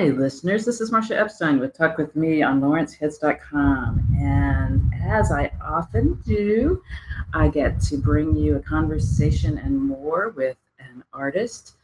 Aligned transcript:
Hi, 0.00 0.06
listeners. 0.06 0.64
This 0.64 0.80
is 0.80 0.90
Marcia 0.90 1.20
Epstein 1.20 1.60
with 1.60 1.76
Talk 1.76 1.98
With 1.98 2.16
Me 2.16 2.40
on 2.40 2.62
lawrencehits.com. 2.62 4.16
And 4.18 4.94
as 5.04 5.30
I 5.30 5.52
often 5.62 6.14
do, 6.24 6.82
I 7.34 7.48
get 7.48 7.82
to 7.82 7.98
bring 7.98 8.34
you 8.34 8.56
a 8.56 8.60
conversation 8.60 9.58
and 9.58 9.76
more 9.78 10.30
with 10.30 10.56
an 10.78 11.04
artist. 11.12 11.74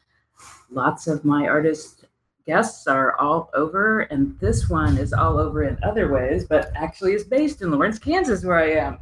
Lots 0.71 1.09
of 1.09 1.27
my 1.27 1.47
artist 1.47 2.07
guests 2.47 2.87
are 2.87 3.19
all 3.19 3.51
over, 3.53 4.01
and 4.01 4.41
this 4.41 4.71
one 4.71 4.97
is 4.97 5.13
all 5.13 5.39
over 5.39 5.65
in 5.65 5.77
other 5.83 6.11
ways, 6.11 6.47
but 6.47 6.73
actually 6.75 7.13
is 7.13 7.25
based 7.25 7.61
in 7.61 7.71
Lawrence, 7.71 7.99
Kansas, 7.99 8.47
where 8.47 8.57
I 8.57 8.71
am. 8.71 8.99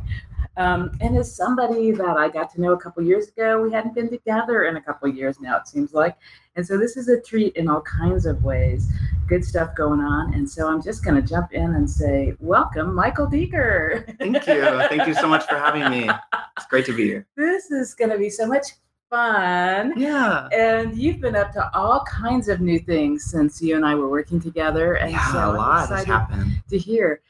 Um, 0.57 0.97
and 1.01 1.17
is 1.17 1.35
somebody 1.35 1.91
that 1.91 2.17
I 2.17 2.29
got 2.29 2.53
to 2.55 2.61
know 2.61 2.73
a 2.73 2.79
couple 2.79 3.03
years 3.03 3.29
ago. 3.29 3.61
We 3.61 3.73
hadn't 3.73 3.95
been 3.95 4.09
together 4.09 4.65
in 4.65 4.77
a 4.77 4.81
couple 4.81 5.09
years 5.09 5.41
now, 5.41 5.57
it 5.57 5.67
seems 5.67 5.93
like. 5.93 6.17
And 6.57 6.65
so 6.65 6.79
this 6.79 6.97
is 6.97 7.09
a 7.09 7.21
treat 7.21 7.57
in 7.57 7.69
all 7.69 7.81
kinds 7.81 8.25
of 8.25 8.45
ways. 8.45 8.89
Good 9.27 9.45
stuff 9.45 9.75
going 9.75 10.01
on. 10.01 10.33
And 10.35 10.49
so 10.49 10.69
I'm 10.69 10.81
just 10.81 11.05
going 11.05 11.21
to 11.21 11.29
jump 11.29 11.53
in 11.53 11.75
and 11.75 11.91
say, 11.91 12.37
welcome, 12.39 12.95
Michael 12.95 13.27
Deeker. 13.27 14.07
Thank 14.19 14.47
you. 14.47 14.63
Thank 14.89 15.09
you 15.09 15.15
so 15.15 15.27
much 15.27 15.45
for 15.47 15.57
having 15.57 15.91
me. 15.91 16.09
It's 16.57 16.67
great 16.67 16.87
to 16.87 16.93
be 16.95 17.05
here. 17.07 17.27
This 17.37 17.73
is 17.73 17.95
going 17.95 18.11
to 18.11 18.19
be 18.19 18.31
so 18.31 18.47
much 18.47 18.67
fun. 19.11 19.95
Yeah. 19.97 20.47
And 20.53 20.97
you've 20.97 21.21
been 21.21 21.35
up 21.35 21.53
to 21.55 21.71
all 21.77 22.05
kinds 22.05 22.49
of 22.49 22.61
new 22.61 22.79
things 22.79 23.25
since 23.25 23.61
you 23.61 23.75
and 23.75 23.85
I 23.85 23.97
were 23.97 24.09
working 24.09 24.41
together. 24.41 24.95
And 24.95 25.11
yeah, 25.11 25.33
so 25.33 25.39
a 25.39 25.53
lot 25.57 25.89
has 25.89 26.05
happened. 26.05 26.63
To 26.71 26.79
hear. 26.79 27.23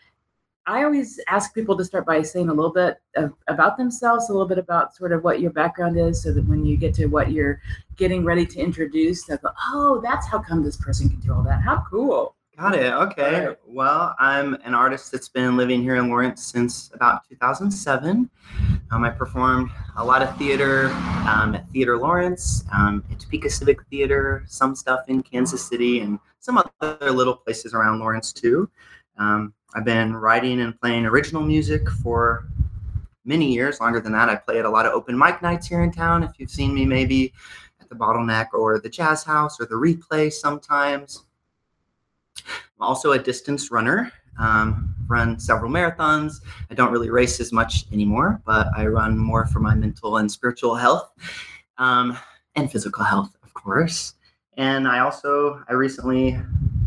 I 0.67 0.85
always 0.85 1.21
ask 1.29 1.55
people 1.55 1.77
to 1.77 1.85
start 1.85 2.07
by 2.07 2.23
saying 2.23 2.49
a 2.49 2.55
little 2.55 2.73
bit 2.73 2.97
of, 3.17 3.35
about 3.49 3.77
themselves, 3.77 4.31
a 4.31 4.33
little 4.33 4.49
bit 4.49 4.59
about 4.59 4.95
sort 4.95 5.13
of 5.13 5.23
what 5.23 5.41
your 5.41 5.51
background 5.51 5.99
is, 5.99 6.23
so 6.23 6.33
that 6.33 6.47
when 6.47 6.65
you 6.65 6.77
get 6.77 6.95
to 6.95 7.07
what 7.07 7.33
you're 7.33 7.61
getting 7.97 8.25
ready 8.25 8.47
to 8.47 8.59
introduce, 8.59 9.25
they'll 9.25 9.37
go, 9.39 9.51
"Oh, 9.69 10.01
that's 10.03 10.27
how 10.27 10.39
come 10.39 10.63
this 10.63 10.77
person 10.77 11.09
can 11.09 11.21
do 11.21 11.33
all 11.33 11.43
that. 11.43 11.61
How 11.63 11.85
cool!" 11.91 12.35
Got 12.57 12.77
it. 12.77 12.93
Okay. 12.93 13.47
Right. 13.47 13.59
Well, 13.67 14.15
I'm 14.19 14.55
an 14.65 14.75
artist 14.75 15.11
that's 15.11 15.29
been 15.29 15.57
living 15.57 15.83
here 15.83 15.97
in 15.97 16.09
Lawrence 16.09 16.45
since 16.45 16.91
about 16.95 17.29
2007. 17.29 18.31
Um, 18.93 19.05
I 19.05 19.11
performed 19.11 19.71
a 19.97 20.05
lot 20.05 20.23
of 20.23 20.37
theater 20.39 20.87
um, 21.29 21.57
at 21.57 21.69
Theater 21.71 21.99
Lawrence, 21.99 22.65
um, 22.73 23.03
at 23.11 23.19
Topeka 23.19 23.51
Civic 23.51 23.85
Theater, 23.89 24.45
some 24.47 24.77
stuff 24.77 25.01
in 25.09 25.23
Kansas 25.23 25.67
City, 25.67 26.01
and 26.01 26.21
some 26.39 26.63
other 26.81 27.11
little 27.11 27.35
places 27.35 27.75
around 27.75 27.99
Lawrence 27.99 28.33
too. 28.33 28.71
Um, 29.19 29.53
I've 29.75 29.85
been 29.85 30.15
writing 30.15 30.61
and 30.61 30.79
playing 30.81 31.05
original 31.07 31.43
music 31.43 31.89
for 32.03 32.47
many 33.25 33.53
years, 33.53 33.81
longer 33.81 34.01
than 34.01 34.13
that. 34.13 34.29
I 34.29 34.37
play 34.37 34.59
at 34.59 34.65
a 34.65 34.71
lot 34.71 34.87
of 34.87 34.93
open 34.93 35.19
mic 35.19 35.43
nights 35.43 35.67
here 35.67 35.83
in 35.83 35.91
town. 35.91 36.23
If 36.23 36.33
you've 36.39 36.51
seen 36.51 36.75
me, 36.75 36.85
maybe 36.85 37.33
at 37.81 37.89
the 37.89 37.95
Bottleneck 37.95 38.49
or 38.53 38.79
the 38.79 38.89
Jazz 38.89 39.25
House 39.25 39.59
or 39.61 39.67
the 39.67 39.75
Replay 39.75 40.33
sometimes. 40.33 41.25
I'm 42.37 42.83
also 42.83 43.13
a 43.13 43.19
distance 43.19 43.71
runner. 43.71 44.13
Um, 44.39 44.95
run 45.07 45.39
several 45.39 45.71
marathons. 45.71 46.41
I 46.71 46.75
don't 46.75 46.91
really 46.91 47.11
race 47.11 47.41
as 47.41 47.53
much 47.53 47.87
anymore, 47.93 48.43
but 48.45 48.69
I 48.77 48.87
run 48.87 49.17
more 49.17 49.47
for 49.47 49.61
my 49.61 49.75
mental 49.75 50.17
and 50.17 50.31
spiritual 50.31 50.75
health 50.75 51.13
um, 51.79 52.19
and 52.57 52.71
physical 52.71 53.05
health, 53.05 53.37
of 53.43 53.55
course. 53.55 54.15
And 54.57 54.89
I 54.89 55.01
also 55.01 55.63
I 55.69 55.75
recently 55.75 56.39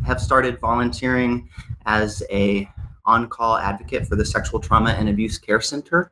have 0.05 0.21
started 0.21 0.59
volunteering 0.59 1.49
as 1.85 2.23
a 2.29 2.69
on-call 3.07 3.57
advocate 3.57 4.05
for 4.05 4.15
the 4.15 4.25
Sexual 4.25 4.59
Trauma 4.59 4.91
and 4.91 5.09
Abuse 5.09 5.37
Care 5.39 5.61
Center. 5.61 6.11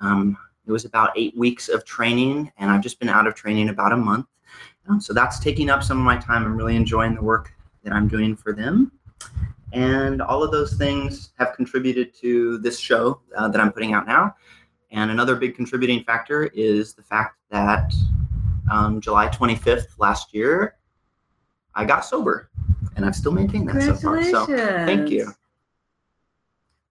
Um, 0.00 0.38
it 0.66 0.72
was 0.72 0.84
about 0.84 1.10
eight 1.16 1.36
weeks 1.36 1.68
of 1.68 1.84
training, 1.84 2.50
and 2.58 2.70
I've 2.70 2.82
just 2.82 2.98
been 2.98 3.08
out 3.08 3.26
of 3.26 3.34
training 3.34 3.68
about 3.68 3.92
a 3.92 3.96
month. 3.96 4.26
Um, 4.88 5.00
so 5.00 5.12
that's 5.12 5.38
taking 5.38 5.68
up 5.68 5.82
some 5.82 5.98
of 5.98 6.04
my 6.04 6.16
time. 6.16 6.44
I'm 6.44 6.56
really 6.56 6.76
enjoying 6.76 7.14
the 7.14 7.22
work 7.22 7.52
that 7.82 7.92
I'm 7.92 8.08
doing 8.08 8.34
for 8.34 8.52
them. 8.52 8.92
And 9.72 10.22
all 10.22 10.42
of 10.42 10.50
those 10.50 10.74
things 10.74 11.30
have 11.38 11.54
contributed 11.54 12.14
to 12.20 12.58
this 12.58 12.78
show 12.78 13.20
uh, 13.36 13.48
that 13.48 13.60
I'm 13.60 13.72
putting 13.72 13.92
out 13.92 14.06
now. 14.06 14.34
And 14.90 15.10
another 15.10 15.36
big 15.36 15.54
contributing 15.56 16.04
factor 16.04 16.44
is 16.54 16.94
the 16.94 17.02
fact 17.02 17.36
that 17.50 17.92
um, 18.70 19.00
July 19.00 19.28
25th 19.28 19.98
last 19.98 20.32
year, 20.32 20.76
I 21.74 21.84
got 21.84 22.04
sober, 22.04 22.50
and 22.96 23.04
I've 23.04 23.14
still 23.14 23.32
maintained 23.32 23.68
that 23.68 23.82
so 23.82 23.94
far. 23.94 24.22
So 24.22 24.46
thank 24.46 25.10
you. 25.10 25.32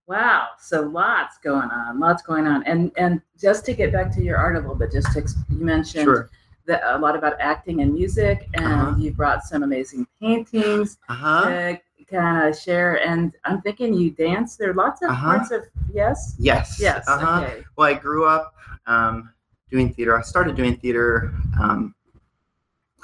Wow, 0.08 0.50
so 0.60 0.82
lots 0.82 1.40
going 1.40 1.70
on, 1.72 2.00
lots 2.00 2.22
going 2.22 2.46
on, 2.46 2.64
and 2.64 2.92
and 2.96 3.22
just 3.40 3.66
to 3.66 3.74
get 3.74 3.92
back 3.92 4.14
to 4.16 4.22
your 4.22 4.38
art 4.38 4.56
a 4.56 4.60
little 4.60 4.76
bit, 4.76 4.92
just 4.92 5.12
to, 5.14 5.22
you 5.50 5.66
mentioned 5.66 6.04
sure. 6.04 6.30
that 6.68 6.84
a 6.86 7.00
lot 7.00 7.16
about 7.16 7.34
acting 7.40 7.82
and 7.82 7.92
music, 7.92 8.48
and 8.54 8.66
uh-huh. 8.66 8.96
you 9.00 9.12
brought 9.12 9.44
some 9.44 9.64
amazing 9.64 10.06
paintings 10.22 11.00
uh-huh. 11.10 11.50
to 11.50 11.80
kind 12.08 12.48
of 12.48 12.56
share. 12.56 13.04
And 13.04 13.34
I'm 13.46 13.62
thinking 13.62 13.96
you 13.96 14.12
dance. 14.12 14.58
There 14.58 14.70
are 14.70 14.76
lots 14.76 15.02
of 15.02 15.10
uh-huh. 15.10 15.26
parts 15.26 15.50
of 15.50 15.64
yes, 15.92 16.36
yes, 16.38 16.78
yes. 16.80 17.08
Uh-huh. 17.08 17.42
Okay. 17.42 17.64
Well, 17.76 17.88
I 17.88 17.96
grew 17.96 18.26
up 18.26 18.54
um, 18.86 19.32
doing 19.72 19.92
theater. 19.92 20.16
I 20.16 20.22
started 20.22 20.56
doing 20.56 20.78
theater, 20.78 21.34
um, 21.60 21.96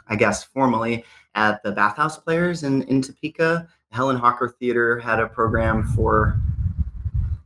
I 0.08 0.16
guess, 0.16 0.44
formally 0.44 1.04
at 1.34 1.64
the 1.64 1.72
Bathhouse 1.72 2.20
Players 2.20 2.62
in 2.62 2.84
in 2.84 3.02
Topeka. 3.02 3.68
Helen 3.90 4.18
Hocker 4.18 4.56
Theater 4.60 5.00
had 5.00 5.20
a 5.20 5.28
program 5.28 5.84
for 5.84 6.40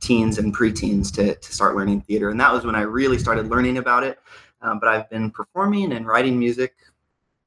teens 0.06 0.38
and 0.38 0.56
preteens 0.56 1.14
to, 1.16 1.36
to 1.36 1.54
start 1.54 1.76
learning 1.76 2.02
theater. 2.02 2.30
And 2.30 2.40
that 2.40 2.54
was 2.54 2.66
when 2.66 2.76
I 2.76 2.82
really 2.82 3.18
started 3.18 3.48
learning 3.48 3.78
about 3.78 4.04
it. 4.04 4.20
Um, 4.62 4.80
but 4.80 4.88
I've 4.88 5.10
been 5.10 5.32
performing 5.32 5.94
and 5.94 6.08
writing 6.08 6.38
music 6.38 6.76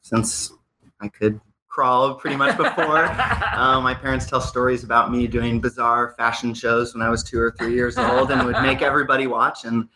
since 0.01 0.53
I 1.01 1.09
could 1.09 1.41
crawl 1.69 2.15
pretty 2.15 2.37
much 2.37 2.57
before. 2.57 3.05
um, 3.55 3.85
my 3.85 3.95
parents 3.95 4.27
tell 4.27 4.41
stories 4.41 4.83
about 4.83 5.13
me 5.13 5.27
doing 5.27 5.61
bizarre 5.61 6.15
fashion 6.17 6.53
shows 6.53 6.95
when 6.95 7.03
I 7.03 7.09
was 7.09 7.23
two 7.23 7.39
or 7.39 7.55
three 7.59 7.75
years 7.75 7.97
old 7.97 8.31
and 8.31 8.45
would 8.45 8.61
make 8.63 8.83
everybody 8.83 9.27
watch. 9.27 9.65
And 9.65 9.89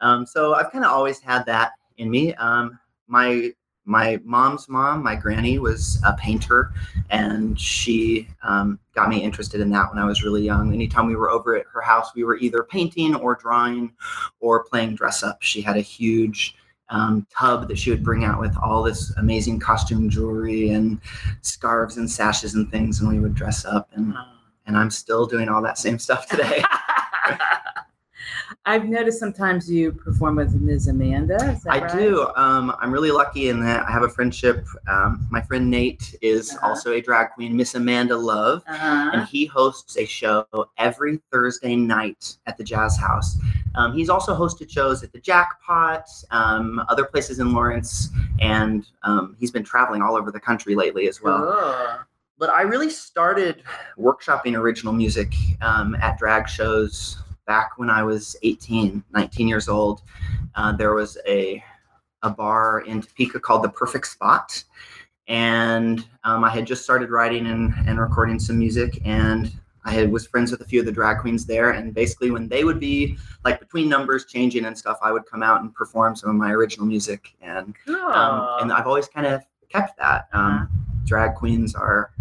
um, 0.00 0.26
so 0.26 0.54
I've 0.54 0.70
kind 0.70 0.84
of 0.84 0.90
always 0.90 1.20
had 1.20 1.46
that 1.46 1.72
in 1.96 2.10
me. 2.10 2.34
Um, 2.34 2.78
my 3.06 3.52
my 3.90 4.20
mom's 4.24 4.68
mom, 4.68 5.02
my 5.02 5.16
granny, 5.16 5.58
was 5.58 6.00
a 6.06 6.12
painter, 6.12 6.72
and 7.10 7.60
she 7.60 8.28
um, 8.44 8.78
got 8.94 9.08
me 9.08 9.20
interested 9.20 9.60
in 9.60 9.68
that 9.70 9.92
when 9.92 10.00
I 10.00 10.06
was 10.06 10.22
really 10.22 10.42
young. 10.42 10.72
Anytime 10.72 11.08
we 11.08 11.16
were 11.16 11.28
over 11.28 11.56
at 11.56 11.66
her 11.72 11.80
house, 11.80 12.14
we 12.14 12.22
were 12.22 12.36
either 12.36 12.62
painting 12.62 13.16
or 13.16 13.34
drawing 13.34 13.92
or 14.38 14.62
playing 14.62 14.94
dress 14.94 15.24
up. 15.24 15.42
She 15.42 15.60
had 15.60 15.76
a 15.76 15.80
huge 15.80 16.54
um, 16.88 17.26
tub 17.36 17.66
that 17.66 17.78
she 17.78 17.90
would 17.90 18.04
bring 18.04 18.24
out 18.24 18.38
with 18.38 18.56
all 18.62 18.84
this 18.84 19.12
amazing 19.16 19.58
costume 19.58 20.08
jewelry 20.08 20.70
and 20.70 21.00
scarves 21.42 21.96
and 21.96 22.08
sashes 22.08 22.54
and 22.54 22.70
things, 22.70 23.00
and 23.00 23.08
we 23.08 23.18
would 23.18 23.34
dress 23.34 23.64
up. 23.64 23.90
and 23.94 24.14
And 24.66 24.76
I'm 24.76 24.90
still 24.90 25.26
doing 25.26 25.48
all 25.48 25.62
that 25.62 25.78
same 25.78 25.98
stuff 25.98 26.28
today. 26.28 26.62
I've 28.70 28.88
noticed 28.88 29.18
sometimes 29.18 29.68
you 29.68 29.90
perform 29.90 30.36
with 30.36 30.54
Ms. 30.54 30.86
Amanda. 30.86 31.58
I 31.68 31.80
right? 31.80 31.92
do. 31.92 32.28
Um, 32.36 32.72
I'm 32.78 32.92
really 32.92 33.10
lucky 33.10 33.48
in 33.48 33.58
that 33.64 33.84
I 33.84 33.90
have 33.90 34.04
a 34.04 34.08
friendship. 34.08 34.64
Um, 34.86 35.26
my 35.28 35.42
friend 35.42 35.68
Nate 35.68 36.14
is 36.22 36.52
uh-huh. 36.54 36.68
also 36.68 36.92
a 36.92 37.00
drag 37.00 37.30
queen, 37.30 37.56
Miss 37.56 37.74
Amanda 37.74 38.16
Love, 38.16 38.62
uh-huh. 38.68 39.10
and 39.12 39.26
he 39.26 39.44
hosts 39.44 39.98
a 39.98 40.06
show 40.06 40.46
every 40.78 41.20
Thursday 41.32 41.74
night 41.74 42.36
at 42.46 42.56
the 42.56 42.62
Jazz 42.62 42.96
House. 42.96 43.38
Um, 43.74 43.92
he's 43.92 44.08
also 44.08 44.36
hosted 44.36 44.70
shows 44.70 45.02
at 45.02 45.10
the 45.12 45.18
Jackpot, 45.18 46.08
um, 46.30 46.80
other 46.88 47.06
places 47.06 47.40
in 47.40 47.52
Lawrence, 47.52 48.10
and 48.40 48.86
um, 49.02 49.34
he's 49.40 49.50
been 49.50 49.64
traveling 49.64 50.00
all 50.00 50.14
over 50.14 50.30
the 50.30 50.38
country 50.38 50.76
lately 50.76 51.08
as 51.08 51.20
well. 51.20 51.40
Cool 51.40 52.06
but 52.38 52.48
I 52.48 52.62
really 52.62 52.88
started 52.88 53.64
workshopping 53.98 54.56
original 54.56 54.94
music 54.94 55.34
um, 55.60 55.94
at 55.96 56.16
drag 56.16 56.48
shows 56.48 57.18
back 57.50 57.72
when 57.78 57.90
I 57.90 58.04
was 58.04 58.36
18, 58.44 59.02
19 59.12 59.48
years 59.48 59.68
old, 59.68 60.02
uh, 60.54 60.70
there 60.70 60.94
was 60.94 61.18
a 61.26 61.60
a 62.22 62.30
bar 62.30 62.80
in 62.82 63.02
Topeka 63.02 63.40
called 63.40 63.64
the 63.64 63.68
Perfect 63.68 64.06
Spot, 64.06 64.62
and 65.26 66.06
um, 66.22 66.44
I 66.44 66.50
had 66.50 66.64
just 66.64 66.84
started 66.84 67.10
writing 67.10 67.48
and, 67.48 67.74
and 67.88 67.98
recording 67.98 68.38
some 68.38 68.56
music, 68.56 69.00
and 69.04 69.52
I 69.84 69.90
had 69.90 70.12
was 70.12 70.28
friends 70.28 70.52
with 70.52 70.60
a 70.60 70.64
few 70.64 70.78
of 70.78 70.86
the 70.86 70.92
drag 70.92 71.18
queens 71.18 71.44
there, 71.44 71.70
and 71.72 71.92
basically 71.92 72.30
when 72.30 72.46
they 72.46 72.62
would 72.62 72.78
be 72.78 73.18
like 73.44 73.58
between 73.58 73.88
numbers 73.88 74.26
changing 74.26 74.64
and 74.66 74.78
stuff, 74.78 74.98
I 75.02 75.10
would 75.10 75.26
come 75.26 75.42
out 75.42 75.60
and 75.60 75.74
perform 75.74 76.14
some 76.14 76.30
of 76.30 76.36
my 76.36 76.52
original 76.52 76.86
music, 76.86 77.34
and 77.42 77.74
um, 77.88 78.60
and 78.60 78.72
I've 78.72 78.86
always 78.86 79.08
kind 79.08 79.26
of 79.26 79.42
kept 79.68 79.98
that. 79.98 80.28
Um, 80.32 80.68
drag 81.04 81.34
queens 81.34 81.74
are 81.74 82.12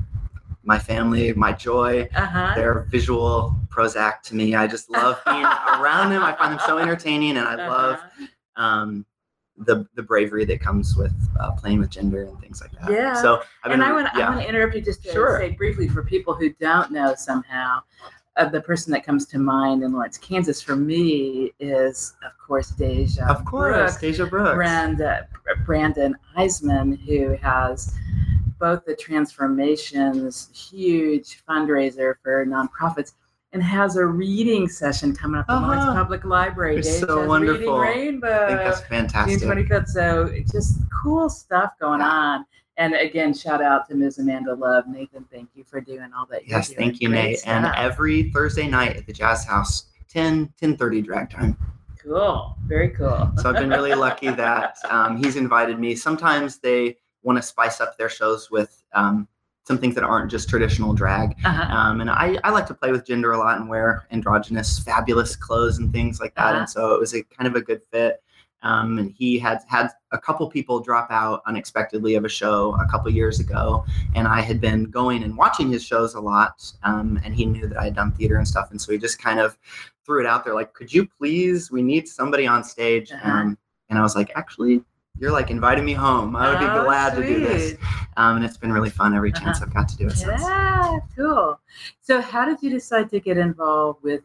my 0.70 0.78
family, 0.78 1.34
my 1.34 1.52
joy. 1.52 2.08
Uh-huh. 2.16 2.54
They're 2.56 2.86
visual 2.92 3.56
Prozac 3.70 4.22
to 4.26 4.36
me. 4.36 4.54
I 4.54 4.68
just 4.68 4.88
love 4.92 5.20
being 5.26 5.44
around 5.80 6.12
them. 6.12 6.22
I 6.22 6.34
find 6.34 6.54
them 6.54 6.60
so 6.64 6.78
entertaining, 6.78 7.38
and 7.38 7.48
I 7.48 7.56
uh-huh. 7.56 7.70
love 7.70 8.00
um, 8.56 9.06
the 9.58 9.88
the 9.96 10.04
bravery 10.04 10.46
that 10.46 10.62
comes 10.62 10.96
with 10.96 11.16
uh, 11.40 11.54
playing 11.54 11.80
with 11.80 11.90
gender 11.90 12.22
and 12.22 12.40
things 12.40 12.62
like 12.62 12.72
that. 12.74 12.92
Yeah. 12.92 13.20
So 13.20 13.42
I've 13.64 13.72
and 13.72 13.84
I 13.84 13.92
want 13.92 14.10
yeah. 14.16 14.28
I 14.28 14.30
want 14.30 14.42
to 14.44 14.48
interrupt 14.48 14.76
you 14.76 14.82
just 14.82 15.04
to 15.06 15.12
sure. 15.12 15.40
say 15.40 15.50
briefly 15.50 15.88
for 15.88 16.04
people 16.04 16.36
who 16.36 16.54
don't 16.62 16.92
know 16.92 17.16
somehow. 17.16 17.82
Uh, 18.38 18.48
the 18.48 18.62
person 18.62 18.94
that 18.94 19.04
comes 19.04 19.26
to 19.26 19.38
mind 19.38 19.84
in 19.84 19.92
Lawrence, 19.92 20.18
Kansas, 20.18 20.62
for 20.62 20.76
me 20.76 21.52
is, 21.60 22.14
of 22.24 22.32
course, 22.38 22.70
Deja. 22.70 23.26
Of 23.28 23.44
course, 23.44 23.76
Brooks, 23.76 24.00
Deja 24.00 24.26
Brooks. 24.28 24.54
Brandon, 24.54 25.26
Brandon 25.66 26.16
Eisman, 26.38 26.98
who 27.00 27.36
has 27.42 27.94
both 28.60 28.86
the 28.86 28.96
Transformations 28.96 30.50
huge 30.72 31.42
fundraiser 31.48 32.16
for 32.24 32.46
nonprofits 32.46 33.14
and 33.52 33.64
has 33.64 33.96
a 33.96 34.06
reading 34.06 34.68
session 34.68 35.16
coming 35.16 35.40
up 35.40 35.46
at 35.50 35.60
Lawrence 35.62 35.84
Uh-huh. 35.84 35.94
Public 35.96 36.24
Library. 36.24 36.78
It's 36.78 37.00
so 37.00 37.26
wonderful. 37.26 37.80
Reading 37.80 38.22
I 38.24 38.48
think 38.48 38.60
that's 38.60 38.82
fantastic. 38.82 39.40
June 39.40 39.50
25th. 39.50 39.88
So 39.88 40.32
just 40.52 40.82
cool 40.92 41.30
stuff 41.30 41.72
going 41.80 42.00
Yeah. 42.02 42.10
on. 42.10 42.46
And 42.78 42.94
again, 42.94 43.34
shout 43.34 43.62
out 43.62 43.90
to 43.90 43.96
Ms. 43.96 44.20
Amanda 44.20 44.54
Love. 44.54 44.88
Nathan, 44.88 45.26
thank 45.32 45.50
you 45.56 45.64
for 45.66 45.82
doing 45.82 46.12
all 46.16 46.26
that. 46.28 46.48
Yes, 46.48 46.72
thank 46.74 47.02
you, 47.02 47.10
Nate. 47.10 47.42
And 47.46 47.66
every 47.76 48.30
Thursday 48.32 48.68
night 48.68 48.96
at 48.96 49.06
the 49.06 49.12
Jazz 49.14 49.44
House, 49.46 49.86
10, 50.10 50.54
10.30 50.62 51.04
drag 51.04 51.30
time. 51.30 51.58
cool. 52.02 52.56
Very 52.68 52.90
cool. 52.90 53.32
So 53.38 53.50
I've 53.50 53.56
been 53.58 53.70
really 53.70 53.94
lucky 53.96 54.30
that 54.30 54.78
um, 54.90 55.18
he's 55.18 55.36
invited 55.36 55.78
me. 55.80 55.96
Sometimes 55.96 56.60
they 56.60 56.96
want 57.24 57.38
to 57.38 57.42
spice 57.42 57.82
up 57.82 57.98
their 57.98 58.10
shows 58.10 58.50
with 58.50 58.84
um, 58.94 59.28
some 59.64 59.78
things 59.78 59.96
that 59.96 60.04
aren't 60.04 60.32
just 60.32 60.50
traditional 60.50 60.94
drag. 60.94 61.36
Uh-huh. 61.46 61.76
Um, 61.76 62.02
and 62.02 62.10
I, 62.10 62.38
I 62.44 62.50
like 62.50 62.66
to 62.68 62.74
play 62.74 62.92
with 62.92 63.06
gender 63.06 63.34
a 63.34 63.38
lot 63.38 63.60
and 63.60 63.70
wear 63.70 64.08
androgynous, 64.12 64.80
fabulous 64.80 65.36
clothes 65.36 65.78
and 65.78 65.94
things 65.94 66.20
like 66.20 66.34
that. 66.36 66.48
Uh-huh. 66.48 66.60
And 66.60 66.70
so 66.70 66.94
it 66.96 67.00
was 67.00 67.14
a 67.14 67.24
kind 67.24 67.48
of 67.48 67.56
a 67.56 67.62
good 67.62 67.84
fit. 67.92 68.24
Um, 68.62 68.98
and 68.98 69.12
he 69.12 69.40
had 69.40 69.60
had 69.68 69.90
a 70.12 70.18
couple 70.18 70.50
people 70.50 70.80
drop 70.80 71.08
out 71.12 71.42
unexpectedly 71.46 72.16
of 72.16 72.26
a 72.26 72.30
show 72.30 72.76
a 72.80 72.88
couple 72.88 73.10
years 73.12 73.40
ago, 73.40 73.86
and 74.16 74.28
I 74.28 74.42
had 74.42 74.60
been 74.60 74.86
going 74.86 75.24
and 75.24 75.38
watching 75.38 75.72
his 75.72 75.84
shows 75.84 76.14
a 76.16 76.20
lot. 76.20 76.62
Um, 76.84 77.22
and 77.24 77.34
he 77.34 77.46
knew 77.46 77.68
that 77.68 77.78
I 77.78 77.86
had 77.86 77.96
done 77.96 78.12
theater 78.12 78.36
and 78.36 78.48
stuff, 78.48 78.72
and 78.72 78.82
so 78.82 78.92
he 78.92 78.98
just 78.98 79.18
kind 79.18 79.40
of 79.40 79.58
threw 80.06 80.20
it 80.20 80.26
out 80.26 80.44
there, 80.44 80.56
like, 80.56 80.74
"Could 80.74 80.94
you 80.94 81.08
please? 81.08 81.72
We 81.72 81.82
need 81.82 82.10
somebody 82.10 82.48
on 82.48 82.64
stage." 82.64 83.12
Uh-huh. 83.14 83.32
Um, 83.32 83.58
and 83.90 83.98
I 83.98 84.02
was 84.02 84.16
like, 84.16 84.32
"Actually, 84.36 84.84
you're 85.18 85.32
like 85.32 85.50
inviting 85.50 85.86
me 85.86 85.94
home. 85.94 86.36
I 86.36 86.50
would 86.50 86.60
be 86.60 86.66
Oh, 86.66 86.84
glad 86.84 87.16
to 87.16 87.26
do 87.26 87.40
this." 87.40 87.76
Um, 88.18 88.38
and 88.38 88.46
it's 88.46 88.58
been 88.58 88.72
really 88.72 88.90
fun 88.90 89.14
every 89.16 89.32
chance 89.32 89.62
I've 89.62 89.74
got 89.74 89.88
to 89.90 89.98
do 89.98 90.08
it 90.08 90.18
since. 90.18 90.42
Yeah, 90.42 91.00
cool. 91.16 91.60
So, 92.02 92.22
how 92.22 92.46
did 92.46 92.62
you 92.62 92.70
decide 92.70 93.10
to 93.12 93.20
get 93.20 93.38
involved 93.38 94.04
with? 94.04 94.22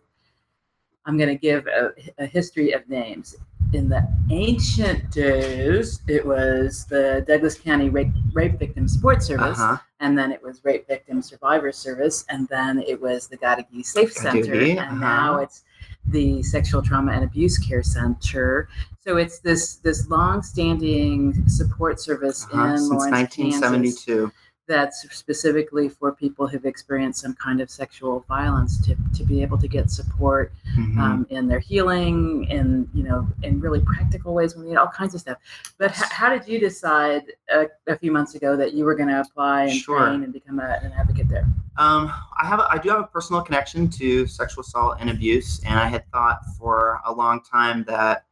I'm 1.06 1.16
going 1.18 1.28
to 1.28 1.36
give 1.36 1.66
a, 1.66 1.92
a 2.18 2.26
history 2.26 2.72
of 2.72 2.88
names. 2.88 3.36
In 3.72 3.88
the 3.88 4.06
ancient 4.30 5.10
days, 5.10 6.00
it 6.06 6.24
was 6.24 6.86
the 6.86 7.24
Douglas 7.26 7.56
County 7.56 7.88
Rape, 7.90 8.08
Rape 8.32 8.58
Victim 8.58 8.86
Support 8.86 9.22
Service, 9.22 9.58
Uh-huh. 9.58 9.78
and 10.00 10.16
then 10.16 10.30
it 10.32 10.40
was 10.42 10.64
Rape 10.64 10.86
Victim 10.86 11.20
Survivor 11.22 11.72
Service, 11.72 12.24
and 12.28 12.46
then 12.48 12.78
it 12.78 13.00
was 13.02 13.26
the 13.26 13.36
GaDuGi 13.36 13.84
Safe 13.84 14.12
Center, 14.12 14.54
and 14.54 14.78
uh-huh. 14.78 14.94
now 14.96 15.38
it's 15.38 15.64
the 16.06 16.42
Sexual 16.42 16.82
Trauma 16.82 17.12
and 17.12 17.24
Abuse 17.24 17.58
Care 17.58 17.82
Center. 17.82 18.68
So 19.00 19.16
it's 19.16 19.38
this 19.40 19.76
this 19.76 20.08
long-standing 20.08 21.48
support 21.48 22.00
service 22.00 22.46
Uh-huh. 22.52 22.64
in 22.72 22.78
Since 22.78 22.90
Lawrence, 22.90 23.34
Kansas 23.34 23.60
1972. 23.60 24.32
That's 24.66 25.06
specifically 25.14 25.88
for 25.88 26.12
people 26.12 26.46
who've 26.46 26.64
experienced 26.64 27.20
some 27.20 27.34
kind 27.34 27.60
of 27.60 27.68
sexual 27.70 28.24
violence 28.28 28.80
to, 28.86 28.96
to 29.14 29.22
be 29.24 29.42
able 29.42 29.58
to 29.58 29.68
get 29.68 29.90
support 29.90 30.52
Mhm. 30.78 30.98
um, 30.98 31.26
in 31.30 31.46
their 31.46 31.58
healing 31.58 32.46
and 32.50 32.88
you 32.94 33.02
know 33.04 33.28
in 33.42 33.60
really 33.60 33.80
practical 33.80 34.32
ways 34.34 34.56
we 34.56 34.64
need 34.64 34.76
all 34.76 34.88
kinds 34.88 35.14
of 35.14 35.20
stuff 35.20 35.38
but 35.78 35.90
h- 35.90 36.10
how 36.10 36.28
did 36.30 36.48
you 36.48 36.58
decide 36.58 37.22
a, 37.50 37.66
a 37.86 37.96
few 37.98 38.10
months 38.10 38.34
ago 38.34 38.56
that 38.56 38.72
you 38.72 38.84
were 38.84 38.94
going 38.94 39.08
to 39.08 39.20
apply 39.20 39.64
and 39.64 39.72
Sure. 39.72 40.06
train 40.06 40.24
and 40.24 40.32
become 40.32 40.58
a, 40.60 40.80
an 40.82 40.92
advocate 40.92 41.28
there 41.28 41.46
Um, 41.76 42.10
I 42.40 42.46
have, 42.46 42.60
a, 42.60 42.68
I 42.70 42.78
do 42.78 42.88
have 42.90 43.00
a 43.00 43.06
personal 43.06 43.42
connection 43.42 43.88
to 43.90 44.26
sexual 44.26 44.62
assault 44.62 44.96
and 45.00 45.10
abuse, 45.10 45.60
and 45.66 45.78
I 45.78 45.86
had 45.88 46.08
thought 46.12 46.40
for 46.58 47.00
a 47.04 47.12
long 47.12 47.40
time 47.42 47.84
that 47.88 48.24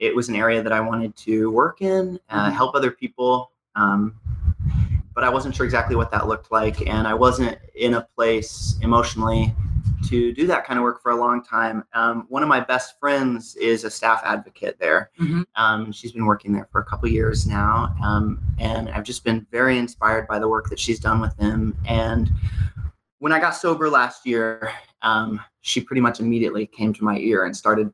it 0.00 0.14
was 0.14 0.28
an 0.28 0.34
area 0.34 0.60
that 0.62 0.72
I 0.72 0.80
wanted 0.80 1.14
to 1.18 1.50
work 1.52 1.82
in, 1.82 2.18
uh, 2.30 2.50
Mhm. 2.50 2.52
help 2.52 2.74
other 2.74 2.90
people. 2.90 3.52
Um, 3.76 4.14
but 5.14 5.24
I 5.24 5.28
wasn't 5.28 5.54
sure 5.54 5.64
exactly 5.64 5.96
what 5.96 6.10
that 6.10 6.28
looked 6.28 6.52
like, 6.52 6.86
and 6.88 7.06
I 7.06 7.14
wasn't 7.14 7.58
in 7.74 7.94
a 7.94 8.02
place 8.16 8.76
emotionally 8.82 9.54
to 10.08 10.32
do 10.32 10.46
that 10.46 10.64
kind 10.64 10.78
of 10.78 10.82
work 10.82 11.02
for 11.02 11.12
a 11.12 11.16
long 11.16 11.42
time. 11.42 11.84
Um, 11.92 12.26
one 12.28 12.42
of 12.42 12.48
my 12.48 12.60
best 12.60 12.98
friends 12.98 13.54
is 13.56 13.84
a 13.84 13.90
staff 13.90 14.22
advocate 14.24 14.78
there. 14.80 15.10
Mhm. 15.20 15.44
Um, 15.56 15.92
she's 15.92 16.12
been 16.12 16.24
working 16.24 16.52
there 16.52 16.68
for 16.72 16.80
a 16.80 16.84
couple 16.84 17.08
years 17.08 17.46
now, 17.46 17.94
um, 18.02 18.40
and 18.58 18.88
I've 18.88 19.04
just 19.04 19.24
been 19.24 19.46
very 19.50 19.78
inspired 19.78 20.26
by 20.26 20.38
the 20.38 20.48
work 20.48 20.70
that 20.70 20.78
she's 20.78 20.98
done 20.98 21.20
with 21.20 21.36
them. 21.36 21.76
And 21.86 22.30
when 23.18 23.32
I 23.32 23.38
got 23.38 23.50
sober 23.50 23.90
last 23.90 24.26
year, 24.26 24.72
um, 25.02 25.40
she 25.60 25.80
pretty 25.80 26.00
much 26.00 26.20
immediately 26.20 26.66
came 26.66 26.92
to 26.94 27.04
my 27.04 27.18
ear 27.18 27.44
and 27.44 27.54
started 27.56 27.92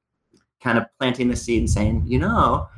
kind 0.63 0.79
of 0.79 0.87
planting 0.99 1.29
the 1.29 1.37
seed 1.37 1.61
and 1.61 1.71
saying, 1.71 2.05
you 2.07 2.19
know, 2.19 2.69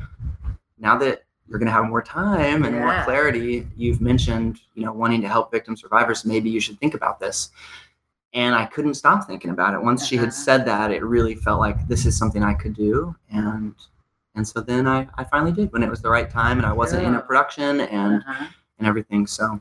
now 0.79 0.97
that 0.99 1.25
you're 1.49 1.59
going 1.59 1.67
to 1.67 1.73
have 1.73 1.87
more 1.87 2.03
time 2.03 2.65
and 2.65 2.75
more 2.77 3.03
clarity, 3.05 3.67
you've 3.77 4.01
mentioned, 4.01 4.61
you 4.75 4.85
know, 4.85 4.93
wanting 4.93 5.21
to 5.23 5.29
help 5.29 5.51
victim 5.51 5.77
survivors. 5.77 6.25
Maybe 6.25 6.51
you 6.51 6.61
should 6.61 6.79
think 6.79 6.95
about 6.95 7.19
this. 7.19 7.51
And 8.35 8.55
I 8.55 8.67
couldn't 8.67 8.95
stop 8.95 9.27
thinking 9.27 9.51
about 9.51 9.73
it. 9.75 9.81
Once 9.83 10.07
she 10.07 10.17
Uh-huh. 10.17 10.27
had 10.27 10.35
said 10.35 10.65
that, 10.67 10.91
it 10.91 11.03
really 11.03 11.35
felt 11.35 11.61
like 11.61 11.89
this 11.89 12.05
is 12.05 12.17
something 12.19 12.43
I 12.43 12.55
could 12.55 12.75
do. 12.75 13.15
And 13.31 13.75
and 14.35 14.47
so 14.47 14.61
then 14.61 14.87
I, 14.87 15.09
I 15.17 15.25
finally 15.25 15.51
did 15.51 15.73
when 15.73 15.83
it 15.83 15.91
was 15.91 16.01
the 16.01 16.11
right 16.11 16.31
time 16.31 16.59
and 16.59 16.67
I 16.67 16.73
wasn't 16.73 17.03
in 17.05 17.15
a 17.17 17.21
production 17.21 17.81
and 17.81 18.23
Uh-huh. 18.23 18.47
and 18.79 18.87
everything. 18.87 19.27
So 19.27 19.61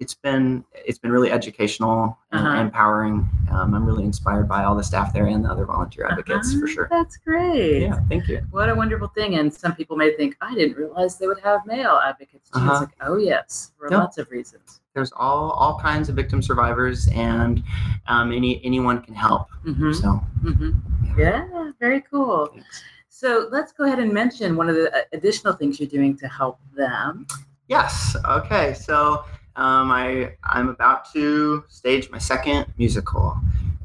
it's 0.00 0.14
been 0.14 0.64
it's 0.74 0.98
been 0.98 1.10
really 1.10 1.30
educational 1.30 2.16
and 2.32 2.46
Uh-huh. 2.46 2.60
empowering. 2.60 3.28
Um, 3.50 3.74
I'm 3.74 3.84
really 3.84 4.04
inspired 4.04 4.48
by 4.48 4.64
all 4.64 4.74
the 4.76 4.84
staff 4.84 5.12
there 5.12 5.26
and 5.26 5.44
the 5.44 5.48
other 5.50 5.64
volunteer 5.64 6.06
advocates 6.06 6.52
for 6.52 6.64
Uh-huh. 6.66 6.66
sure. 6.74 6.86
that's 6.90 7.16
great 7.16 7.82
Yeah, 7.82 7.98
thank 8.08 8.28
you. 8.28 8.40
what 8.50 8.68
a 8.68 8.74
wonderful 8.74 9.08
thing 9.08 9.34
and 9.36 9.52
some 9.52 9.74
people 9.74 9.96
may 9.96 10.14
think 10.14 10.36
i 10.40 10.54
didn't 10.54 10.76
realize 10.76 11.18
they 11.18 11.26
would 11.26 11.40
have 11.40 11.64
male 11.66 12.00
advocates 12.04 12.50
too 12.50 12.58
Uh-huh. 12.58 12.70
it's 12.72 12.80
like 12.80 13.08
oh 13.08 13.16
yes 13.16 13.72
for 13.78 13.88
Yeah. 13.90 13.98
lots 13.98 14.18
of 14.18 14.30
reasons 14.30 14.80
There's 14.94 15.12
all 15.12 15.50
all 15.52 15.78
kinds 15.80 16.08
of 16.08 16.16
victim 16.16 16.42
survivors, 16.42 17.08
and 17.14 17.62
um, 18.08 18.32
any 18.32 18.60
anyone 18.64 19.00
can 19.00 19.14
help. 19.14 19.46
Mhm. 19.64 19.94
So 19.94 20.08
hmm 20.42 20.70
Yeah, 21.16 21.70
very 21.78 22.00
cool. 22.10 22.48
thanks. 22.52 22.82
So 23.08 23.48
let's 23.52 23.72
go 23.72 23.84
ahead 23.84 24.00
and 24.00 24.12
mention 24.12 24.56
one 24.56 24.68
of 24.68 24.74
the 24.76 24.86
uh, 24.96 25.02
additional 25.12 25.52
things 25.54 25.78
you're 25.78 25.88
doing 25.98 26.16
to 26.18 26.26
help 26.26 26.58
them. 26.76 27.26
Yes. 27.68 28.16
Okay. 28.38 28.74
So 28.74 29.24
um, 29.58 29.90
I 29.90 30.34
I'm 30.44 30.68
about 30.68 31.12
to 31.12 31.64
stage 31.68 32.10
my 32.10 32.18
second 32.18 32.66
musical, 32.78 33.36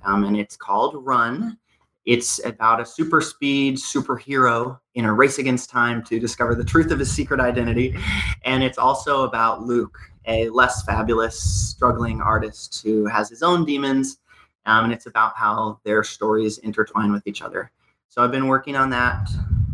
um, 0.05 0.23
and 0.23 0.37
it's 0.37 0.55
called 0.55 0.95
Run. 1.03 1.57
It's 2.05 2.45
about 2.45 2.79
a 2.79 2.85
super 2.85 3.21
speed 3.21 3.77
superhero 3.77 4.79
in 4.93 5.05
a 5.05 5.13
race 5.13 5.39
against 5.39 5.71
time 5.71 6.03
to 6.03 6.19
discover 6.19 6.53
the 6.53 6.63
truth 6.63 6.91
of 6.91 6.99
his 6.99 7.11
secret 7.11 7.39
identity, 7.39 7.97
and 8.45 8.63
it's 8.63 8.77
also 8.77 9.23
about 9.23 9.63
Luke, 9.63 9.97
a 10.27 10.47
less 10.49 10.83
fabulous, 10.83 11.41
struggling 11.41 12.21
artist 12.21 12.83
who 12.83 13.07
has 13.07 13.29
his 13.29 13.41
own 13.41 13.65
demons, 13.65 14.19
um, 14.67 14.83
and 14.83 14.93
it's 14.93 15.07
about 15.07 15.35
how 15.35 15.79
their 15.83 16.03
stories 16.03 16.59
intertwine 16.59 17.11
with 17.11 17.25
each 17.25 17.41
other. 17.41 17.71
So 18.09 18.23
I've 18.23 18.31
been 18.31 18.47
working 18.47 18.75
on 18.75 18.91
that 18.91 19.27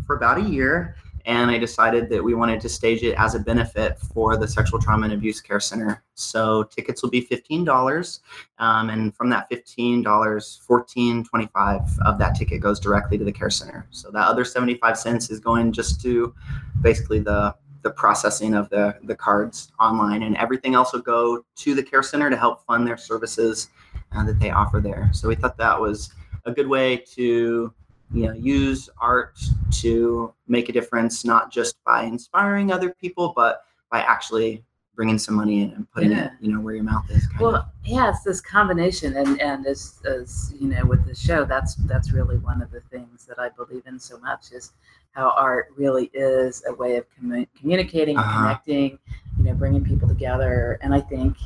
for 0.06 0.16
about 0.16 0.38
a 0.38 0.42
year 0.48 0.96
and 1.30 1.48
I 1.48 1.58
decided 1.58 2.10
that 2.10 2.22
we 2.22 2.34
wanted 2.34 2.60
to 2.62 2.68
stage 2.68 3.02
it 3.04 3.14
as 3.16 3.36
a 3.36 3.38
benefit 3.38 3.98
for 3.98 4.36
the 4.36 4.48
Sexual 4.48 4.80
Trauma 4.80 5.04
and 5.04 5.14
Abuse 5.14 5.40
Care 5.40 5.60
Center. 5.60 6.02
So 6.14 6.64
tickets 6.64 7.02
will 7.02 7.10
be 7.10 7.20
fifteen 7.20 7.64
dollars, 7.64 8.20
um, 8.58 8.90
and 8.90 9.14
from 9.16 9.30
that 9.30 9.48
fifteen 9.48 10.02
dollars, 10.02 10.60
fourteen 10.66 11.22
twenty-five 11.24 11.82
of 12.04 12.18
that 12.18 12.34
ticket 12.34 12.60
goes 12.60 12.80
directly 12.80 13.16
to 13.16 13.24
the 13.24 13.32
care 13.32 13.48
center. 13.48 13.86
So 13.90 14.10
that 14.10 14.26
other 14.26 14.44
seventy-five 14.44 14.98
cents 14.98 15.30
is 15.30 15.38
going 15.38 15.72
just 15.72 16.00
to 16.02 16.34
basically 16.82 17.20
the 17.20 17.54
the 17.82 17.92
processing 17.92 18.52
of 18.54 18.68
the 18.68 18.96
the 19.04 19.14
cards 19.14 19.70
online, 19.78 20.24
and 20.24 20.36
everything 20.36 20.74
else 20.74 20.92
will 20.92 21.00
go 21.00 21.44
to 21.62 21.74
the 21.74 21.82
care 21.82 22.02
center 22.02 22.28
to 22.28 22.36
help 22.36 22.66
fund 22.66 22.86
their 22.86 22.98
services 22.98 23.68
uh, 24.12 24.24
that 24.24 24.40
they 24.40 24.50
offer 24.50 24.80
there. 24.80 25.08
So 25.12 25.28
we 25.28 25.36
thought 25.36 25.56
that 25.58 25.80
was 25.80 26.12
a 26.44 26.52
good 26.52 26.68
way 26.68 26.96
to 27.14 27.72
you 28.12 28.26
know 28.26 28.32
use 28.32 28.88
art 29.00 29.38
to 29.70 30.32
make 30.48 30.68
a 30.68 30.72
difference 30.72 31.24
not 31.24 31.52
just 31.52 31.76
by 31.84 32.02
inspiring 32.04 32.72
other 32.72 32.90
people 33.00 33.32
but 33.36 33.62
by 33.90 34.00
actually 34.00 34.64
bringing 34.96 35.18
some 35.18 35.34
money 35.34 35.62
in 35.62 35.70
and 35.72 35.90
putting 35.92 36.10
Yeah. 36.10 36.26
it 36.26 36.32
you 36.40 36.52
know 36.52 36.60
where 36.60 36.74
your 36.74 36.84
mouth 36.84 37.08
is 37.10 37.26
kind 37.28 37.40
of. 37.40 37.52
Well, 37.52 37.72
yeah, 37.84 38.10
it's 38.10 38.22
this 38.22 38.40
combination, 38.40 39.16
and 39.16 39.40
and 39.40 39.66
as 39.66 40.00
as 40.04 40.52
you 40.60 40.68
know, 40.68 40.84
with 40.84 41.06
the 41.06 41.14
show, 41.14 41.44
that's 41.44 41.74
that's 41.86 42.12
really 42.12 42.36
one 42.38 42.60
of 42.60 42.70
the 42.70 42.80
things 42.92 43.24
that 43.26 43.38
I 43.38 43.48
believe 43.50 43.84
in 43.86 43.98
so 43.98 44.18
much 44.18 44.52
is 44.52 44.72
how 45.12 45.30
art 45.36 45.68
really 45.76 46.10
is 46.12 46.62
a 46.68 46.74
way 46.74 46.96
of 46.96 47.06
commu- 47.16 47.48
communicating, 47.58 48.16
and 48.16 48.24
Uh-huh. 48.26 48.40
connecting, 48.42 48.98
you 49.38 49.44
know, 49.44 49.54
bringing 49.54 49.82
people 49.84 50.08
together, 50.08 50.78
and 50.82 50.92
I 50.94 51.00
think. 51.00 51.36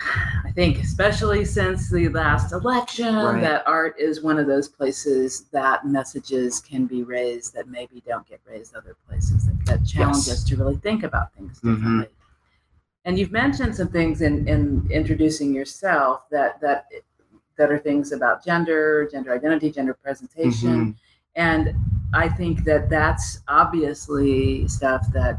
I 0.00 0.50
think, 0.52 0.78
especially 0.78 1.44
since 1.44 1.90
the 1.90 2.08
last 2.08 2.52
election, 2.52 3.14
Right. 3.14 3.40
that 3.40 3.62
art 3.66 3.96
is 3.98 4.22
one 4.22 4.38
of 4.38 4.46
those 4.46 4.68
places 4.68 5.42
that 5.52 5.86
messages 5.86 6.60
can 6.60 6.86
be 6.86 7.02
raised 7.02 7.54
that 7.54 7.68
maybe 7.68 8.02
don't 8.06 8.26
get 8.26 8.40
raised 8.48 8.74
other 8.74 8.96
places. 9.08 9.46
That, 9.46 9.66
that 9.66 9.86
challenge 9.86 10.26
Yes. 10.26 10.30
us 10.30 10.44
to 10.44 10.56
really 10.56 10.76
think 10.76 11.02
about 11.02 11.32
things 11.34 11.60
Mhm. 11.60 12.06
And 13.06 13.18
you've 13.18 13.32
mentioned 13.32 13.74
some 13.74 13.88
things 13.88 14.20
in, 14.20 14.46
in 14.46 14.86
introducing 14.90 15.54
yourself 15.54 16.28
that 16.30 16.60
that 16.60 16.86
that 17.56 17.70
are 17.70 17.78
things 17.78 18.12
about 18.12 18.42
gender, 18.44 19.06
gender 19.12 19.32
identity, 19.34 19.70
gender 19.70 19.92
presentation, 19.92 20.70
Mhm. 20.70 20.94
and 21.34 21.74
I 22.14 22.26
think 22.28 22.64
that 22.64 22.88
that's 22.88 23.40
obviously 23.48 24.66
stuff 24.66 25.06
that 25.12 25.38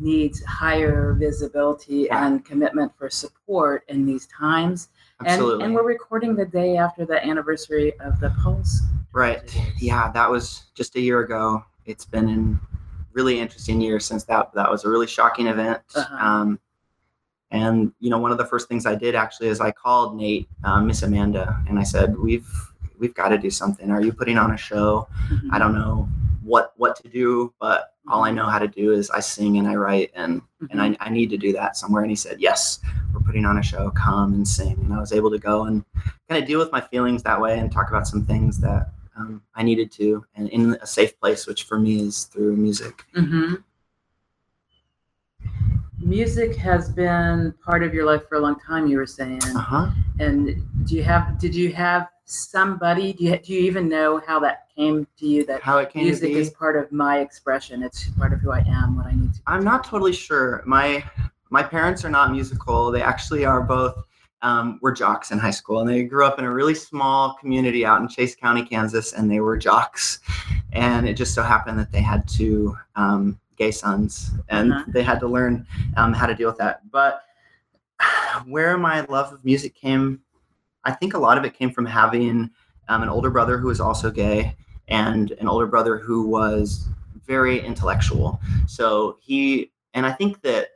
needs 0.00 0.42
higher 0.44 1.14
visibility 1.14 2.06
Yeah. 2.06 2.26
and 2.26 2.44
commitment 2.44 2.92
for 2.96 3.10
support 3.10 3.84
in 3.88 4.06
these 4.06 4.26
times. 4.26 4.88
And, 5.20 5.28
Absolutely. 5.28 5.64
and 5.64 5.74
we're 5.74 5.86
recording 5.86 6.36
the 6.36 6.46
day 6.46 6.76
after 6.76 7.04
the 7.04 7.24
anniversary 7.26 7.98
of 8.00 8.20
the 8.20 8.30
Pulse. 8.42 8.82
Right. 9.12 9.42
Yeah, 9.78 10.10
that 10.12 10.30
was 10.30 10.66
just 10.74 10.94
a 10.96 11.00
year 11.00 11.20
ago. 11.20 11.64
It's 11.86 12.04
been 12.04 12.28
a 12.28 12.78
really 13.12 13.40
interesting 13.40 13.80
year 13.80 13.98
since 13.98 14.24
that. 14.24 14.52
That 14.54 14.70
was 14.70 14.84
a 14.84 14.88
really 14.88 15.06
shocking 15.06 15.46
event. 15.48 15.80
Uh-huh. 15.94 16.16
Um, 16.26 16.60
and 17.50 17.92
you 17.98 18.10
know, 18.10 18.18
one 18.18 18.30
of 18.30 18.38
the 18.38 18.44
first 18.44 18.68
things 18.68 18.84
I 18.84 18.94
did 18.94 19.14
actually 19.14 19.48
is 19.48 19.60
I 19.60 19.70
called 19.72 20.16
Nate, 20.16 20.48
um, 20.64 20.86
Miss 20.86 21.02
Amanda, 21.02 21.64
and 21.66 21.78
I 21.78 21.82
said, 21.82 22.16
"We've 22.18 22.46
we've 22.98 23.14
got 23.14 23.28
to 23.28 23.38
do 23.38 23.48
something. 23.50 23.90
Are 23.90 24.02
you 24.02 24.12
putting 24.12 24.36
on 24.36 24.52
a 24.52 24.56
show? 24.56 25.08
I 25.50 25.58
don't 25.58 25.72
know 25.72 26.06
what 26.48 26.72
what 26.76 26.96
to 27.02 27.08
do, 27.08 27.52
but 27.60 27.94
all 28.10 28.24
I 28.24 28.30
know 28.30 28.46
how 28.46 28.58
to 28.58 28.68
do 28.68 28.92
is 28.92 29.10
I 29.10 29.20
sing 29.20 29.58
and 29.58 29.68
I 29.68 29.74
write, 29.74 30.10
and 30.14 30.40
and 30.70 30.80
I, 30.80 30.96
I 31.00 31.10
need 31.10 31.30
to 31.30 31.36
do 31.36 31.52
that 31.52 31.76
somewhere." 31.76 32.02
And 32.02 32.10
he 32.10 32.16
said, 32.16 32.40
"Yes, 32.40 32.80
we're 33.12 33.20
putting 33.20 33.44
on 33.44 33.58
a 33.58 33.62
show. 33.62 33.90
Come 33.90 34.34
and 34.34 34.48
sing." 34.48 34.78
And 34.82 34.92
I 34.94 34.98
was 34.98 35.12
able 35.12 35.30
to 35.30 35.38
go 35.38 35.64
and 35.64 35.84
kind 36.28 36.42
of 36.42 36.48
deal 36.48 36.58
with 36.58 36.72
my 36.72 36.80
feelings 36.80 37.22
that 37.22 37.40
way 37.40 37.58
and 37.58 37.70
talk 37.70 37.88
about 37.90 38.06
some 38.06 38.24
things 38.24 38.58
that 38.58 38.92
um, 39.16 39.42
I 39.54 39.62
needed 39.62 39.92
to, 39.92 40.24
and 40.36 40.48
in 40.48 40.76
a 40.80 40.86
safe 40.86 41.18
place, 41.20 41.46
which 41.46 41.64
for 41.64 41.78
me 41.78 42.00
is 42.00 42.24
through 42.24 42.56
music. 42.56 43.04
hmm 43.14 43.54
Music 46.12 46.56
has 46.56 46.90
been 46.90 47.52
part 47.62 47.82
of 47.82 47.92
your 47.92 48.06
life 48.06 48.26
for 48.30 48.36
a 48.36 48.40
long 48.40 48.58
time. 48.58 48.86
You 48.86 48.96
were 48.96 49.04
saying, 49.06 49.42
Uh 49.44 49.58
huh. 49.58 49.90
and 50.18 50.62
do 50.86 50.94
you 50.96 51.02
have? 51.02 51.38
Did 51.38 51.54
you 51.54 51.70
have 51.74 52.08
somebody? 52.24 53.12
Do 53.12 53.24
you 53.24 53.36
do 53.38 53.52
you 53.52 53.60
even 53.60 53.90
know 53.90 54.22
how 54.26 54.38
that 54.40 54.68
came 54.74 55.06
to 55.18 55.26
you? 55.26 55.44
That 55.44 55.60
How 55.60 55.76
it 55.78 55.90
came 55.90 56.04
music 56.04 56.30
to 56.30 56.34
be. 56.34 56.40
is 56.40 56.48
part 56.50 56.76
of 56.76 56.90
my 56.90 57.18
expression. 57.18 57.82
It's 57.82 58.08
part 58.12 58.32
of 58.32 58.40
who 58.40 58.50
I 58.52 58.60
am. 58.66 58.96
What 58.96 59.04
I 59.06 59.12
need 59.12 59.34
to. 59.34 59.40
I'm 59.46 59.62
not 59.62 59.84
totally 59.84 60.14
sure. 60.14 60.62
My 60.64 61.04
my 61.50 61.62
parents 61.62 62.06
are 62.06 62.10
not 62.10 62.32
musical. 62.32 62.90
They 62.90 63.02
actually 63.02 63.44
are 63.44 63.60
both 63.60 63.94
um, 64.40 64.78
were 64.80 64.92
jocks 64.92 65.30
in 65.30 65.38
high 65.38 65.50
school, 65.50 65.80
and 65.80 65.90
they 65.90 66.04
grew 66.04 66.24
up 66.24 66.38
in 66.38 66.46
a 66.46 66.50
really 66.50 66.74
small 66.74 67.34
community 67.34 67.84
out 67.84 68.00
in 68.00 68.08
Chase 68.08 68.34
County, 68.34 68.64
Kansas, 68.64 69.12
and 69.12 69.30
they 69.30 69.40
were 69.40 69.58
jocks. 69.58 70.20
And 70.72 71.06
it 71.06 71.14
just 71.18 71.34
so 71.34 71.42
happened 71.42 71.78
that 71.78 71.92
they 71.92 72.00
had 72.00 72.26
two 72.26 72.74
um, 72.96 73.38
gay 73.58 73.70
sons, 73.70 74.30
and 74.48 74.72
Uh-huh. 74.72 74.84
they 74.88 75.02
had 75.02 75.20
to 75.20 75.28
learn 75.28 75.66
um, 75.96 76.12
how 76.12 76.26
to 76.26 76.34
deal 76.34 76.48
with 76.48 76.58
that. 76.58 76.88
But 76.90 77.22
where 78.46 78.78
my 78.78 79.00
love 79.02 79.32
of 79.32 79.44
music 79.44 79.74
came, 79.74 80.20
I 80.84 80.92
think 80.92 81.14
a 81.14 81.18
lot 81.18 81.36
of 81.36 81.44
it 81.44 81.54
came 81.54 81.70
from 81.70 81.86
having 81.86 82.50
um, 82.88 83.02
an 83.02 83.08
older 83.08 83.30
brother 83.30 83.58
who 83.58 83.66
was 83.68 83.80
also 83.80 84.10
gay, 84.10 84.56
and 84.88 85.32
an 85.32 85.48
older 85.48 85.66
brother 85.66 85.98
who 85.98 86.26
was 86.26 86.88
very 87.26 87.60
intellectual. 87.60 88.40
So 88.66 89.18
he, 89.20 89.70
and 89.92 90.06
I 90.06 90.12
think 90.12 90.40
that 90.42 90.68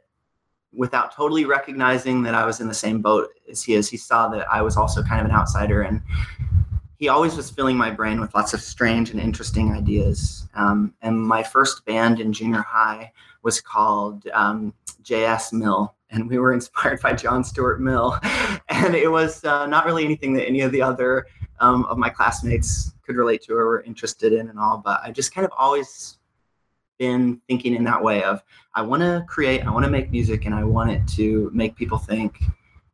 without 0.75 1.15
totally 1.15 1.45
recognizing 1.45 2.23
that 2.23 2.35
I 2.35 2.45
was 2.45 2.61
in 2.61 2.69
the 2.69 2.75
same 2.75 3.01
boat 3.01 3.29
as 3.51 3.63
he 3.63 3.75
is, 3.75 3.89
he 3.89 3.97
saw 3.97 4.29
that 4.29 4.47
I 4.53 4.61
was 4.63 4.77
also 4.77 5.03
kind 5.03 5.21
of 5.21 5.27
an 5.27 5.33
outsider. 5.33 5.83
And 5.83 6.03
he 7.03 7.09
always 7.09 7.35
was 7.35 7.51
filling 7.51 7.77
my 7.77 7.91
brain 7.91 8.21
with 8.21 8.33
lots 8.33 8.55
of 8.55 8.61
strange 8.61 9.11
and 9.11 9.19
interesting 9.19 9.73
ideas. 9.73 10.47
Um, 10.55 10.95
and 11.03 11.21
my 11.21 11.43
first 11.43 11.85
band 11.85 12.21
in 12.21 12.33
junior 12.33 12.63
high 12.63 13.11
was 13.43 13.61
called 13.61 14.29
um, 14.33 14.73
JS 15.03 15.53
Mill. 15.53 15.97
And 16.11 16.29
we 16.29 16.39
were 16.39 16.53
inspired 16.55 17.03
by 17.03 17.15
John 17.15 17.43
Stuart 17.43 17.81
Mill. 17.81 18.21
And 18.69 18.95
it 18.95 19.11
was 19.11 19.45
uh, 19.45 19.67
not 19.67 19.85
really 19.85 20.05
anything 20.05 20.33
that 20.35 20.47
any 20.47 20.61
of 20.61 20.71
the 20.71 20.81
other 20.81 21.27
um, 21.59 21.87
of 21.87 21.99
my 21.99 22.09
classmates 22.09 22.93
could 23.05 23.17
relate 23.17 23.43
to 23.43 23.55
or 23.55 23.67
were 23.67 23.83
interested 23.83 24.33
in 24.33 24.49
and 24.49 24.57
all. 24.57 24.81
But 24.85 25.01
I 25.03 25.11
just 25.11 25.35
kind 25.35 25.45
of 25.45 25.53
always 25.59 26.19
been 26.99 27.41
thinking 27.49 27.75
in 27.75 27.83
that 27.83 28.01
way 28.01 28.23
of 28.23 28.45
I 28.77 28.83
want 28.83 29.03
to 29.03 29.25
create, 29.27 29.67
I 29.67 29.73
want 29.73 29.85
to 29.85 29.91
make 29.91 30.13
music, 30.13 30.47
and 30.47 30.55
I 30.55 30.63
want 30.63 30.93
it 30.93 31.05
to 31.17 31.51
make 31.53 31.75
people 31.75 31.99
think. 31.99 32.45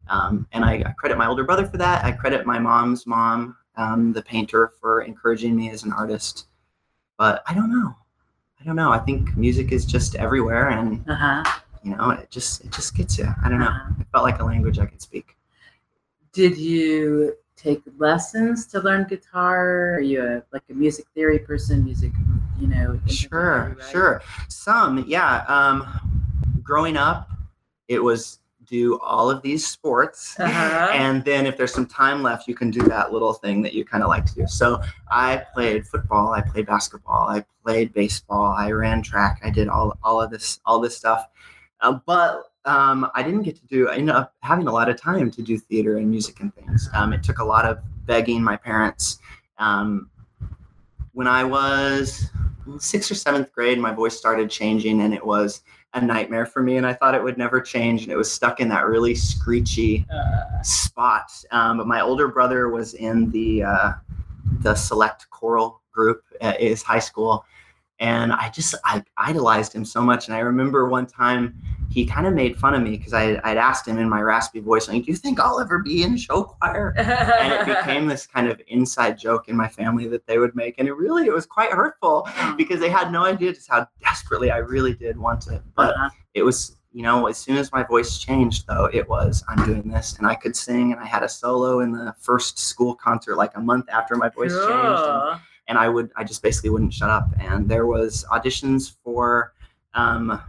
Um, 0.08 0.48
and 0.52 0.64
I, 0.64 0.82
I 0.86 0.94
credit 0.98 1.18
my 1.18 1.26
older 1.26 1.44
brother 1.44 1.66
for 1.66 1.76
that. 1.76 2.06
I 2.06 2.12
credit 2.12 2.46
my 2.46 2.58
mom's 2.58 3.06
mom, 3.06 3.57
um, 3.78 4.12
the 4.12 4.20
painter, 4.20 4.72
for 4.80 5.00
encouraging 5.00 5.56
me 5.56 5.70
as 5.70 5.84
an 5.84 5.92
artist. 5.92 6.46
But 7.16 7.42
I 7.46 7.54
don't 7.54 7.70
know. 7.70 7.96
I 8.60 8.64
don't 8.64 8.76
know. 8.76 8.90
I 8.92 8.98
think 8.98 9.36
music 9.36 9.72
is 9.72 9.86
just 9.86 10.14
everywhere, 10.16 10.68
and 10.68 11.08
Uh 11.08 11.14
huh. 11.14 11.60
you 11.82 11.96
know, 11.96 12.10
it 12.10 12.30
just 12.30 12.64
it 12.64 12.72
just 12.72 12.94
gets 12.94 13.16
you. 13.16 13.26
I 13.42 13.48
don't 13.48 13.60
know. 13.60 13.66
Uh-huh. 13.66 13.94
It 14.00 14.06
felt 14.12 14.24
like 14.24 14.40
a 14.40 14.44
language 14.44 14.78
I 14.78 14.86
could 14.86 15.00
speak. 15.00 15.36
Did 16.32 16.58
you 16.58 17.36
take 17.56 17.82
lessons 17.96 18.66
to 18.66 18.80
learn 18.80 19.06
guitar? 19.08 19.94
Are 19.94 20.00
you 20.00 20.22
a, 20.22 20.42
like 20.52 20.62
a 20.70 20.74
music 20.74 21.06
theory 21.14 21.38
person? 21.38 21.84
Music, 21.84 22.12
you 22.60 22.68
know? 22.68 23.00
Sure, 23.06 23.76
right? 23.78 23.90
sure. 23.90 24.22
Some, 24.48 25.04
yeah. 25.08 25.44
Um, 25.48 26.60
growing 26.62 26.96
up, 26.96 27.30
it 27.88 27.98
was 27.98 28.38
do 28.68 28.98
all 29.00 29.30
of 29.30 29.42
these 29.42 29.66
sports. 29.66 30.38
Uh-huh. 30.38 30.90
And 30.92 31.24
then 31.24 31.46
if 31.46 31.56
there's 31.56 31.72
some 31.72 31.86
time 31.86 32.22
left, 32.22 32.48
you 32.48 32.54
can 32.54 32.70
do 32.70 32.82
that 32.82 33.12
little 33.12 33.32
thing 33.32 33.62
that 33.62 33.74
you 33.74 33.84
kind 33.84 34.02
of 34.02 34.08
like 34.08 34.24
to 34.26 34.34
do. 34.34 34.46
So 34.46 34.80
I 35.10 35.44
played 35.54 35.86
football, 35.86 36.32
I 36.32 36.42
played 36.42 36.66
basketball, 36.66 37.28
I 37.28 37.44
played 37.64 37.92
baseball, 37.92 38.54
I 38.56 38.70
ran 38.70 39.02
track, 39.02 39.40
I 39.42 39.50
did 39.50 39.68
all, 39.68 39.98
all 40.02 40.20
of 40.20 40.30
this, 40.30 40.60
all 40.64 40.80
this 40.80 40.96
stuff. 40.96 41.26
Uh, 41.80 41.98
but 42.06 42.44
um, 42.64 43.10
I 43.14 43.22
didn't 43.22 43.42
get 43.42 43.56
to 43.56 43.66
do, 43.66 43.88
I 43.88 43.96
ended 43.96 44.14
up 44.14 44.34
having 44.42 44.66
a 44.68 44.72
lot 44.72 44.88
of 44.88 45.00
time 45.00 45.30
to 45.30 45.42
do 45.42 45.58
theater 45.58 45.96
and 45.96 46.10
music 46.10 46.40
and 46.40 46.54
things. 46.54 46.88
Um, 46.94 47.12
it 47.12 47.22
took 47.22 47.38
a 47.38 47.44
lot 47.44 47.64
of 47.64 47.78
begging 48.04 48.42
my 48.42 48.56
parents. 48.56 49.18
Um, 49.58 50.10
when 51.18 51.26
I 51.26 51.42
was 51.42 52.30
sixth 52.78 53.10
or 53.10 53.16
seventh 53.16 53.52
grade, 53.52 53.80
my 53.80 53.92
voice 53.92 54.16
started 54.16 54.48
changing 54.48 55.00
and 55.00 55.12
it 55.12 55.26
was 55.26 55.62
a 55.94 56.00
nightmare 56.00 56.46
for 56.46 56.62
me. 56.62 56.76
And 56.76 56.86
I 56.86 56.92
thought 56.92 57.16
it 57.16 57.20
would 57.20 57.36
never 57.36 57.60
change. 57.60 58.04
And 58.04 58.12
it 58.12 58.16
was 58.16 58.30
stuck 58.30 58.60
in 58.60 58.68
that 58.68 58.86
really 58.86 59.16
screechy 59.16 60.06
Uh, 60.14 60.62
spot. 60.62 61.28
Um, 61.50 61.78
but 61.78 61.88
my 61.88 62.02
older 62.02 62.28
brother 62.28 62.68
was 62.68 62.94
in 62.94 63.32
the 63.32 63.64
uh, 63.64 63.92
the 64.60 64.76
select 64.76 65.28
choral 65.30 65.80
group 65.90 66.22
at 66.40 66.60
his 66.60 66.84
high 66.84 67.00
school, 67.00 67.44
and 68.00 68.32
I 68.32 68.50
just 68.50 68.74
I 68.84 69.02
idolized 69.16 69.72
him 69.74 69.84
so 69.84 70.00
much. 70.02 70.28
And 70.28 70.34
I 70.36 70.40
remember 70.40 70.88
one 70.88 71.06
time 71.06 71.54
he 71.90 72.04
kind 72.04 72.26
of 72.26 72.34
made 72.34 72.56
fun 72.58 72.74
of 72.74 72.82
me 72.82 72.90
because 72.96 73.14
I 73.14 73.40
I'd 73.44 73.56
asked 73.56 73.86
him 73.88 73.98
in 73.98 74.08
my 74.08 74.20
raspy 74.20 74.60
voice, 74.60 74.88
like, 74.88 75.04
"Do 75.04 75.10
you 75.10 75.16
think 75.16 75.40
I'll 75.40 75.60
ever 75.60 75.78
be 75.80 76.02
in 76.02 76.16
show 76.16 76.44
choir?" 76.44 76.94
And 76.98 77.52
it 77.52 77.66
became 77.66 78.06
this 78.06 78.26
kind 78.26 78.48
of 78.48 78.60
inside 78.68 79.18
joke 79.18 79.48
in 79.48 79.56
my 79.56 79.68
family 79.68 80.06
that 80.08 80.26
they 80.26 80.38
would 80.38 80.54
make, 80.54 80.76
and 80.78 80.86
it 80.86 80.92
really 80.92 81.26
it 81.26 81.32
was 81.32 81.46
quite 81.46 81.70
hurtful 81.72 82.28
because 82.56 82.78
they 82.80 82.90
had 82.90 83.10
no 83.10 83.24
idea 83.24 83.52
just 83.52 83.68
how 83.68 83.86
desperately 84.02 84.50
I 84.50 84.58
really 84.58 84.94
did 84.94 85.16
want 85.18 85.46
it. 85.48 85.62
But 85.74 85.94
Uh-huh. 85.94 86.10
it 86.34 86.42
was 86.42 86.76
you 86.92 87.02
know 87.02 87.26
as 87.26 87.36
soon 87.36 87.56
as 87.58 87.70
my 87.70 87.82
voice 87.82 88.18
changed 88.18 88.66
though 88.66 88.86
it 88.86 89.06
was 89.10 89.44
i'm 89.48 89.62
doing 89.66 89.86
this 89.86 90.16
and 90.16 90.26
i 90.26 90.34
could 90.34 90.56
sing 90.56 90.90
and 90.90 90.98
i 90.98 91.04
had 91.04 91.22
a 91.22 91.28
solo 91.28 91.80
in 91.80 91.92
the 91.92 92.14
first 92.18 92.58
school 92.58 92.94
concert 92.94 93.36
like 93.36 93.54
a 93.56 93.60
month 93.60 93.86
after 93.90 94.16
my 94.16 94.30
voice 94.30 94.54
changed 94.66 95.04
and, 95.06 95.20
Cool. 95.22 95.38
And 95.68 95.78
i 95.78 95.88
would 95.88 96.10
i 96.16 96.24
just 96.24 96.42
basically 96.42 96.70
wouldn't 96.70 96.92
shut 96.92 97.10
up 97.10 97.28
and 97.38 97.68
there 97.68 97.86
was 97.86 98.24
auditions 98.32 98.94
for 99.04 99.52
um, 99.94 100.40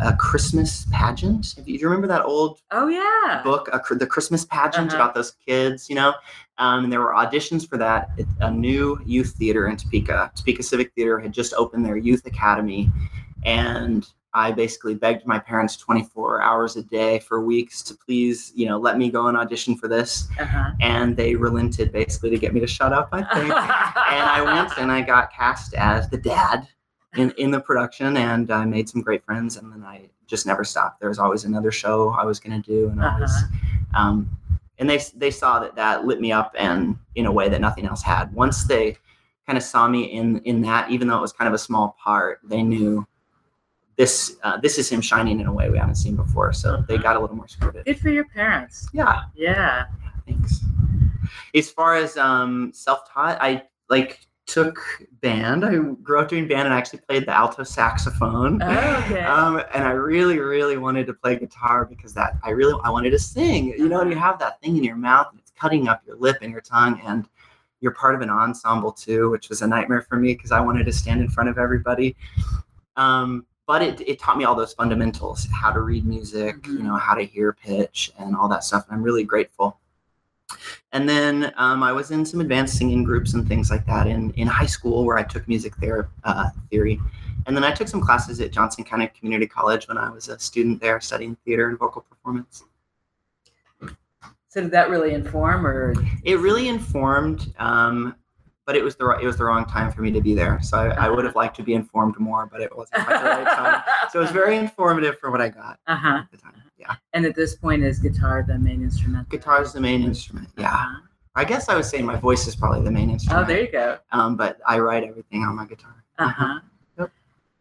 a 0.00 0.14
christmas 0.16 0.86
pageant 0.92 1.54
If 1.58 1.66
you, 1.68 1.76
do 1.76 1.82
you 1.82 1.88
remember 1.88 2.06
that 2.08 2.24
old 2.24 2.60
Oh 2.70 2.88
yeah. 2.88 3.42
book, 3.44 3.68
a, 3.72 3.94
the 3.94 4.06
Christmas 4.06 4.44
pageant 4.46 4.88
Uh-huh. 4.88 4.96
about 4.96 5.14
those 5.14 5.32
kids, 5.46 5.88
you 5.90 5.94
know. 5.96 6.14
Um, 6.58 6.84
and 6.84 6.92
there 6.92 7.00
were 7.00 7.12
auditions 7.12 7.68
for 7.68 7.76
that. 7.78 8.10
It, 8.16 8.26
a 8.40 8.50
new 8.50 8.98
youth 9.04 9.34
theater 9.38 9.68
in 9.68 9.76
Topeka, 9.76 10.30
Topeka 10.34 10.62
Civic 10.62 10.92
Theater, 10.94 11.18
had 11.18 11.32
just 11.32 11.52
opened 11.54 11.84
their 11.84 11.96
youth 11.98 12.24
academy, 12.26 12.90
and 13.44 14.06
I 14.32 14.52
basically 14.52 14.94
begged 14.94 15.26
my 15.26 15.38
parents 15.38 15.76
24 15.76 16.40
hours 16.40 16.76
a 16.76 16.82
day 16.82 17.18
for 17.18 17.40
weeks 17.40 17.82
to 17.82 17.94
please, 17.94 18.52
you 18.54 18.66
know, 18.66 18.78
let 18.78 18.96
me 18.96 19.10
go 19.10 19.26
and 19.26 19.36
audition 19.36 19.76
for 19.76 19.88
this. 19.88 20.28
Uh-huh. 20.38 20.70
And 20.80 21.16
they 21.16 21.34
relented 21.34 21.90
basically 21.90 22.30
to 22.30 22.38
get 22.38 22.54
me 22.54 22.60
to 22.60 22.66
shut 22.66 22.92
up, 22.92 23.08
I 23.12 23.22
think. 23.22 23.44
and 23.44 23.52
I 23.54 24.40
went 24.42 24.78
and 24.78 24.92
I 24.92 25.00
got 25.00 25.32
cast 25.32 25.74
as 25.74 26.08
the 26.08 26.16
dad 26.16 26.68
in, 27.16 27.32
in 27.38 27.50
the 27.50 27.60
production 27.60 28.16
and 28.16 28.52
I 28.52 28.64
made 28.64 28.88
some 28.88 29.02
great 29.02 29.24
friends 29.24 29.56
and 29.56 29.72
then 29.72 29.82
I 29.82 30.08
just 30.28 30.46
never 30.46 30.62
stopped. 30.62 31.00
There 31.00 31.08
was 31.08 31.18
always 31.18 31.44
another 31.44 31.72
show 31.72 32.10
I 32.10 32.24
was 32.24 32.38
going 32.38 32.62
to 32.62 32.70
do 32.70 32.88
and 32.90 33.02
I 33.02 33.18
was, 33.18 33.42
um, 33.94 34.30
and 34.78 34.88
they, 34.88 35.00
they 35.16 35.32
saw 35.32 35.58
that 35.58 35.74
that 35.74 36.06
lit 36.06 36.20
me 36.20 36.30
up 36.30 36.54
and 36.56 36.96
in 37.16 37.26
a 37.26 37.32
way 37.32 37.48
that 37.48 37.60
nothing 37.60 37.84
else 37.84 38.02
had. 38.02 38.32
Once 38.32 38.62
they 38.64 38.96
kind 39.44 39.58
of 39.58 39.64
saw 39.64 39.88
me 39.88 40.04
in, 40.04 40.38
in 40.42 40.62
that, 40.62 40.88
even 40.88 41.08
though 41.08 41.18
it 41.18 41.20
was 41.20 41.32
kind 41.32 41.48
of 41.48 41.54
a 41.54 41.58
small 41.58 41.96
part, 42.02 42.38
they 42.44 42.62
knew 42.62 43.04
this, 44.00 44.36
uh, 44.44 44.56
this 44.56 44.78
is 44.78 44.88
him 44.88 45.02
shining 45.02 45.40
in 45.40 45.46
a 45.46 45.52
way 45.52 45.68
we 45.68 45.76
haven't 45.76 45.96
seen 45.96 46.16
before. 46.16 46.54
So 46.54 46.82
they 46.88 46.94
Uh-huh. 46.94 47.02
got 47.02 47.16
a 47.16 47.20
little 47.20 47.36
more 47.36 47.46
supportive. 47.46 47.84
Good 47.84 48.00
for 48.00 48.08
your 48.08 48.24
parents. 48.24 48.88
Yeah. 48.94 49.24
Yeah. 49.34 49.84
Thanks. 50.26 50.60
As 51.54 51.70
far 51.70 51.96
as 51.96 52.16
um, 52.16 52.72
self-taught, 52.72 53.36
I 53.42 53.64
like 53.90 54.26
took 54.46 54.78
band. 55.20 55.66
I 55.66 55.76
grew 56.02 56.18
up 56.18 56.28
doing 56.30 56.48
band 56.48 56.64
and 56.66 56.72
I 56.74 56.78
actually 56.78 57.00
played 57.00 57.26
the 57.26 57.36
alto 57.36 57.62
saxophone. 57.62 58.62
Oh, 58.62 59.04
okay. 59.04 59.22
Um, 59.36 59.60
and 59.74 59.84
I 59.84 59.90
really, 59.90 60.38
really 60.38 60.78
wanted 60.78 61.06
to 61.08 61.12
play 61.12 61.36
guitar 61.36 61.84
because 61.84 62.14
that 62.14 62.38
I 62.42 62.50
really 62.50 62.80
I 62.82 62.88
wanted 62.88 63.10
to 63.10 63.18
sing. 63.18 63.66
You 63.66 63.86
know, 63.90 64.00
and 64.00 64.10
you 64.10 64.16
have 64.16 64.38
that 64.38 64.62
thing 64.62 64.78
in 64.78 64.82
your 64.82 64.96
mouth 64.96 65.26
and 65.30 65.38
it's 65.40 65.52
cutting 65.60 65.88
up 65.88 66.00
your 66.06 66.16
lip 66.16 66.38
and 66.40 66.50
your 66.50 66.62
tongue, 66.62 66.98
and 67.04 67.28
you're 67.82 67.92
part 67.92 68.14
of 68.14 68.22
an 68.22 68.30
ensemble 68.30 68.92
too, 68.92 69.28
which 69.30 69.50
was 69.50 69.60
a 69.60 69.66
nightmare 69.66 70.00
for 70.08 70.16
me 70.16 70.32
because 70.34 70.52
I 70.52 70.60
wanted 70.60 70.84
to 70.86 70.92
stand 70.92 71.20
in 71.20 71.28
front 71.28 71.50
of 71.50 71.58
everybody. 71.58 72.16
Um, 72.96 73.44
but 73.70 73.82
it, 73.82 74.00
it 74.00 74.18
taught 74.18 74.36
me 74.36 74.42
all 74.42 74.56
those 74.56 74.72
fundamentals 74.72 75.46
how 75.52 75.70
to 75.70 75.78
read 75.78 76.04
music 76.04 76.60
Mhm. 76.62 76.78
you 76.78 76.82
know 76.82 76.96
how 76.96 77.14
to 77.14 77.24
hear 77.24 77.52
pitch 77.52 78.10
and 78.18 78.34
all 78.34 78.48
that 78.48 78.64
stuff 78.64 78.82
and 78.88 78.96
i'm 78.96 79.02
really 79.08 79.22
grateful. 79.22 79.78
And 80.90 81.08
then 81.08 81.52
um, 81.56 81.80
i 81.84 81.92
was 81.92 82.10
in 82.10 82.24
some 82.30 82.40
advanced 82.40 82.76
singing 82.76 83.04
groups 83.04 83.34
and 83.34 83.46
things 83.46 83.70
like 83.70 83.86
that 83.86 84.08
in, 84.08 84.32
in 84.32 84.48
high 84.48 84.66
school 84.76 85.04
where 85.04 85.18
i 85.18 85.22
took 85.22 85.46
music 85.46 85.72
there, 85.76 86.08
uh, 86.24 86.48
theory. 86.68 87.00
And 87.46 87.56
then 87.56 87.62
i 87.62 87.70
took 87.70 87.86
some 87.86 88.00
classes 88.00 88.40
at 88.40 88.50
johnson 88.50 88.82
county 88.82 89.06
community 89.16 89.46
college 89.46 89.86
when 89.86 89.98
i 89.98 90.08
was 90.10 90.28
a 90.28 90.36
student 90.48 90.80
there 90.80 91.00
studying 91.00 91.36
theater 91.44 91.68
and 91.68 91.78
vocal 91.78 92.02
performance. 92.10 92.64
So 94.52 94.60
did 94.62 94.72
that 94.72 94.90
really 94.90 95.14
inform, 95.14 95.64
or? 95.64 95.94
It 96.24 96.40
really 96.40 96.66
informed 96.66 97.54
um, 97.60 98.16
but 98.66 98.76
it 98.76 98.84
was 98.84 98.94
the 98.96 99.04
right, 99.04 99.22
it 99.22 99.26
was 99.26 99.36
the 99.36 99.44
wrong 99.44 99.64
time 99.64 99.90
for 99.90 100.02
me 100.02 100.10
to 100.12 100.20
be 100.20 100.34
there 100.34 100.60
so 100.62 100.76
I, 100.78 101.06
I 101.06 101.08
would 101.08 101.24
have 101.24 101.34
liked 101.36 101.56
to 101.56 101.62
be 101.62 101.74
informed 101.74 102.18
more 102.18 102.46
but 102.46 102.60
it 102.60 102.74
wasn't 102.76 103.04
quite 103.04 103.20
the 103.22 103.28
right 103.28 103.56
time 103.56 103.82
so 104.10 104.20
it 104.20 104.22
was 104.22 104.30
very 104.32 104.56
informative 104.64 105.18
for 105.18 105.30
what 105.30 105.40
i 105.40 105.48
got 105.48 105.78
Uh 105.86 105.96
huh. 105.96 106.08
at 106.24 106.30
the 106.30 106.36
time 106.36 106.62
yeah 106.78 106.94
And 107.12 107.24
at 107.26 107.34
this 107.34 107.54
point, 107.56 107.82
is 107.82 107.98
guitar 107.98 108.44
the 108.46 108.58
main 108.58 108.82
instrument? 108.82 109.28
guitar 109.28 109.62
is 109.62 109.72
the 109.72 109.80
main 109.80 110.02
instrument 110.02 110.48
yeah 110.56 110.72
Uh-huh. 110.72 111.00
i 111.36 111.44
guess 111.44 111.68
i 111.68 111.74
would 111.74 111.84
say 111.84 112.00
my 112.02 112.16
voice 112.16 112.46
is 112.46 112.54
probably 112.56 112.82
the 112.84 112.90
main 112.90 113.10
instrument. 113.10 113.44
Oh, 113.44 113.46
there 113.46 113.62
you 113.62 113.70
go. 113.72 113.98
um, 114.12 114.36
but 114.36 114.58
i 114.66 114.78
write 114.78 115.04
everything 115.04 115.42
on 115.44 115.56
my 115.56 115.66
guitar 115.66 115.96
Uh 116.18 116.28
huh. 116.28 116.60
Yep. 116.98 117.10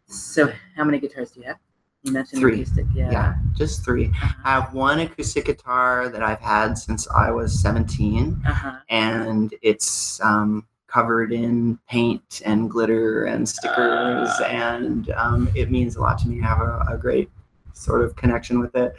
So, 0.07 0.51
how 0.75 0.83
many 0.83 0.99
guitars 0.99 1.31
do 1.31 1.39
you 1.41 1.45
have? 1.47 1.57
You 2.03 2.13
mentioned 2.13 2.39
Three. 2.41 2.55
acoustic. 2.61 2.85
Yeah. 2.95 3.11
yeah 3.11 3.33
just 3.57 3.83
three 3.83 4.07
Uh 4.23 4.31
i 4.45 4.51
have 4.51 4.73
one 4.73 4.99
acoustic 5.01 5.45
guitar 5.45 6.07
that 6.09 6.23
i've 6.23 6.39
had 6.39 6.77
since 6.77 7.07
i 7.09 7.29
was 7.29 7.59
17 7.61 8.41
huh. 8.45 8.79
and 8.89 9.53
it's 9.61 10.19
um, 10.21 10.65
covered 10.89 11.31
in 11.31 11.77
paint 11.87 12.41
and 12.45 12.69
glitter 12.69 13.25
and 13.25 13.47
stickers, 13.47 14.29
Ah. 14.31 14.43
and 14.45 15.09
um, 15.11 15.49
it 15.55 15.69
means 15.71 15.95
a 15.95 16.01
lot 16.01 16.17
to 16.19 16.27
me. 16.27 16.41
I 16.41 16.47
have 16.47 16.61
a, 16.61 16.85
a 16.89 16.97
great 16.97 17.29
sort 17.73 18.01
of 18.03 18.15
connection 18.15 18.59
with 18.59 18.75
it. 18.75 18.93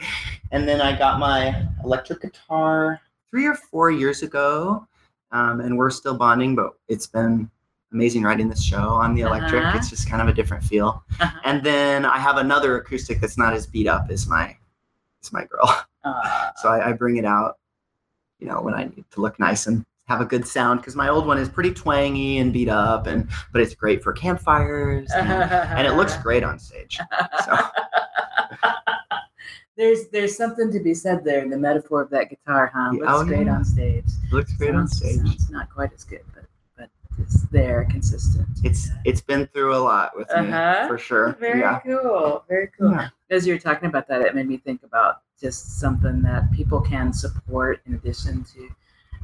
And 0.51 0.67
then 0.67 0.81
I 0.81 0.97
got 0.97 1.19
my 1.19 1.67
electric 1.83 2.21
guitar 2.21 2.99
three 3.29 3.45
or 3.45 3.55
four 3.55 3.91
years 3.91 4.23
ago, 4.23 4.87
um, 5.31 5.59
and 5.61 5.77
we're 5.77 5.89
still 5.91 6.17
bonding, 6.17 6.55
but 6.55 6.71
it's 6.87 7.07
been 7.07 7.49
amazing 7.93 8.23
writing 8.23 8.47
this 8.49 8.63
show 8.63 8.89
on 8.89 9.13
the 9.13 9.21
electric. 9.21 9.63
Uh-huh. 9.63 9.77
It's 9.77 9.89
just 9.89 10.09
kind 10.09 10.21
of 10.21 10.27
a 10.29 10.33
different 10.33 10.63
feel. 10.63 11.03
Uh-huh. 11.19 11.39
And 11.43 11.63
then 11.63 12.05
I 12.05 12.17
have 12.17 12.37
another 12.37 12.77
acoustic 12.77 13.19
that's 13.19 13.37
not 13.37 13.53
as 13.53 13.67
beat 13.67 13.87
up 13.87 14.07
as 14.09 14.27
my, 14.27 14.55
as 15.21 15.31
my 15.33 15.45
girl. 15.45 15.67
Uh, 16.03 16.49
So 16.61 16.69
I, 16.69 16.89
I 16.89 16.91
bring 16.93 17.17
it 17.17 17.25
out, 17.25 17.57
you 18.39 18.47
know, 18.47 18.61
when 18.61 18.73
I 18.73 18.83
need 18.85 19.05
to 19.11 19.21
look 19.21 19.39
nice 19.39 19.67
and 19.67 19.85
have 20.11 20.21
a 20.21 20.25
good 20.25 20.45
sound 20.45 20.79
because 20.81 20.95
my 20.95 21.07
old 21.09 21.25
one 21.25 21.37
is 21.37 21.47
pretty 21.49 21.73
twangy 21.73 22.37
and 22.39 22.51
beat 22.51 22.69
up, 22.69 23.07
and 23.07 23.27
but 23.53 23.61
it's 23.61 23.73
great 23.73 24.03
for 24.03 24.11
campfires 24.13 25.09
and, 25.15 25.27
and 25.77 25.87
it 25.87 25.93
looks 25.93 26.17
great 26.17 26.43
on 26.43 26.59
stage. 26.59 26.99
So 27.45 27.57
there's 29.77 30.07
there's 30.09 30.35
something 30.35 30.71
to 30.71 30.79
be 30.79 30.93
said 30.93 31.23
there 31.23 31.41
in 31.41 31.49
the 31.49 31.57
metaphor 31.57 32.01
of 32.01 32.09
that 32.11 32.29
guitar, 32.29 32.71
huh? 32.73 32.91
Yeah, 32.93 32.99
Looks 32.99 33.21
oh, 33.21 33.25
great 33.25 33.45
yeah. 33.47 33.55
on 33.55 33.65
stage. 33.65 34.05
looks 34.31 34.53
great 34.57 34.75
on 34.75 34.87
stage. 34.87 35.17
Sounds 35.17 35.49
not 35.49 35.69
quite 35.69 35.93
as 35.93 36.03
good, 36.03 36.21
but 36.35 36.43
but 36.77 36.89
it's 37.19 37.43
there, 37.49 37.85
consistent. 37.89 38.47
It's 38.63 38.89
it's 39.05 39.21
been 39.21 39.47
through 39.47 39.75
a 39.75 39.79
lot 39.79 40.15
with 40.17 40.27
me 40.29 40.35
Uh-huh. 40.51 40.87
for 40.87 40.97
sure. 40.97 41.33
Very 41.39 41.61
yeah. 41.61 41.79
cool. 41.79 42.43
Very 42.49 42.69
cool. 42.77 42.91
Yeah. 42.91 43.09
As 43.29 43.47
you 43.47 43.53
were 43.53 43.59
talking 43.59 43.87
about 43.87 44.07
that, 44.09 44.21
it 44.21 44.35
made 44.35 44.47
me 44.47 44.57
think 44.57 44.83
about 44.83 45.21
just 45.39 45.79
something 45.79 46.21
that 46.21 46.51
people 46.51 46.79
can 46.81 47.11
support 47.13 47.79
in 47.87 47.95
addition 47.95 48.43
to 48.53 48.69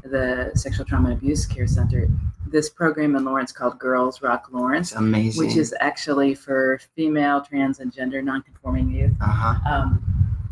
the 0.07 0.51
Sexual 0.55 0.85
Trauma 0.85 1.09
and 1.09 1.17
Abuse 1.17 1.45
Care 1.45 1.67
Center. 1.67 2.09
This 2.47 2.69
program 2.69 3.15
in 3.15 3.25
Lawrence 3.25 3.51
called 3.51 3.77
Girls 3.77 4.21
Rock 4.21 4.47
Lawrence, 4.51 4.93
amazing. 4.93 5.45
which 5.45 5.57
is 5.57 5.75
actually 5.79 6.33
for 6.33 6.79
female, 6.95 7.41
trans, 7.41 7.79
and 7.79 7.91
gender 7.91 8.21
nonconforming 8.21 8.89
youth. 8.89 9.11
uh-huh. 9.21 9.59
Um, 9.69 10.03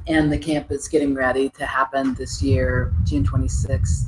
and 0.07 0.31
the 0.31 0.37
camp 0.37 0.71
is 0.71 0.87
getting 0.87 1.15
ready 1.15 1.49
to 1.49 1.65
happen 1.65 2.13
this 2.13 2.41
year, 2.41 2.93
June 3.05 3.23
26th. 3.25 4.03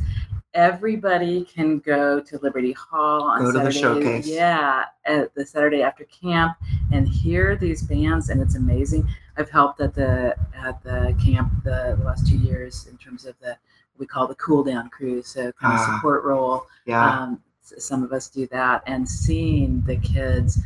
Everybody 0.53 1.43
can 1.45 1.79
go 1.79 2.19
to 2.19 2.39
Liberty 2.39 2.71
Hall 2.73 3.23
on 3.23 3.39
Go 3.41 3.51
to 3.51 3.59
the 3.59 3.71
Saturday. 3.71 4.01
showcase. 4.01 4.27
Yeah, 4.27 4.85
at 5.05 5.33
the 5.35 5.45
Saturday 5.45 5.81
after 5.83 6.03
camp 6.05 6.55
and 6.91 7.07
hear 7.07 7.55
these 7.55 7.83
bands, 7.83 8.29
and 8.29 8.41
it's 8.41 8.55
amazing. 8.55 9.07
I've 9.37 9.49
helped 9.49 9.81
at 9.81 9.93
the 9.93 10.35
at 10.55 10.81
the 10.83 11.15
camp 11.23 11.51
the, 11.63 11.95
the 11.97 12.03
last 12.03 12.27
two 12.27 12.37
years 12.37 12.87
in 12.89 12.97
terms 12.97 13.25
of 13.25 13.35
the 13.39 13.55
we 13.97 14.05
call 14.05 14.27
the 14.27 14.35
cool 14.35 14.63
down 14.63 14.89
crew, 14.89 15.21
so 15.21 15.51
kind 15.53 15.73
of 15.75 15.79
Ah. 15.79 15.95
support 15.95 16.23
role 16.23 16.65
Yeah. 16.85 17.21
um, 17.23 17.41
some 17.61 18.01
of 18.03 18.13
us 18.13 18.29
do 18.29 18.47
that 18.47 18.81
and 18.87 19.07
seeing 19.07 19.81
the 19.85 19.97
kids 19.97 20.59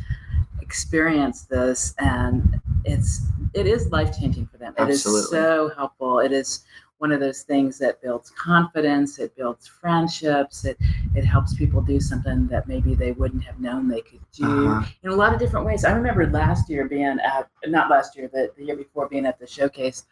experience 0.61 1.43
this 1.43 1.93
and 1.97 2.61
it's 2.85 3.21
it 3.53 3.65
is 3.67 3.89
life 3.91 4.17
changing 4.17 4.45
for 4.45 4.57
them 4.57 4.73
Absolutely. 4.77 5.19
it 5.19 5.23
is 5.23 5.29
so 5.29 5.71
helpful 5.75 6.19
it 6.19 6.31
is 6.31 6.63
one 6.99 7.11
of 7.11 7.19
those 7.19 7.41
things 7.41 7.79
that 7.79 7.99
builds 8.01 8.29
confidence 8.31 9.17
it 9.17 9.35
builds 9.35 9.67
friendships 9.67 10.63
it 10.63 10.77
it 11.15 11.25
helps 11.25 11.55
people 11.55 11.81
do 11.81 11.99
something 11.99 12.47
that 12.47 12.67
maybe 12.67 12.93
they 12.93 13.11
wouldn't 13.13 13.43
have 13.43 13.59
known 13.59 13.87
they 13.87 14.01
could 14.01 14.19
do 14.31 14.45
uh-huh. 14.45 14.85
in 15.03 15.09
a 15.09 15.15
lot 15.15 15.33
of 15.33 15.39
different 15.39 15.65
ways. 15.65 15.83
I 15.83 15.91
remember 15.91 16.25
last 16.29 16.69
year 16.69 16.87
being 16.87 17.17
at, 17.19 17.49
not 17.67 17.89
last 17.89 18.15
year, 18.15 18.29
but 18.31 18.55
the 18.55 18.63
year 18.63 18.77
before 18.77 19.09
being 19.09 19.25
at 19.25 19.37
the 19.39 19.47
showcase, 19.47 20.05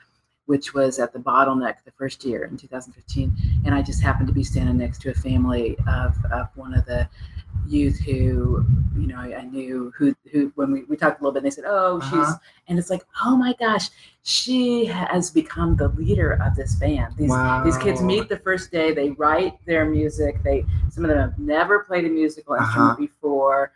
which 0.50 0.74
was 0.74 0.98
at 0.98 1.14
the 1.14 1.20
bottleneck 1.20 1.76
the 1.86 1.92
first 1.92 2.26
year 2.26 2.46
in 2.46 2.58
2015. 2.58 3.32
And 3.66 3.76
I 3.76 3.84
just 3.84 4.02
happened 4.02 4.28
to 4.30 4.34
be 4.34 4.44
standing 4.44 4.80
next 4.80 5.00
to 5.04 5.12
a 5.12 5.14
family 5.14 5.78
of, 5.88 6.16
of 6.32 6.48
one 6.56 6.74
of 6.74 6.88
the 6.88 7.08
youth 7.68 8.00
who, 8.00 8.66
you 8.98 9.06
know, 9.06 9.18
I, 9.20 9.36
I 9.38 9.42
knew 9.44 9.94
who, 9.96 10.16
who, 10.32 10.52
when 10.56 10.72
we, 10.72 10.86
we 10.86 10.98
talked 10.98 11.22
a 11.22 11.24
little 11.24 11.34
bit, 11.36 11.44
they 11.44 11.52
said, 11.52 11.66
oh, 11.68 12.00
she's, 12.00 12.14
Uh-huh. 12.14 12.34
and 12.68 12.80
it's 12.80 12.90
like, 12.90 13.04
oh 13.24 13.36
my 13.38 13.54
gosh, 13.60 13.90
she 14.24 14.86
has 14.86 15.30
become 15.30 15.76
the 15.76 15.90
leader 15.90 16.42
of 16.44 16.56
this 16.56 16.74
band. 16.78 17.16
These, 17.16 17.30
wow. 17.30 17.64
these 17.64 17.78
kids 17.78 18.02
meet 18.02 18.28
the 18.28 18.38
first 18.38 18.72
day, 18.72 18.92
they 18.92 19.12
write 19.12 19.54
their 19.68 19.86
music. 19.86 20.42
They 20.42 20.66
some 20.90 21.06
of 21.06 21.10
them 21.12 21.20
have 21.20 21.38
never 21.38 21.84
played 21.84 22.06
a 22.06 22.10
musical 22.10 22.56
instrument 22.56 22.92
Uh-huh. 22.94 22.96
before. 23.00 23.74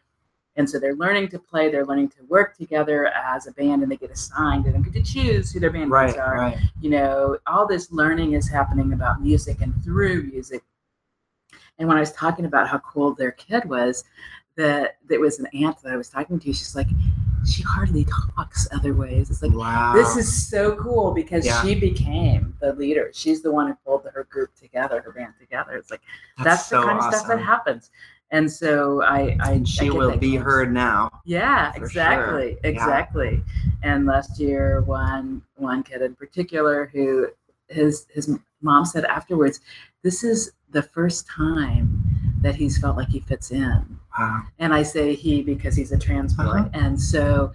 And 0.55 0.69
so 0.69 0.79
they're 0.79 0.95
learning 0.95 1.29
to 1.29 1.39
play, 1.39 1.71
they're 1.71 1.85
learning 1.85 2.09
to 2.09 2.23
work 2.29 2.55
together 2.55 3.07
as 3.07 3.47
a 3.47 3.51
band 3.53 3.81
and 3.81 3.91
they 3.91 3.97
get 3.97 4.11
assigned 4.11 4.65
and 4.65 4.75
they 4.75 4.89
get 4.89 5.03
to 5.05 5.11
choose 5.13 5.51
who 5.51 5.59
their 5.59 5.71
bandmates 5.71 5.89
Right, 5.89 6.17
are. 6.17 6.35
right. 6.37 6.57
You 6.79 6.91
know, 6.91 7.37
all 7.47 7.65
this 7.67 7.91
learning 7.91 8.33
is 8.33 8.47
happening 8.47 8.93
about 8.93 9.21
music 9.21 9.61
and 9.61 9.73
through 9.83 10.23
music. 10.23 10.63
And 11.79 11.87
when 11.87 11.97
I 11.97 12.01
was 12.01 12.11
talking 12.11 12.45
about 12.45 12.67
how 12.67 12.77
cool 12.79 13.15
their 13.15 13.31
kid 13.31 13.65
was, 13.65 14.03
that 14.55 14.97
there 15.09 15.19
was 15.19 15.39
an 15.39 15.47
aunt 15.55 15.81
that 15.81 15.91
I 15.91 15.97
was 15.97 16.09
talking 16.09 16.39
to, 16.39 16.45
she's 16.53 16.75
like, 16.75 16.87
she 17.49 17.63
hardly 17.63 18.05
talks 18.35 18.67
other 18.71 18.93
ways. 18.93 19.31
It's 19.31 19.41
like 19.41 19.51
wow. 19.53 19.91
this 19.93 20.15
is 20.15 20.47
so 20.49 20.75
cool 20.75 21.11
because 21.13 21.45
Yeah. 21.45 21.61
she 21.63 21.73
became 21.75 22.55
the 22.61 22.73
leader. 22.73 23.09
She's 23.11 23.41
the 23.41 23.51
one 23.51 23.67
who 23.67 23.75
pulled 23.83 24.05
her 24.13 24.23
group 24.29 24.53
together, 24.55 25.01
her 25.01 25.11
band 25.11 25.33
together. 25.39 25.75
It's 25.75 25.89
like 25.89 26.01
that's, 26.43 26.67
so 26.67 26.79
the 26.79 26.85
kind 26.85 26.99
of 26.99 27.05
stuff 27.13 27.27
that 27.27 27.39
happens. 27.39 27.89
And 28.33 28.51
so 28.51 29.03
I, 29.03 29.37
I 29.39 29.61
she 29.63 29.87
I 29.87 29.91
will 29.91 30.17
be 30.17 30.35
heard 30.35 30.73
now. 30.73 31.21
Yeah, 31.23 31.71
exactly, 31.75 32.53
sure. 32.53 32.59
Yeah. 32.63 32.69
exactly. 32.69 33.43
And 33.83 34.07
last 34.07 34.39
year, 34.39 34.81
one 34.81 35.43
one 35.55 35.83
kid 35.83 36.01
in 36.01 36.15
particular 36.15 36.89
who 36.91 37.27
his 37.69 38.07
his 38.09 38.35
mom 38.61 38.85
said 38.85 39.05
afterwards, 39.05 39.61
this 40.01 40.23
is 40.23 40.51
the 40.71 40.81
first 40.81 41.27
time 41.27 42.03
that 42.41 42.55
he's 42.55 42.79
felt 42.79 42.97
like 42.97 43.07
he 43.07 43.19
fits 43.21 43.51
in 43.51 43.99
Wow. 44.17 44.41
and 44.59 44.73
I 44.73 44.83
say 44.83 45.13
he 45.15 45.41
because 45.43 45.75
he's 45.75 45.91
a 45.91 45.99
trans 45.99 46.33
boy. 46.33 46.43
Uh-huh. 46.43 46.69
And 46.73 46.99
so 46.99 47.53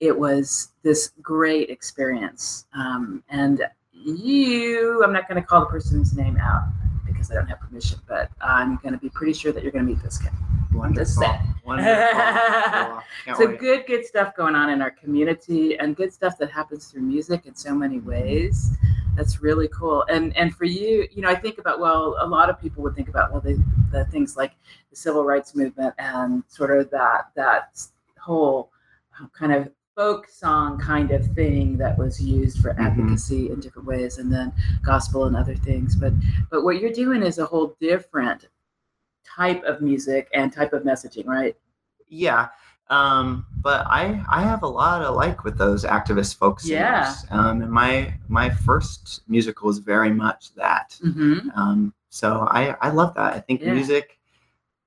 it 0.00 0.18
was 0.18 0.72
this 0.82 1.12
great 1.22 1.70
experience. 1.70 2.66
Um, 2.74 3.22
and 3.30 3.62
you, 3.92 5.02
I'm 5.04 5.12
not 5.12 5.28
going 5.28 5.40
to 5.40 5.46
call 5.46 5.60
the 5.60 5.66
person's 5.66 6.16
name 6.16 6.36
out 6.38 6.64
because 7.06 7.30
I 7.30 7.34
don't 7.34 7.46
have 7.46 7.60
permission, 7.60 7.98
but 8.08 8.30
I'm 8.40 8.76
going 8.76 8.92
to 8.92 8.98
be 8.98 9.08
pretty 9.08 9.32
sure 9.32 9.52
that 9.52 9.62
you're 9.62 9.72
going 9.72 9.86
to 9.86 9.92
meet 9.92 10.02
this 10.02 10.18
kid. 10.18 10.30
Wonderful. 10.72 11.24
Wonderful. 11.64 13.02
So 13.36 13.46
wait. 13.46 13.60
good, 13.60 13.86
good 13.86 14.04
stuff 14.04 14.34
going 14.34 14.56
on 14.56 14.70
in 14.70 14.82
our 14.82 14.90
community 14.90 15.78
and 15.78 15.94
good 15.94 16.12
stuff 16.12 16.38
that 16.38 16.50
happens 16.50 16.86
through 16.86 17.02
music 17.02 17.46
in 17.46 17.54
so 17.54 17.72
many 17.72 18.00
ways. 18.00 18.70
That's 19.14 19.42
really 19.42 19.68
cool. 19.68 20.04
And 20.08 20.36
and 20.36 20.54
for 20.56 20.64
you, 20.64 21.06
you 21.12 21.22
know, 21.22 21.28
I 21.28 21.34
think 21.34 21.58
about 21.58 21.78
well, 21.78 22.16
a 22.18 22.26
lot 22.26 22.50
of 22.50 22.60
people 22.60 22.82
would 22.82 22.96
think 22.96 23.08
about 23.08 23.30
well, 23.30 23.40
the, 23.40 23.62
the 23.92 24.06
things 24.06 24.36
like 24.36 24.54
the 24.90 24.96
civil 24.96 25.24
rights 25.24 25.54
movement 25.54 25.94
and 25.98 26.42
sort 26.48 26.76
of 26.76 26.90
that 26.90 27.30
that 27.36 27.80
whole 28.18 28.70
kind 29.32 29.52
of 29.52 29.70
folk 29.96 30.28
song 30.28 30.78
kind 30.78 31.10
of 31.10 31.26
thing 31.34 31.76
that 31.76 31.96
was 31.98 32.20
used 32.22 32.60
for 32.60 32.72
Mhm. 32.74 32.78
advocacy 32.80 33.50
in 33.50 33.60
different 33.60 33.86
ways, 33.86 34.18
and 34.18 34.32
then 34.32 34.52
gospel 34.82 35.26
and 35.26 35.36
other 35.36 35.54
things. 35.54 35.94
But 35.94 36.12
but 36.50 36.64
what 36.64 36.80
you're 36.80 36.92
doing 36.92 37.22
is 37.22 37.38
a 37.38 37.46
whole 37.46 37.76
different 37.80 38.48
type 39.24 39.62
of 39.64 39.80
music 39.82 40.28
and 40.34 40.52
type 40.52 40.72
of 40.72 40.82
messaging, 40.82 41.26
right? 41.26 41.56
Yeah. 42.08 42.48
Um, 42.90 43.46
but 43.62 43.86
I 43.86 44.22
I 44.28 44.42
have 44.42 44.62
a 44.62 44.68
lot 44.68 45.02
of 45.02 45.14
like 45.14 45.44
with 45.44 45.56
those 45.56 45.84
activist 45.84 46.36
folk 46.36 46.60
singers. 46.60 46.80
Yeah. 46.80 47.14
Um, 47.30 47.62
and 47.62 47.70
my 47.70 48.14
my 48.28 48.50
first 48.50 49.22
musical 49.28 49.66
was 49.66 49.78
very 49.78 50.10
much 50.10 50.54
that. 50.54 50.98
Mm-hmm. 51.04 51.48
Um, 51.54 51.94
so 52.08 52.46
I 52.50 52.76
I 52.80 52.90
love 52.90 53.14
that. 53.14 53.34
I 53.34 53.40
think 53.40 53.60
Yeah. 53.60 53.72
music 53.74 54.18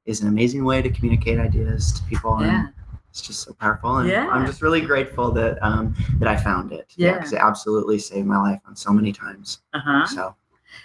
is 0.06 0.22
an 0.22 0.28
amazing 0.28 0.64
way 0.66 0.82
to 0.84 0.90
communicate 0.90 1.40
ideas 1.40 1.94
to 1.94 2.04
people. 2.04 2.38
Yeah. 2.42 2.66
And 2.66 2.74
it's 3.16 3.22
just 3.26 3.44
so 3.44 3.54
powerful, 3.54 3.96
and 4.00 4.10
Yeah. 4.10 4.28
I'm 4.30 4.46
just 4.46 4.62
really 4.62 4.82
grateful 4.82 5.32
that 5.32 5.58
um, 5.66 5.96
that 6.20 6.28
I 6.28 6.36
found 6.36 6.74
it. 6.74 6.92
Yeah. 6.98 7.14
because 7.14 7.32
it 7.32 7.40
absolutely 7.40 7.98
saved 7.98 8.28
my 8.28 8.38
life 8.38 8.60
on 8.68 8.76
so 8.76 8.92
many 8.92 9.14
times. 9.14 9.60
Uh 9.74 9.80
huh. 9.80 10.06
So 10.08 10.36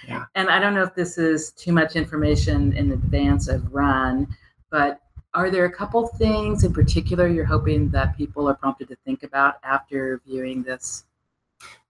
yeah. 0.07 0.27
And 0.37 0.49
I 0.49 0.61
don't 0.61 0.73
know 0.73 0.85
if 0.85 0.95
this 0.95 1.19
is 1.19 1.51
too 1.51 1.73
much 1.73 1.97
information 1.97 2.73
in 2.75 2.93
advance 2.93 3.49
of 3.49 3.75
run, 3.75 4.29
but 4.71 5.01
are 5.35 5.51
there 5.51 5.65
a 5.65 5.73
couple 5.73 6.07
things 6.07 6.63
in 6.63 6.73
particular 6.73 7.27
you're 7.27 7.45
hoping 7.45 7.89
that 7.91 8.17
people 8.17 8.49
are 8.49 8.55
prompted 8.55 8.87
to 8.91 8.97
think 9.05 9.25
about 9.25 9.55
after 9.65 10.21
viewing 10.25 10.63
this? 10.63 11.05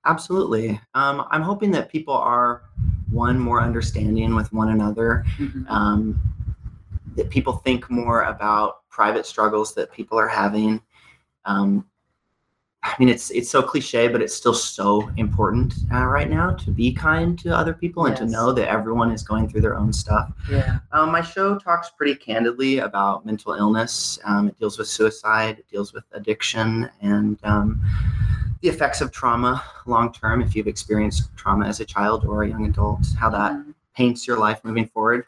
absolutely, 0.06 0.80
um, 0.94 1.26
I'm 1.30 1.42
hoping 1.42 1.70
that 1.72 1.90
people 1.90 2.14
are 2.14 2.62
one 3.10 3.38
more 3.38 3.60
understanding 3.62 4.34
with 4.34 4.50
one 4.54 4.70
another. 4.70 5.22
Mhm. 5.36 5.68
um, 5.68 6.18
that 7.16 7.28
people 7.28 7.52
think 7.66 7.90
more 7.90 8.22
about 8.22 8.79
private 8.90 9.24
struggles 9.24 9.74
that 9.74 9.92
people 9.92 10.18
are 10.18 10.28
having. 10.28 10.82
Um, 11.44 11.86
I 12.82 12.94
mean, 12.98 13.10
it's 13.10 13.30
it's 13.30 13.50
so 13.50 13.62
cliche, 13.62 14.08
but 14.08 14.22
it's 14.22 14.34
still 14.34 14.54
so 14.54 15.10
important 15.18 15.74
uh, 15.92 16.06
right 16.06 16.30
now 16.30 16.52
to 16.52 16.70
be 16.70 16.92
kind 16.94 17.38
to 17.40 17.54
other 17.54 17.74
people 17.74 18.06
and 18.06 18.16
to 18.16 18.24
know 18.24 18.52
that 18.52 18.68
everyone 18.70 19.10
is 19.12 19.22
going 19.22 19.48
through 19.48 19.60
their 19.60 19.76
own 19.76 19.92
stuff. 19.92 20.32
Yeah. 20.50 20.78
Um, 20.92 21.12
my 21.12 21.20
show 21.20 21.58
talks 21.58 21.90
pretty 21.90 22.14
candidly 22.14 22.78
about 22.78 23.26
mental 23.26 23.52
illness. 23.52 24.18
Um, 24.24 24.48
it 24.48 24.58
deals 24.58 24.78
with 24.78 24.88
suicide, 24.88 25.58
it 25.58 25.68
deals 25.68 25.92
with 25.92 26.04
addiction, 26.12 26.88
and 27.02 27.38
um, 27.44 27.82
the 28.62 28.70
effects 28.70 29.02
of 29.02 29.12
trauma 29.12 29.62
long 29.84 30.10
term. 30.10 30.40
If 30.40 30.56
you've 30.56 30.66
experienced 30.66 31.36
trauma 31.36 31.66
as 31.66 31.80
a 31.80 31.84
child 31.84 32.24
or 32.24 32.44
a 32.44 32.48
young 32.48 32.64
adult, 32.64 33.06
how 33.18 33.28
that 33.28 33.52
Mhm. 33.52 33.74
paints 33.94 34.26
your 34.26 34.38
life 34.38 34.64
moving 34.64 34.86
forward. 34.86 35.26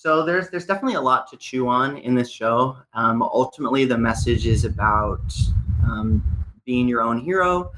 So 0.00 0.22
there's 0.22 0.48
there's 0.48 0.64
definitely 0.64 0.94
a 0.94 1.00
lot 1.00 1.28
to 1.32 1.36
chew 1.36 1.66
on 1.66 1.96
in 1.96 2.14
this 2.14 2.30
show. 2.30 2.76
Um, 2.94 3.20
ultimately, 3.20 3.84
the 3.84 3.98
message 3.98 4.46
is 4.46 4.64
about 4.64 5.34
um, 5.82 6.22
being 6.64 6.86
your 6.86 7.02
own 7.02 7.18
hero, 7.18 7.72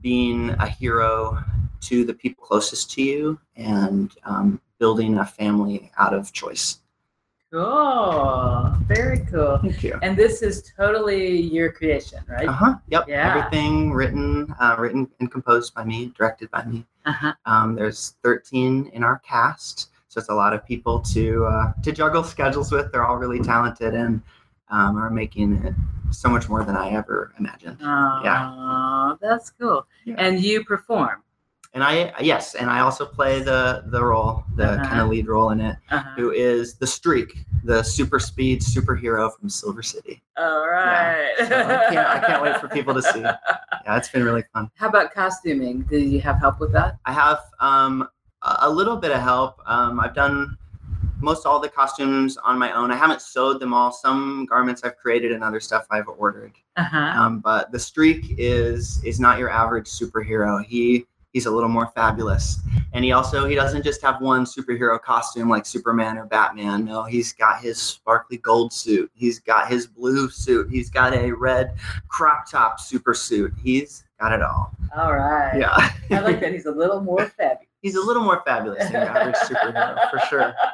being 0.00 0.50
a 0.50 0.68
hero 0.68 1.42
to 1.80 2.04
the 2.04 2.14
people 2.14 2.44
closest 2.44 2.92
to 2.92 3.02
you, 3.02 3.40
and 3.56 4.12
um, 4.22 4.60
building 4.78 5.18
a 5.18 5.26
family 5.26 5.90
out 5.98 6.14
of 6.14 6.32
choice. 6.32 6.78
Cool. 7.50 8.76
Very 8.86 9.26
cool. 9.28 9.58
Thank 9.58 9.82
you. 9.82 9.98
And 10.00 10.16
this 10.16 10.42
is 10.42 10.72
totally 10.76 11.40
your 11.40 11.72
creation, 11.72 12.20
right? 12.28 12.46
Uh 12.46 12.52
huh. 12.52 12.74
Yep. 12.86 13.08
Yeah. 13.08 13.36
Everything 13.36 13.90
written, 13.90 14.54
uh, 14.60 14.76
written 14.78 15.10
and 15.18 15.28
composed 15.28 15.74
by 15.74 15.82
me, 15.82 16.12
directed 16.16 16.52
by 16.52 16.64
me. 16.66 16.86
Uh-huh. 17.04 17.32
Um, 17.46 17.74
there's 17.74 18.14
13 18.22 18.92
in 18.92 19.02
our 19.02 19.18
cast, 19.26 19.88
it's 20.16 20.28
a 20.28 20.34
lot 20.34 20.52
of 20.52 20.64
people 20.66 21.00
to 21.00 21.44
uh, 21.46 21.72
to 21.82 21.92
juggle 21.92 22.22
schedules 22.24 22.70
with. 22.72 22.90
They're 22.92 23.04
all 23.06 23.16
really 23.16 23.40
talented 23.40 23.94
and 23.94 24.22
um, 24.70 24.96
are 24.96 25.10
making 25.10 25.54
it 25.64 25.74
so 26.10 26.28
much 26.28 26.48
more 26.48 26.64
than 26.64 26.76
I 26.76 26.90
ever 26.90 27.32
imagined. 27.38 27.78
Yeah, 27.80 29.14
that's 29.20 29.50
cool. 29.50 29.86
Yeah. 30.04 30.14
And 30.18 30.40
you 30.40 30.64
perform. 30.64 31.22
And 31.74 31.82
I 31.82 32.12
yes, 32.20 32.54
and 32.54 32.70
I 32.70 32.80
also 32.80 33.04
play 33.04 33.40
the 33.42 33.82
the 33.86 34.02
role, 34.04 34.44
the 34.54 34.74
Uh-huh. 34.74 34.84
kind 34.88 35.00
of 35.00 35.08
lead 35.08 35.26
role 35.26 35.50
in 35.50 35.60
it, 35.60 35.76
Uh-huh. 35.90 36.08
who 36.16 36.30
is 36.30 36.74
the 36.74 36.86
Streak, 36.86 37.44
the 37.64 37.82
super 37.82 38.20
speed 38.20 38.60
superhero 38.60 39.28
from 39.36 39.48
Silver 39.48 39.82
City. 39.82 40.22
All 40.36 40.68
right. 40.68 41.34
So 41.38 41.44
I 41.46 41.92
can't 41.92 42.08
I 42.08 42.18
can't 42.24 42.42
wait 42.42 42.56
for 42.58 42.68
people 42.78 42.94
to 42.94 43.02
see. 43.02 43.22
Yeah, 43.22 43.96
it's 43.96 44.08
been 44.08 44.22
really 44.24 44.44
fun. 44.52 44.70
How 44.76 44.88
about 44.88 45.12
costuming? 45.12 45.82
Do 45.82 45.98
you 45.98 46.20
have 46.20 46.38
help 46.38 46.60
with 46.60 46.72
that? 46.72 46.98
I 47.06 47.12
have 47.12 47.40
um, 47.58 48.08
a 48.60 48.70
little 48.70 48.96
bit 48.96 49.10
of 49.10 49.20
help. 49.20 49.60
Um, 49.66 50.00
I've 50.00 50.14
done 50.14 50.56
most 51.20 51.46
all 51.46 51.58
the 51.58 51.68
costumes 51.68 52.36
on 52.36 52.58
my 52.58 52.72
own. 52.72 52.90
I 52.90 52.96
haven't 52.96 53.22
sewed 53.22 53.58
them 53.58 53.72
all. 53.72 53.90
Some 53.90 54.46
garments 54.46 54.82
I've 54.84 54.96
created 54.96 55.32
and 55.32 55.42
other 55.42 55.60
stuff 55.60 55.86
I've 55.90 56.08
ordered. 56.08 56.52
Uh-huh. 56.76 56.96
Um, 56.96 57.40
but 57.40 57.72
the 57.72 57.78
streak 57.78 58.34
is 58.38 59.02
is 59.04 59.18
not 59.18 59.38
your 59.38 59.50
average 59.50 59.86
superhero. 59.86 60.64
He 60.64 61.06
he's 61.32 61.46
a 61.46 61.50
little 61.50 61.68
more 61.68 61.90
fabulous, 61.94 62.60
and 62.92 63.04
he 63.04 63.12
also 63.12 63.46
he 63.46 63.54
doesn't 63.54 63.82
just 63.82 64.02
have 64.02 64.20
one 64.20 64.44
superhero 64.44 65.00
costume 65.00 65.48
like 65.48 65.66
Superman 65.66 66.18
or 66.18 66.26
Batman. 66.26 66.84
No, 66.84 67.04
he's 67.04 67.32
got 67.32 67.60
his 67.60 67.80
sparkly 67.80 68.36
gold 68.38 68.72
suit. 68.72 69.10
He's 69.14 69.38
got 69.38 69.68
his 69.68 69.86
blue 69.86 70.28
suit. 70.28 70.68
He's 70.70 70.90
got 70.90 71.14
a 71.14 71.32
red 71.32 71.74
crop 72.08 72.50
top 72.50 72.80
super 72.80 73.14
suit. 73.14 73.52
He's 73.62 74.04
got 74.20 74.32
it 74.32 74.42
all. 74.42 74.72
All 74.96 75.14
right. 75.14 75.58
Yeah. 75.58 75.90
I 76.10 76.20
like 76.20 76.40
that 76.40 76.52
he's 76.54 76.66
a 76.66 76.72
little 76.72 77.00
more 77.00 77.26
fabulous. 77.26 77.68
He's 77.84 77.96
a 77.96 78.00
little 78.00 78.22
more 78.22 78.42
fabulous 78.46 78.82
than 78.84 78.92
your 78.92 79.02
average 79.02 79.36
superhero 79.36 80.10
for 80.10 80.18
sure. 80.30 80.54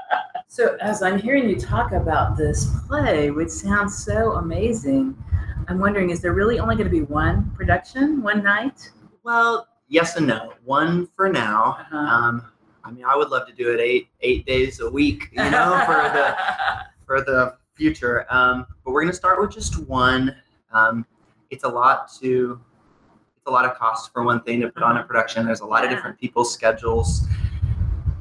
So, 0.47 0.77
as 0.81 1.01
I'm 1.01 1.17
hearing 1.17 1.49
you 1.49 1.55
talk 1.55 1.93
about 1.93 2.37
this 2.37 2.67
play, 2.89 3.31
which 3.31 3.51
sounds 3.51 4.05
so 4.05 4.33
amazing, 4.33 5.17
I'm 5.69 5.79
wondering 5.79 6.11
is 6.11 6.21
there 6.21 6.33
really 6.33 6.59
only 6.59 6.75
going 6.75 6.89
to 6.89 6.91
be 6.91 7.03
one 7.03 7.53
production, 7.55 8.21
one 8.21 8.43
night? 8.43 8.91
Well, 9.23 9.69
yes 9.87 10.17
and 10.17 10.27
no. 10.27 10.55
One 10.65 11.07
for 11.15 11.29
now. 11.29 11.77
Uh-huh. 11.79 11.97
Um, 11.97 12.51
I 12.83 12.91
mean, 12.91 13.05
I 13.05 13.15
would 13.15 13.29
love 13.29 13.47
to 13.47 13.53
do 13.53 13.73
it 13.73 13.79
eight 13.79 14.09
eight 14.23 14.45
days 14.45 14.81
a 14.81 14.91
week, 14.91 15.29
you 15.31 15.51
know, 15.51 15.83
for 15.87 16.03
the 16.03 16.37
for 17.07 17.21
the 17.21 17.57
future. 17.75 18.27
Um, 18.29 18.67
but 18.85 18.91
we're 18.91 19.03
gonna 19.03 19.13
start 19.13 19.41
with 19.41 19.53
just 19.53 19.79
one. 19.87 20.35
Um, 20.73 21.07
it's 21.51 21.63
a 21.63 21.69
lot 21.69 22.11
to 22.21 22.61
a 23.51 23.53
lot 23.53 23.65
of 23.65 23.75
cost 23.77 24.13
for 24.13 24.23
one 24.23 24.41
thing 24.43 24.61
to 24.61 24.69
put 24.69 24.83
on 24.83 24.97
a 24.97 25.03
production. 25.03 25.45
There's 25.45 25.61
a 25.61 25.67
lot 25.67 25.85
of 25.85 25.91
different 25.91 26.19
people's 26.19 26.55
schedules, 26.55 27.27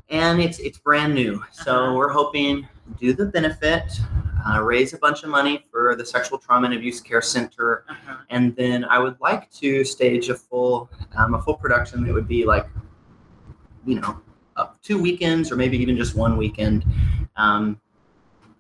and 0.10 0.42
it's 0.42 0.60
it's 0.60 0.78
brand 0.80 1.14
new. 1.14 1.42
So 1.52 1.72
Uh-huh. 1.76 1.94
we're 1.96 2.10
hoping 2.10 2.68
do 3.00 3.14
the 3.14 3.28
benefit, 3.28 3.84
uh, 4.48 4.62
raise 4.64 4.94
a 4.94 4.98
bunch 4.98 5.22
of 5.24 5.30
money 5.30 5.64
for 5.72 5.96
the 5.96 6.04
Sexual 6.04 6.40
Trauma 6.40 6.66
and 6.66 6.74
Abuse 6.76 7.00
Care 7.00 7.22
Center, 7.22 7.86
Uh-huh. 7.88 8.16
and 8.32 8.56
then 8.56 8.84
I 8.86 8.98
would 8.98 9.18
like 9.22 9.50
to 9.62 9.84
stage 9.86 10.30
a 10.30 10.36
full 10.36 10.90
um, 11.16 11.36
a 11.36 11.42
full 11.42 11.54
production 11.56 12.04
that 12.06 12.14
would 12.14 12.28
be 12.28 12.44
like, 12.46 12.68
you 13.86 14.00
know, 14.02 14.20
up 14.58 14.82
two 14.82 15.00
weekends 15.00 15.52
or 15.52 15.56
maybe 15.56 15.78
even 15.78 15.96
just 15.96 16.16
one 16.16 16.36
weekend. 16.38 16.84
Um, 17.38 17.80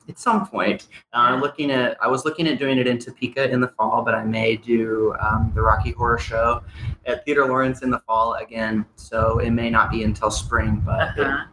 at 0.10 0.18
some 0.20 0.48
point, 0.48 0.88
uh, 1.14 1.38
looking 1.40 1.72
at 1.72 1.98
I 2.02 2.08
was 2.08 2.26
looking 2.26 2.48
at 2.48 2.58
doing 2.60 2.78
it 2.80 2.88
in 2.88 2.98
Topeka 2.98 3.50
in 3.50 3.62
the 3.62 3.68
fall, 3.70 4.02
but 4.04 4.16
I 4.16 4.24
may 4.26 4.58
do 4.58 5.16
um, 5.22 5.52
the 5.54 5.62
Rocky 5.62 5.92
Horror 5.92 6.18
Show 6.18 6.62
at 7.06 7.24
Theater 7.26 7.46
Lawrence 7.46 7.84
in 7.84 7.92
the 7.92 8.00
fall 8.00 8.34
again. 8.36 8.86
So 8.96 9.40
it 9.40 9.52
may 9.52 9.70
not 9.70 9.92
be 9.92 10.04
until 10.04 10.32
spring, 10.32 10.82
but 10.86 11.18
Uh-huh. 11.20 11.46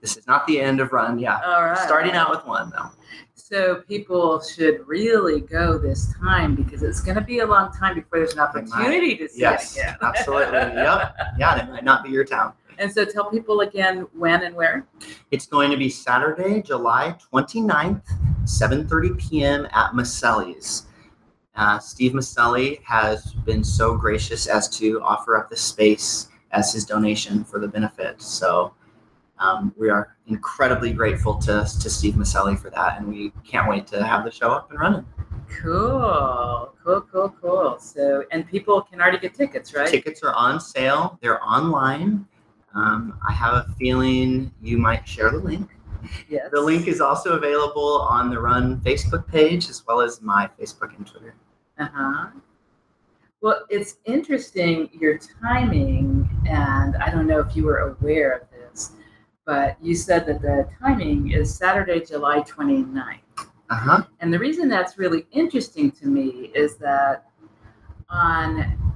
this 0.00 0.16
is 0.16 0.26
not 0.26 0.46
the 0.46 0.60
end 0.60 0.80
of 0.80 0.92
Run. 0.92 1.18
Yeah, 1.18 1.40
All 1.44 1.64
right. 1.64 1.78
starting 1.78 2.12
out 2.12 2.30
with 2.30 2.44
one 2.46 2.70
though. 2.70 2.90
So 3.34 3.76
people 3.88 4.40
should 4.40 4.86
really 4.86 5.40
go 5.40 5.76
this 5.76 6.14
time 6.20 6.54
because 6.54 6.84
it's 6.84 7.00
going 7.00 7.16
to 7.16 7.20
be 7.24 7.40
a 7.40 7.46
long 7.46 7.72
time 7.72 7.96
before 7.96 8.20
there's 8.20 8.34
an 8.34 8.38
opportunity 8.40 9.16
to 9.16 9.28
see 9.28 9.40
Yes, 9.40 9.76
it 9.76 9.80
again. 9.80 9.96
absolutely. 10.02 10.52
Yep. 10.58 11.16
Yeah, 11.38 11.64
it 11.64 11.68
might 11.70 11.82
not 11.82 12.04
be 12.04 12.10
your 12.10 12.24
town. 12.24 12.52
And 12.80 12.90
so 12.90 13.04
tell 13.04 13.30
people 13.30 13.60
again 13.60 14.06
when 14.14 14.42
and 14.42 14.56
where. 14.56 14.86
It's 15.30 15.46
going 15.46 15.70
to 15.70 15.76
be 15.76 15.90
Saturday, 15.90 16.62
July 16.62 17.14
29th, 17.32 18.02
7:30 18.44 19.18
p.m. 19.18 19.66
at 19.66 19.92
Maceli's. 19.92 20.86
Uh, 21.54 21.78
Steve 21.78 22.12
Maceli 22.12 22.82
has 22.82 23.34
been 23.44 23.62
so 23.62 23.94
gracious 23.94 24.46
as 24.46 24.66
to 24.78 25.02
offer 25.02 25.36
up 25.36 25.50
the 25.50 25.56
space 25.56 26.28
as 26.52 26.72
his 26.72 26.86
donation 26.86 27.44
for 27.44 27.60
the 27.60 27.68
benefit. 27.68 28.22
So 28.22 28.72
um, 29.38 29.74
we 29.76 29.90
are 29.90 30.16
incredibly 30.26 30.92
grateful 30.94 31.34
to, 31.38 31.66
to 31.80 31.90
Steve 31.90 32.14
Maceli 32.14 32.58
for 32.58 32.70
that, 32.70 32.96
and 32.96 33.06
we 33.08 33.30
can't 33.44 33.68
wait 33.68 33.86
to 33.88 34.02
have 34.02 34.24
the 34.24 34.30
show 34.30 34.50
up 34.50 34.70
and 34.70 34.80
running. 34.80 35.04
Cool, 35.60 36.74
cool, 36.82 37.00
cool, 37.12 37.34
cool. 37.42 37.78
So, 37.78 38.24
and 38.30 38.48
people 38.48 38.80
can 38.80 39.00
already 39.00 39.18
get 39.18 39.34
tickets, 39.34 39.74
right? 39.74 39.88
Tickets 39.88 40.22
are 40.22 40.32
on 40.32 40.60
sale. 40.60 41.18
They're 41.20 41.44
online. 41.44 42.26
Um, 42.74 43.18
I 43.26 43.32
have 43.32 43.54
a 43.54 43.66
feeling 43.78 44.52
you 44.62 44.78
might 44.78 45.06
share 45.06 45.30
the 45.30 45.38
link. 45.38 45.68
Yes. 46.28 46.48
The 46.52 46.60
link 46.60 46.86
is 46.86 47.00
also 47.00 47.36
available 47.36 48.00
on 48.02 48.30
the 48.30 48.40
Run 48.40 48.80
Facebook 48.80 49.26
page 49.28 49.68
as 49.68 49.84
well 49.86 50.00
as 50.00 50.22
my 50.22 50.48
Facebook 50.58 50.96
and 50.96 51.06
Twitter. 51.06 51.34
Uh 51.78 51.88
huh. 51.92 52.26
Well, 53.42 53.64
it's 53.70 53.96
interesting 54.04 54.90
your 54.92 55.18
timing, 55.42 56.28
and 56.46 56.96
I 56.96 57.10
don't 57.10 57.26
know 57.26 57.40
if 57.40 57.56
you 57.56 57.64
were 57.64 57.78
aware 57.78 58.32
of 58.32 58.42
this, 58.50 58.92
but 59.46 59.76
you 59.82 59.94
said 59.94 60.26
that 60.26 60.42
the 60.42 60.68
timing 60.78 61.32
is 61.32 61.54
Saturday, 61.54 62.04
July 62.04 62.40
29th. 62.40 63.18
Uh 63.38 63.74
huh. 63.74 64.02
And 64.20 64.32
the 64.32 64.38
reason 64.38 64.68
that's 64.68 64.98
really 64.98 65.26
interesting 65.32 65.90
to 65.92 66.06
me 66.06 66.50
is 66.54 66.76
that 66.76 67.30
on 68.10 68.89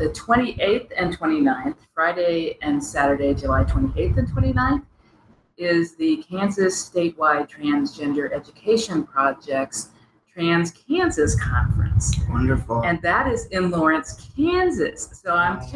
the 0.00 0.08
28th 0.08 0.92
and 0.96 1.16
29th, 1.16 1.76
Friday 1.94 2.56
and 2.62 2.82
Saturday, 2.82 3.34
July 3.34 3.64
28th 3.64 4.16
and 4.16 4.28
29th, 4.28 4.82
is 5.58 5.94
the 5.96 6.24
Kansas 6.28 6.88
Statewide 6.90 7.50
Transgender 7.50 8.32
Education 8.32 9.04
Project's 9.04 9.90
Trans 10.32 10.70
Kansas 10.70 11.38
Conference. 11.38 12.16
Wonderful. 12.30 12.82
And 12.82 13.02
that 13.02 13.26
is 13.30 13.44
in 13.48 13.70
Lawrence, 13.70 14.30
Kansas. 14.34 15.20
So 15.22 15.34
I'm 15.34 15.60
just 15.70 15.74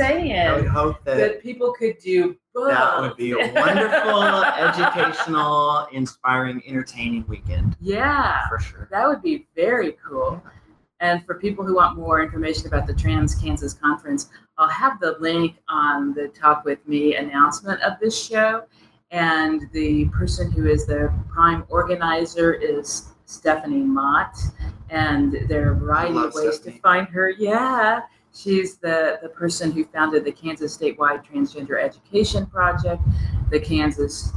I 0.00 0.14
would 0.14 0.24
saying 0.24 0.66
hope 0.66 1.04
that 1.04 1.16
that 1.18 1.40
people 1.42 1.72
could 1.72 1.96
do 1.98 2.36
both. 2.52 2.70
that 2.72 3.00
would 3.00 3.16
be 3.16 3.30
a 3.32 3.36
wonderful, 3.54 4.42
educational, 4.42 5.86
inspiring, 5.92 6.60
entertaining 6.66 7.24
weekend 7.28 7.76
Yeah. 7.80 8.48
for 8.48 8.58
sure. 8.58 8.88
That 8.90 9.06
would 9.06 9.22
be 9.22 9.46
very 9.54 9.96
cool. 10.04 10.42
And 11.00 11.24
for 11.24 11.34
people 11.34 11.64
who 11.64 11.76
want 11.76 11.96
more 11.96 12.22
information 12.22 12.66
about 12.66 12.86
the 12.86 12.94
Trans 12.94 13.34
Kansas 13.34 13.72
Conference, 13.72 14.28
I'll 14.58 14.68
have 14.68 15.00
the 15.00 15.16
link 15.18 15.56
on 15.68 16.12
the 16.12 16.28
Talk 16.28 16.64
With 16.64 16.86
Me 16.86 17.16
announcement 17.16 17.80
of 17.80 17.94
this 18.00 18.22
show. 18.22 18.64
And 19.10 19.62
the 19.72 20.04
person 20.10 20.52
who 20.52 20.68
is 20.68 20.86
the 20.86 21.12
prime 21.32 21.64
organizer 21.68 22.52
is 22.52 23.08
Stephanie 23.24 23.82
Mott. 23.82 24.36
And 24.90 25.48
there 25.48 25.68
are 25.68 25.72
a 25.72 25.76
variety 25.76 26.18
of 26.18 26.34
ways 26.34 26.56
Stephanie. 26.56 26.76
to 26.76 26.82
find 26.82 27.08
her. 27.08 27.30
Yeah. 27.30 28.02
She's 28.34 28.76
the, 28.76 29.18
the 29.22 29.30
person 29.30 29.72
who 29.72 29.84
founded 29.84 30.24
the 30.24 30.32
Kansas 30.32 30.76
Statewide 30.76 31.24
Transgender 31.24 31.82
Education 31.82 32.46
Project, 32.46 33.02
the 33.50 33.58
Kansas, 33.58 34.32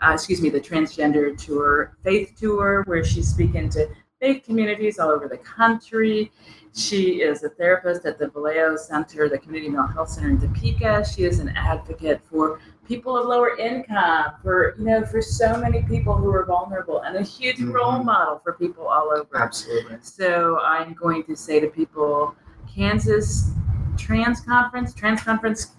uh, 0.00 0.12
excuse 0.12 0.40
me, 0.40 0.50
the 0.50 0.60
Transgender 0.60 1.36
Tour, 1.36 1.96
Faith 2.04 2.34
Tour, 2.38 2.84
where 2.86 3.02
she's 3.02 3.28
speaking 3.28 3.68
to 3.70 3.88
faith 4.24 4.42
communities 4.42 4.98
all 4.98 5.10
over 5.10 5.28
the 5.28 5.36
country. 5.38 6.32
She 6.74 7.20
is 7.20 7.44
a 7.44 7.50
therapist 7.50 8.06
at 8.06 8.18
the 8.18 8.26
Valeo 8.28 8.78
Center, 8.78 9.28
the 9.28 9.38
Community 9.38 9.70
Mental 9.70 9.92
Health 9.92 10.08
Center 10.08 10.30
in 10.30 10.40
Topeka. 10.40 11.04
She 11.04 11.24
is 11.24 11.40
an 11.40 11.50
advocate 11.50 12.22
for 12.30 12.58
people 12.88 13.18
of 13.18 13.26
lower 13.26 13.58
income, 13.58 14.32
for 14.42 14.76
you 14.78 14.86
know, 14.86 15.04
for 15.04 15.20
so 15.20 15.58
many 15.58 15.82
people 15.82 16.16
who 16.16 16.30
are 16.30 16.46
vulnerable, 16.46 17.02
and 17.02 17.16
a 17.16 17.22
huge 17.22 17.56
mm-hmm. 17.56 17.72
role 17.72 18.02
model 18.02 18.40
for 18.42 18.54
people 18.54 18.88
all 18.88 19.12
over. 19.14 19.36
Absolutely. 19.36 19.98
So 20.00 20.58
I'm 20.60 20.94
going 20.94 21.24
to 21.24 21.36
say 21.36 21.60
to 21.60 21.68
people, 21.68 22.34
Kansas 22.74 23.50
Trans 23.98 24.40
Conference, 24.40 24.94
Trans 24.94 25.20
Conference 25.20 25.72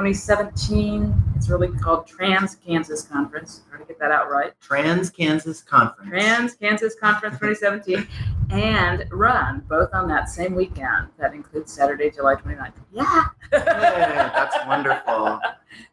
2017. 0.00 1.14
It's 1.36 1.50
really 1.50 1.68
called 1.68 2.06
Trans 2.06 2.54
Kansas 2.54 3.02
Conference. 3.02 3.60
Try 3.68 3.80
to 3.80 3.84
get 3.84 3.98
that 3.98 4.10
out 4.10 4.30
right. 4.30 4.58
Trans 4.58 5.10
Kansas 5.10 5.60
Conference. 5.62 6.08
Trans 6.08 6.54
Kansas 6.54 6.94
Conference 6.94 7.34
2017 7.38 8.08
and 8.50 9.04
run 9.10 9.62
both 9.68 9.90
on 9.92 10.08
that 10.08 10.30
same 10.30 10.54
weekend. 10.54 11.08
That 11.18 11.34
includes 11.34 11.70
Saturday, 11.70 12.10
July 12.10 12.36
29th. 12.36 12.72
Yeah. 12.90 13.26
yeah 13.52 14.30
that's 14.34 14.56
wonderful. 14.66 15.38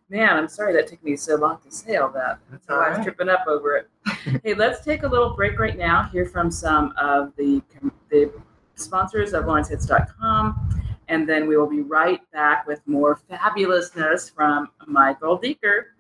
Man, 0.10 0.38
I'm 0.38 0.48
sorry 0.48 0.72
that 0.72 0.88
took 0.88 1.04
me 1.04 1.17
so 1.17 1.36
long 1.36 1.60
to 1.65 1.70
say 1.70 1.98
all 1.98 2.10
that. 2.12 2.39
That's 2.50 2.70
all 2.70 2.78
right. 2.78 2.93
I 2.93 2.98
was 2.98 3.06
tripping 3.06 3.28
up 3.28 3.43
over 3.46 3.76
it. 3.76 3.89
hey, 4.41 4.54
let's 4.54 4.86
take 4.86 5.04
a 5.04 5.08
little 5.08 5.36
break 5.36 5.60
right 5.60 5.78
now. 5.78 6.04
Hear 6.04 6.26
from 6.26 6.50
some 6.50 6.93
of 6.98 7.36
the 7.36 7.62
the 8.10 8.32
sponsors 8.76 9.34
of 9.34 9.43
LawrenceHits.com 9.43 10.87
and 11.10 11.28
then 11.28 11.48
we 11.48 11.58
will 11.58 11.70
be 11.70 11.82
right 11.82 12.20
back 12.32 12.67
with 12.67 12.82
more 12.86 13.20
fabulousness 13.30 14.34
from 14.34 14.70
Michael 14.86 15.38
Deeker. 15.38 15.93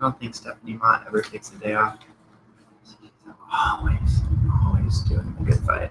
I 0.00 0.08
don't 0.08 0.20
think 0.20 0.34
Stephanie 0.34 0.74
Mott 0.74 1.04
ever 1.06 1.22
takes 1.22 1.50
a 1.52 1.56
day 1.56 1.72
off 1.72 1.98
doing 5.00 5.36
a 5.40 5.42
good 5.42 5.60
fight. 5.60 5.90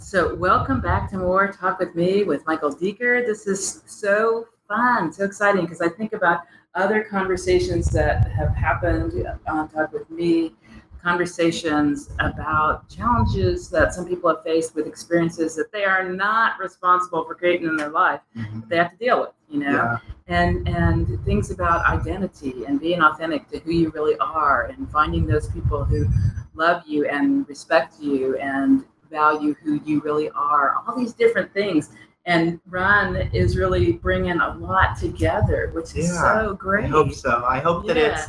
So, 0.00 0.34
welcome 0.34 0.80
back 0.80 1.10
to 1.10 1.18
more 1.18 1.52
Talk 1.52 1.78
with 1.78 1.94
Me 1.94 2.24
with 2.24 2.46
Michael 2.46 2.70
Deeker. 2.70 3.22
This 3.26 3.46
is 3.46 3.82
so 3.86 4.46
fun, 4.66 5.12
so 5.12 5.24
exciting 5.24 5.62
because 5.62 5.80
I 5.80 5.88
think 5.88 6.12
about 6.12 6.40
other 6.74 7.02
conversations 7.04 7.88
that 7.90 8.30
have 8.30 8.54
happened 8.54 9.26
on 9.46 9.68
Talk 9.68 9.92
with 9.92 10.08
Me, 10.10 10.54
conversations 11.02 12.10
about 12.20 12.88
challenges 12.88 13.68
that 13.70 13.92
some 13.92 14.06
people 14.06 14.30
have 14.30 14.42
faced 14.42 14.74
with 14.74 14.86
experiences 14.86 15.54
that 15.56 15.70
they 15.72 15.84
are 15.84 16.08
not 16.08 16.58
responsible 16.58 17.24
for 17.24 17.34
creating 17.34 17.68
in 17.68 17.76
their 17.76 17.90
life, 17.90 18.20
mm-hmm. 18.36 18.60
they 18.68 18.76
have 18.76 18.92
to 18.92 18.96
deal 18.96 19.20
with, 19.20 19.30
you 19.48 19.60
know. 19.60 19.70
Yeah 19.70 19.98
and 20.28 20.68
and 20.68 21.24
things 21.24 21.50
about 21.50 21.84
identity 21.86 22.64
and 22.66 22.80
being 22.80 23.00
authentic 23.00 23.48
to 23.48 23.58
who 23.60 23.72
you 23.72 23.90
really 23.90 24.16
are 24.18 24.66
and 24.66 24.90
finding 24.90 25.26
those 25.26 25.48
people 25.48 25.84
who 25.84 26.06
love 26.54 26.82
you 26.86 27.08
and 27.08 27.48
respect 27.48 27.94
you 28.00 28.36
and 28.36 28.84
value 29.10 29.54
who 29.62 29.80
you 29.84 30.00
really 30.00 30.28
are 30.30 30.82
all 30.86 30.96
these 30.96 31.14
different 31.14 31.52
things. 31.52 31.90
And 32.26 32.60
run 32.66 33.16
is 33.32 33.56
really 33.56 33.92
bringing 33.92 34.38
a 34.38 34.54
lot 34.58 34.98
together 34.98 35.70
which 35.72 35.96
is 35.96 36.12
yeah, 36.12 36.42
so 36.42 36.54
great 36.54 36.84
i 36.84 36.88
hope 36.88 37.14
so. 37.14 37.42
I 37.48 37.58
hope 37.58 37.86
that 37.86 37.96
yeah. 37.96 38.12
it's 38.12 38.22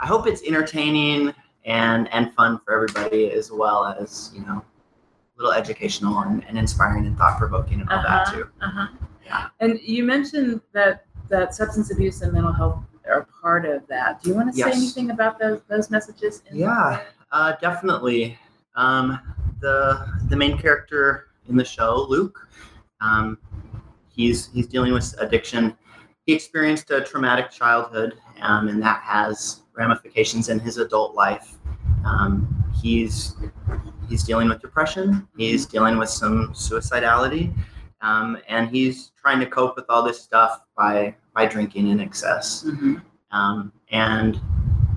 i 0.00 0.06
hope 0.06 0.26
it's 0.26 0.42
entertaining 0.42 1.32
and 1.64 2.12
and 2.12 2.34
fun 2.34 2.60
for 2.64 2.74
everybody 2.74 3.30
as 3.30 3.52
well 3.52 3.84
as 3.84 4.32
you 4.34 4.40
know 4.40 4.64
a 5.38 5.42
little 5.42 5.52
educational 5.52 6.18
and, 6.20 6.44
and 6.48 6.58
inspiring 6.58 7.06
and 7.06 7.16
thought-provoking 7.16 7.80
and 7.80 7.88
all 7.90 7.98
uh-huh, 7.98 8.24
that 8.24 8.34
too. 8.34 8.48
uh-huh. 8.60 8.88
yeah. 9.24 9.48
And 9.60 9.78
you 9.80 10.02
mentioned 10.02 10.60
that 10.72 11.04
that 11.28 11.54
substance 11.54 11.90
abuse 11.90 12.22
and 12.22 12.32
mental 12.32 12.52
health 12.52 12.82
are 13.08 13.26
part 13.42 13.64
of 13.64 13.86
that. 13.88 14.22
Do 14.22 14.30
you 14.30 14.36
want 14.36 14.52
to 14.52 14.58
yes. 14.58 14.72
say 14.72 14.78
anything 14.78 15.10
about 15.10 15.38
those 15.38 15.60
those 15.68 15.90
messages? 15.90 16.42
yeah, 16.52 17.02
uh, 17.32 17.52
definitely. 17.60 18.38
Um, 18.76 19.18
the 19.60 20.06
the 20.28 20.36
main 20.36 20.58
character 20.58 21.28
in 21.48 21.56
the 21.56 21.64
show, 21.64 22.06
Luke, 22.08 22.48
um, 23.00 23.38
he's 24.08 24.50
he's 24.52 24.66
dealing 24.66 24.92
with 24.92 25.14
addiction. 25.18 25.76
He 26.26 26.34
experienced 26.34 26.90
a 26.90 27.00
traumatic 27.00 27.50
childhood, 27.50 28.18
um, 28.40 28.68
and 28.68 28.82
that 28.82 29.00
has 29.02 29.62
ramifications 29.74 30.48
in 30.48 30.58
his 30.58 30.76
adult 30.76 31.14
life. 31.14 31.56
Um, 32.04 32.64
he's 32.80 33.34
he's 34.08 34.22
dealing 34.22 34.48
with 34.48 34.60
depression. 34.60 35.26
He's 35.36 35.66
mm-hmm. 35.66 35.72
dealing 35.72 35.98
with 35.98 36.10
some 36.10 36.52
suicidality 36.52 37.54
um, 38.00 38.38
and 38.48 38.68
he's 38.68 39.12
trying 39.20 39.40
to 39.40 39.46
cope 39.46 39.76
with 39.76 39.86
all 39.88 40.02
this 40.02 40.20
stuff 40.20 40.62
by 40.76 41.14
by 41.34 41.46
drinking 41.46 41.88
in 41.88 42.00
excess. 42.00 42.64
Mm-hmm. 42.66 42.96
Um, 43.30 43.72
and 43.90 44.40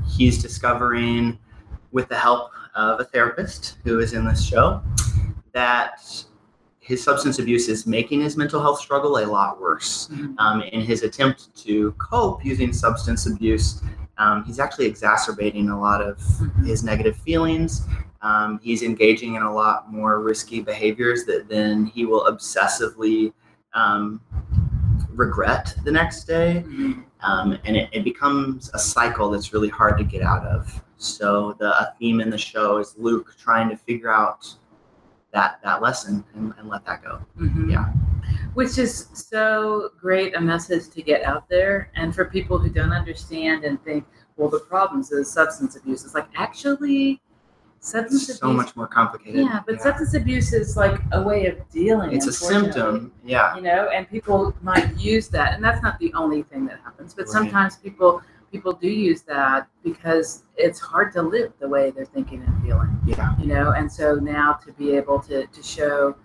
he's 0.08 0.42
discovering, 0.42 1.38
with 1.92 2.08
the 2.10 2.18
help 2.18 2.52
of 2.76 3.00
a 3.00 3.04
therapist 3.04 3.78
who 3.84 4.00
is 4.00 4.14
in 4.14 4.26
this 4.26 4.44
show, 4.44 4.82
that 5.54 6.02
his 6.80 7.04
substance 7.04 7.40
abuse 7.40 7.68
is 7.68 7.86
making 7.86 8.22
his 8.22 8.38
mental 8.38 8.62
health 8.62 8.80
struggle 8.80 9.18
a 9.18 9.26
lot 9.26 9.60
worse. 9.62 10.08
Mm-hmm. 10.12 10.34
Um, 10.40 10.62
in 10.62 10.82
his 10.82 11.04
attempt 11.04 11.56
to 11.64 11.92
cope 11.94 12.44
using 12.44 12.74
substance 12.74 13.28
abuse, 13.28 13.82
um, 14.18 14.44
he's 14.46 14.60
actually 14.60 14.86
exacerbating 14.86 15.70
a 15.70 15.80
lot 15.80 16.02
of 16.02 16.18
mm-hmm. 16.18 16.66
his 16.66 16.84
negative 16.84 17.18
feelings 17.18 17.86
um, 18.22 18.60
he's 18.62 18.84
engaging 18.84 19.36
in 19.36 19.44
a 19.44 19.54
lot 19.54 19.92
more 19.92 20.22
risky 20.22 20.62
behaviors 20.62 21.26
that 21.26 21.50
then 21.50 21.86
he 21.86 22.06
will 22.06 22.26
obsessively 22.26 23.34
um, 23.74 24.22
regret 25.10 25.76
the 25.84 25.92
next 25.92 26.26
day. 26.26 26.64
Mm-hmm. 26.66 27.02
Um, 27.22 27.58
and 27.66 27.78
it, 27.78 27.90
it, 27.92 28.04
becomes 28.04 28.72
a 28.74 28.80
cycle 28.80 29.30
that's 29.30 29.54
really 29.54 29.70
hard 29.70 29.98
to 30.00 30.04
get 30.04 30.24
out 30.24 30.44
of. 30.46 30.84
So 30.98 31.56
the 31.60 31.94
theme 32.00 32.20
in 32.20 32.32
the 32.32 32.38
show 32.38 32.78
is 32.78 32.96
Luke 32.98 33.36
trying 33.38 33.70
to 33.70 33.78
figure 33.78 34.12
out 34.12 34.52
that 35.32 35.60
that 35.64 35.82
lesson 35.82 36.24
and, 36.34 36.54
and 36.58 36.68
let 36.68 36.84
that 36.86 37.04
go. 37.04 37.22
Mm-hmm. 37.40 37.70
Yeah. 37.70 37.86
Which 38.56 38.78
is 38.78 39.08
so 39.14 39.92
great 40.00 40.36
a 40.36 40.42
message 40.42 40.90
to 40.90 41.02
get 41.02 41.24
out 41.24 41.48
there. 41.48 41.92
And 41.96 42.14
for 42.14 42.26
people 42.26 42.58
who 42.58 42.70
don't 42.70 42.92
understand 42.92 43.64
and 43.64 43.82
think, 43.84 44.06
well, 44.36 44.50
the 44.50 44.60
problems 44.60 45.12
is 45.12 45.32
substance 45.32 45.76
abuse. 45.76 46.04
It's 46.04 46.16
like 46.16 46.28
actually 46.36 47.22
substance 47.82 48.39
so 48.39 48.48
abuse, 48.48 48.58
much 48.58 48.76
more 48.76 48.88
complicated. 48.88 49.44
Yeah, 49.44 49.60
but 49.65 49.76
yeah. 49.76 49.82
substance 49.82 50.13
abuse 50.13 50.54
is 50.54 50.78
like 50.78 51.02
a 51.12 51.22
way 51.22 51.48
of 51.48 51.58
dealing. 51.70 52.13
It's 52.13 52.28
a 52.28 52.34
symptom. 52.34 53.12
Yeah. 53.26 53.56
You 53.56 53.62
know, 53.62 53.89
and 53.89 54.10
people 54.10 54.56
might 54.62 54.98
use 54.98 55.28
that, 55.30 55.56
and 55.56 55.63
that's 55.63 55.84
not 55.84 56.00
the 56.00 56.13
only 56.13 56.44
thing 56.44 56.65
that 56.67 56.80
happens. 56.84 57.13
But 57.13 57.24
right. 57.24 57.32
sometimes 57.32 57.76
people 57.76 58.22
people 58.52 58.74
do 58.74 58.89
use 58.89 59.22
that 59.24 59.67
because 59.84 60.44
it's 60.58 60.80
hard 60.80 61.13
to 61.13 61.22
live 61.22 61.54
the 61.60 61.67
way 61.67 61.91
they're 61.91 62.06
thinking 62.06 62.44
and 62.44 62.63
feeling. 62.63 62.98
Yeah. 63.06 63.36
You 63.39 63.48
know, 63.48 63.72
and 63.72 63.91
so 63.91 64.15
now 64.15 64.54
to 64.65 64.72
be 64.74 64.96
able 64.96 65.20
to 65.22 65.48
to 65.48 65.63
show 65.63 66.15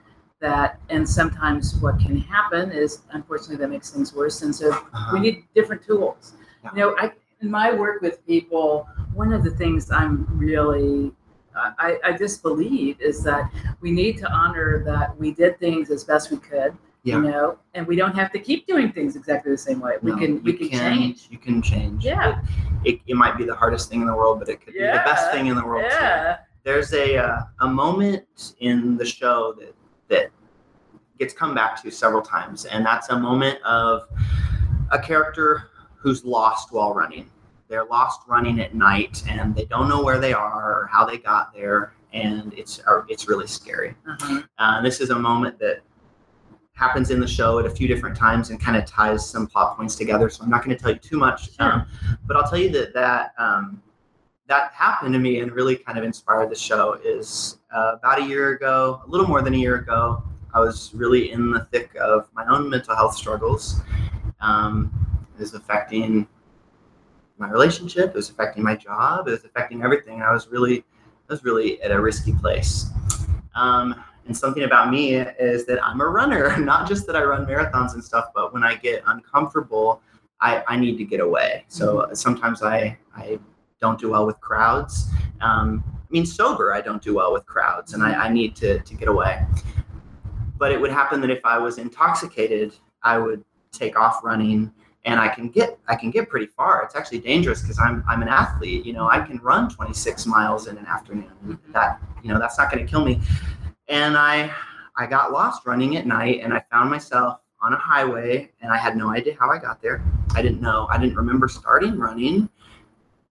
that 0.40 0.79
and 0.90 1.09
sometimes 1.09 1.77
what 1.77 1.99
can 1.99 2.19
happen 2.19 2.71
is 2.71 3.03
unfortunately 3.12 3.57
that 3.57 3.69
makes 3.69 3.90
things 3.90 4.12
worse 4.12 4.42
and 4.42 4.55
so 4.55 4.71
uh-huh. 4.71 5.11
we 5.14 5.19
need 5.19 5.45
different 5.55 5.83
tools 5.83 6.35
yeah. 6.62 6.71
you 6.73 6.79
know 6.79 6.95
i 6.99 7.11
in 7.40 7.51
my 7.51 7.73
work 7.73 8.03
with 8.03 8.25
people 8.27 8.87
one 9.14 9.33
of 9.33 9.42
the 9.42 9.51
things 9.53 9.90
i'm 9.90 10.27
really 10.31 11.11
I, 11.57 11.99
I 12.05 12.12
just 12.12 12.42
believe 12.42 13.01
is 13.01 13.23
that 13.25 13.51
we 13.81 13.90
need 13.90 14.19
to 14.19 14.31
honor 14.31 14.83
that 14.85 15.16
we 15.16 15.33
did 15.33 15.59
things 15.59 15.90
as 15.90 16.05
best 16.05 16.31
we 16.31 16.38
could. 16.38 16.77
Yeah. 17.03 17.16
You 17.16 17.23
know, 17.23 17.59
and 17.75 17.87
we 17.87 17.95
don't 17.95 18.16
have 18.16 18.33
to 18.33 18.40
keep 18.40 18.66
doing 18.66 18.90
things 18.90 19.14
exactly 19.14 19.53
the 19.53 19.59
same 19.59 19.79
way. 19.79 19.95
We 20.03 20.11
no, 20.11 20.19
can 20.19 20.42
we 20.42 20.55
can, 20.55 20.69
can, 20.71 20.79
change. 20.81 21.29
You 21.31 21.38
can 21.38 21.62
change. 21.62 22.05
Yeah. 22.05 22.40
It, 22.85 22.95
it, 22.95 23.01
it, 23.07 23.14
might 23.14 23.38
be 23.38 23.45
the 23.45 23.55
hardest 23.55 23.88
thing 23.88 24.01
in 24.01 24.09
the 24.09 24.14
world, 24.14 24.40
but 24.40 24.49
it 24.49 24.61
could 24.61 24.75
yeah. 24.75 24.90
be 24.90 24.99
the 24.99 25.05
best 25.05 25.31
thing 25.31 25.47
in 25.47 25.55
the 25.55 25.64
world 25.64 25.85
yeah. 25.88 26.35
too. 26.35 26.42
There's 26.64 26.92
a 26.95 27.16
uh, 27.16 27.42
a 27.61 27.69
moment 27.69 28.55
in 28.59 28.97
the 28.97 29.05
show 29.05 29.55
that 29.61 29.73
that 30.09 30.31
gets 31.16 31.33
come 31.33 31.55
back 31.55 31.81
to 31.83 31.92
several 31.92 32.23
times, 32.23 32.64
and 32.64 32.85
that's 32.85 33.09
a 33.11 33.19
moment 33.19 33.62
of 33.62 34.09
a 34.90 34.99
character 34.99 35.71
who's 35.95 36.25
lost 36.25 36.73
while 36.73 36.92
running. 36.92 37.31
They're 37.68 37.85
lost 37.85 38.20
running 38.29 38.61
at 38.61 38.74
night, 38.74 39.22
and 39.29 39.55
they 39.55 39.64
don't 39.64 39.88
know 39.88 40.02
where 40.02 40.18
they 40.18 40.33
are 40.33 40.83
or 40.83 40.87
how 40.90 41.05
they 41.05 41.18
got 41.18 41.52
there, 41.55 41.94
and 42.12 42.52
it's 42.55 42.81
it's 43.09 43.29
really 43.29 43.46
scary. 43.46 43.94
Uh-huh. 44.09 44.42
Uh, 44.59 44.83
this 44.83 45.00
is 45.00 45.11
a 45.11 45.18
moment 45.18 45.59
that 45.59 45.81
happens 46.74 47.11
in 47.11 47.18
the 47.20 47.26
show 47.26 47.59
at 47.59 47.64
a 47.66 47.70
few 47.70 47.88
different 47.88 48.14
times 48.16 48.50
and 48.50 48.61
kind 48.61 48.76
of 48.76 48.85
ties 48.85 49.26
some 49.29 49.46
plot 49.46 49.76
points 49.76 49.96
together. 49.96 50.29
So 50.29 50.44
I'm 50.44 50.50
not 50.50 50.62
going 50.62 50.76
to 50.76 50.81
tell 50.83 50.92
you 50.92 50.98
too 50.98 51.16
much, 51.18 51.55
Sure. 51.57 51.72
um, 51.72 51.87
but 52.26 52.37
I'll 52.37 52.48
tell 52.48 52.59
you 52.59 52.68
that 52.70 52.92
that 52.94 53.33
um, 53.38 53.83
that 54.46 54.72
happened 54.72 55.12
to 55.14 55.18
me 55.18 55.40
and 55.40 55.50
really 55.52 55.76
kind 55.76 55.98
of 55.98 56.05
inspired 56.05 56.50
the 56.50 56.55
show. 56.57 56.98
Is 57.05 57.59
uh, 57.74 57.92
about 57.98 58.20
a 58.20 58.24
year 58.24 58.50
ago, 58.50 59.02
a 59.07 59.09
little 59.09 59.26
more 59.26 59.42
than 59.42 59.55
a 59.55 59.59
year 59.59 59.76
ago, 59.76 60.22
I 60.55 60.61
was 60.61 60.92
really 60.94 61.33
in 61.33 61.50
the 61.50 61.66
thick 61.72 61.90
of 62.00 62.29
my 62.35 62.46
own 62.46 62.68
mental 62.70 62.94
health 62.94 63.14
struggles. 63.16 63.81
Um, 64.40 64.92
it 65.37 65.40
was 65.40 65.55
affecting 65.55 66.29
my 67.38 67.51
relationship. 67.51 68.11
It 68.11 68.14
was 68.14 68.31
affecting 68.31 68.62
my 68.62 68.77
job. 68.77 69.29
It 69.29 69.33
was 69.33 69.44
affecting 69.44 69.83
everything. 69.83 70.22
I 70.22 70.33
was 70.33 70.49
really, 70.49 70.81
I 71.29 71.33
was 71.33 71.44
really 71.44 71.81
at 71.83 71.90
a 71.90 72.01
risky 72.01 72.33
place. 72.33 72.87
Um, 73.55 74.03
and 74.27 74.37
something 74.37 74.64
about 74.64 74.90
me 74.90 75.14
is 75.14 75.66
that 75.66 75.85
I'm 75.85 76.01
a 76.01 76.07
runner. 76.07 76.57
Not 76.59 76.88
just 76.88 77.07
that 77.07 77.16
I 77.16 77.22
run 77.22 77.46
marathons 77.46 77.94
and 77.94 78.03
stuff, 78.03 78.27
but 78.35 78.53
when 78.53 78.64
I 78.64 78.75
get 78.75 79.03
uncomfortable, 79.07 80.03
I, 80.40 80.62
I 80.66 80.77
need 80.77 80.99
to 80.99 81.05
get 81.05 81.20
away. 81.20 81.64
So 81.68 82.09
sometimes 82.12 82.62
I 82.62 82.99
I 83.14 83.38
don't 83.81 83.99
do 83.99 84.11
well 84.11 84.27
with 84.27 84.40
crowds. 84.40 85.09
Um, 85.40 85.83
I 85.87 86.07
mean, 86.11 86.27
sober, 86.27 86.75
I 86.75 86.81
don't 86.81 87.03
do 87.03 87.14
well 87.14 87.33
with 87.33 87.46
crowds, 87.46 87.94
and 87.94 88.03
I, 88.03 88.27
I 88.27 88.29
need 88.29 88.57
to 88.57 88.81
to 88.81 88.94
get 88.94 89.09
away. 89.09 89.44
But 90.59 90.72
it 90.72 90.81
would 90.81 90.90
happen 90.90 91.20
that 91.20 91.31
if 91.31 91.44
I 91.44 91.59
was 91.59 91.79
intoxicated, 91.79 92.75
I 93.03 93.18
would 93.18 93.44
take 93.72 93.99
off 93.99 94.25
running 94.25 94.72
and 95.07 95.21
I 95.21 95.29
can 95.29 95.49
get 95.49 95.79
I 95.88 95.95
can 95.95 96.11
get 96.11 96.29
pretty 96.29 96.47
far. 96.47 96.83
It's 96.83 96.97
actually 96.97 97.21
dangerous 97.21 97.62
because 97.62 97.79
I'm 97.79 98.05
I'm 98.09 98.23
an 98.23 98.29
athlete. 98.29 98.85
You 98.85 98.92
know, 98.92 99.09
I 99.09 99.21
can 99.21 99.38
run 99.38 99.71
26 99.71 100.27
miles 100.27 100.66
in 100.66 100.77
an 100.77 100.85
afternoon. 100.87 101.59
That 101.73 102.01
you 102.23 102.29
know 102.29 102.38
that's 102.38 102.59
not 102.59 102.71
going 102.71 102.85
to 102.85 102.90
kill 102.90 103.05
me. 103.05 103.21
And 103.88 104.16
I 104.16 104.53
I 104.97 105.07
got 105.07 105.33
lost 105.33 105.64
running 105.64 105.97
at 105.97 106.07
night, 106.07 106.40
and 106.42 106.53
I 106.53 106.62
found 106.71 106.90
myself 106.90 107.40
on 107.62 107.73
a 107.73 107.77
highway, 107.77 108.51
and 108.61 108.73
I 108.73 108.77
had 108.77 108.97
no 108.97 109.11
idea 109.11 109.37
how 109.38 109.51
I 109.51 109.59
got 109.59 109.81
there. 109.81 110.03
I 110.35 110.42
didn't 110.42 110.61
know. 110.61 110.88
I 110.90 110.99
didn't 110.99 111.16
remember 111.16 111.49
starting 111.49 111.97
running. 111.97 112.51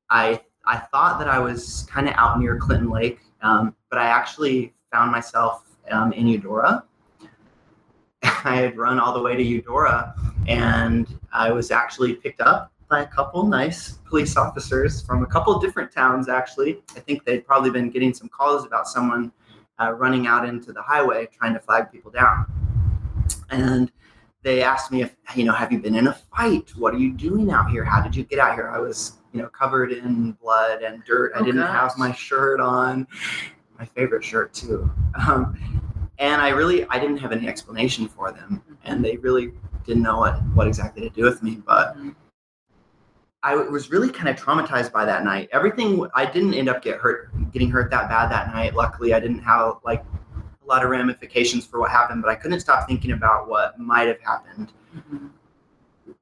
I 0.09 0.41
I 0.65 0.77
thought 0.77 1.19
that 1.19 1.27
I 1.27 1.39
was 1.39 1.85
kind 1.91 2.07
of 2.07 2.15
out 2.15 2.39
near 2.39 2.57
Clinton 2.57 2.89
Lake, 2.89 3.19
um, 3.41 3.75
but 3.89 3.99
I 3.99 4.05
actually 4.05 4.73
found 4.93 5.11
myself 5.11 5.65
um, 5.91 6.13
in 6.13 6.25
Eudora. 6.25 6.85
I 8.43 8.55
had 8.55 8.77
run 8.77 8.99
all 8.99 9.13
the 9.13 9.21
way 9.21 9.35
to 9.35 9.43
Eudora, 9.43 10.13
and 10.47 11.17
I 11.33 11.51
was 11.51 11.71
actually 11.71 12.15
picked 12.15 12.41
up 12.41 12.71
by 12.89 13.01
a 13.01 13.07
couple 13.07 13.43
nice 13.45 13.93
police 14.07 14.37
officers 14.37 15.01
from 15.01 15.23
a 15.23 15.25
couple 15.25 15.57
different 15.59 15.91
towns. 15.91 16.29
Actually, 16.29 16.81
I 16.95 16.99
think 16.99 17.23
they'd 17.25 17.45
probably 17.45 17.69
been 17.71 17.89
getting 17.89 18.13
some 18.13 18.29
calls 18.29 18.65
about 18.65 18.87
someone 18.87 19.31
uh, 19.79 19.91
running 19.93 20.27
out 20.27 20.47
into 20.47 20.71
the 20.71 20.81
highway 20.81 21.27
trying 21.31 21.53
to 21.53 21.59
flag 21.59 21.91
people 21.91 22.11
down, 22.11 22.45
and 23.49 23.91
they 24.43 24.61
asked 24.63 24.91
me 24.91 25.01
if 25.01 25.15
you 25.35 25.43
know 25.43 25.53
have 25.53 25.71
you 25.71 25.79
been 25.79 25.95
in 25.95 26.07
a 26.07 26.13
fight? 26.13 26.71
What 26.77 26.93
are 26.93 26.99
you 26.99 27.11
doing 27.13 27.51
out 27.51 27.69
here? 27.69 27.83
How 27.83 28.01
did 28.01 28.15
you 28.15 28.23
get 28.23 28.39
out 28.39 28.53
here? 28.55 28.69
I 28.69 28.79
was 28.79 29.17
you 29.33 29.41
know 29.41 29.49
covered 29.49 29.91
in 29.91 30.31
blood 30.33 30.81
and 30.83 31.03
dirt. 31.05 31.33
I 31.35 31.39
Oh, 31.39 31.43
didn't 31.43 31.61
gosh. 31.61 31.71
have 31.91 31.97
my 31.97 32.11
shirt 32.13 32.59
on. 32.59 33.07
My 33.77 33.85
favorite 33.85 34.23
shirt 34.23 34.53
too. 34.53 34.89
Um, 35.27 35.57
and 36.19 36.41
i 36.41 36.49
really 36.49 36.85
i 36.89 36.99
didn't 36.99 37.17
have 37.17 37.31
any 37.31 37.47
explanation 37.47 38.07
for 38.07 38.31
them 38.31 38.61
and 38.83 39.03
they 39.03 39.17
really 39.17 39.51
didn't 39.85 40.03
know 40.03 40.17
what, 40.19 40.41
what 40.53 40.67
exactly 40.67 41.01
to 41.01 41.09
do 41.09 41.23
with 41.23 41.43
me 41.43 41.61
but 41.65 41.97
Mhm. 41.97 42.15
i 43.43 43.55
was 43.55 43.89
really 43.91 44.09
kind 44.09 44.29
of 44.29 44.35
traumatized 44.35 44.91
by 44.91 45.05
that 45.05 45.23
night 45.23 45.49
everything 45.51 46.07
i 46.15 46.25
didn't 46.25 46.53
end 46.53 46.69
up 46.69 46.81
get 46.81 46.97
hurt 46.99 47.29
getting 47.51 47.69
hurt 47.69 47.91
that 47.91 48.09
bad 48.09 48.31
that 48.31 48.53
night 48.53 48.75
luckily 48.75 49.13
i 49.13 49.19
didn't 49.19 49.39
have 49.39 49.75
like 49.83 50.03
a 50.35 50.65
lot 50.67 50.83
of 50.83 50.89
ramifications 50.89 51.65
for 51.65 51.79
what 51.79 51.91
happened 51.91 52.21
but 52.21 52.29
i 52.29 52.35
couldn't 52.35 52.59
stop 52.59 52.87
thinking 52.87 53.11
about 53.11 53.47
what 53.47 53.77
might 53.79 54.07
have 54.07 54.21
happened 54.21 54.71
Mhm. 54.95 55.29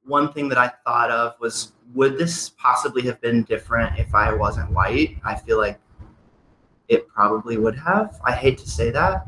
one 0.06 0.32
thing 0.32 0.48
that 0.48 0.58
I 0.58 0.68
thought 0.84 1.10
of 1.10 1.34
was 1.40 1.72
would 1.94 2.16
this 2.18 2.50
possibly 2.50 3.02
have 3.02 3.20
been 3.20 3.42
different 3.44 3.98
if 3.98 4.14
I 4.14 4.32
wasn't 4.34 4.70
white? 4.70 5.18
I 5.24 5.34
feel 5.34 5.58
like 5.58 5.78
it 6.88 7.06
probably 7.08 7.56
would 7.58 7.78
have. 7.78 8.18
I 8.24 8.32
hate 8.32 8.58
to 8.58 8.68
say 8.68 8.90
that. 8.90 9.26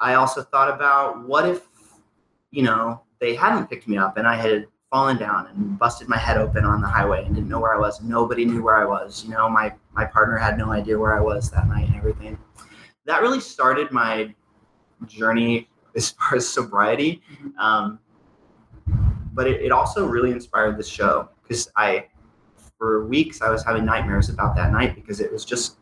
I 0.00 0.14
also 0.14 0.42
thought 0.42 0.72
about 0.72 1.26
what 1.26 1.48
if, 1.48 1.66
you 2.50 2.62
know, 2.62 3.02
they 3.20 3.34
hadn't 3.34 3.68
picked 3.68 3.88
me 3.88 3.96
up 3.98 4.16
and 4.16 4.26
I 4.26 4.36
had 4.36 4.66
fallen 4.90 5.18
down 5.18 5.48
and 5.48 5.78
busted 5.78 6.08
my 6.08 6.16
head 6.16 6.38
open 6.38 6.64
on 6.64 6.80
the 6.80 6.86
highway 6.86 7.24
and 7.24 7.34
didn't 7.34 7.48
know 7.48 7.60
where 7.60 7.74
I 7.74 7.78
was. 7.78 8.00
Nobody 8.00 8.44
knew 8.44 8.62
where 8.62 8.76
I 8.76 8.84
was. 8.84 9.24
You 9.24 9.30
know, 9.30 9.48
my 9.48 9.74
my 9.92 10.04
partner 10.04 10.36
had 10.36 10.56
no 10.56 10.70
idea 10.70 10.98
where 10.98 11.16
I 11.16 11.20
was 11.20 11.50
that 11.50 11.68
night 11.68 11.88
and 11.88 11.96
everything. 11.96 12.38
That 13.04 13.22
really 13.22 13.40
started 13.40 13.90
my 13.90 14.34
journey 15.06 15.68
as 15.94 16.10
far 16.10 16.36
as 16.36 16.48
sobriety. 16.48 17.22
Um, 17.58 17.98
but 19.34 19.46
it, 19.46 19.60
it 19.62 19.72
also 19.72 20.06
really 20.06 20.30
inspired 20.30 20.78
the 20.78 20.82
show 20.82 21.28
because 21.42 21.70
I, 21.76 22.06
for 22.76 23.06
weeks, 23.06 23.40
I 23.40 23.50
was 23.50 23.64
having 23.64 23.84
nightmares 23.84 24.28
about 24.30 24.56
that 24.56 24.72
night 24.72 24.94
because 24.94 25.20
it 25.20 25.30
was 25.32 25.44
just 25.44 25.76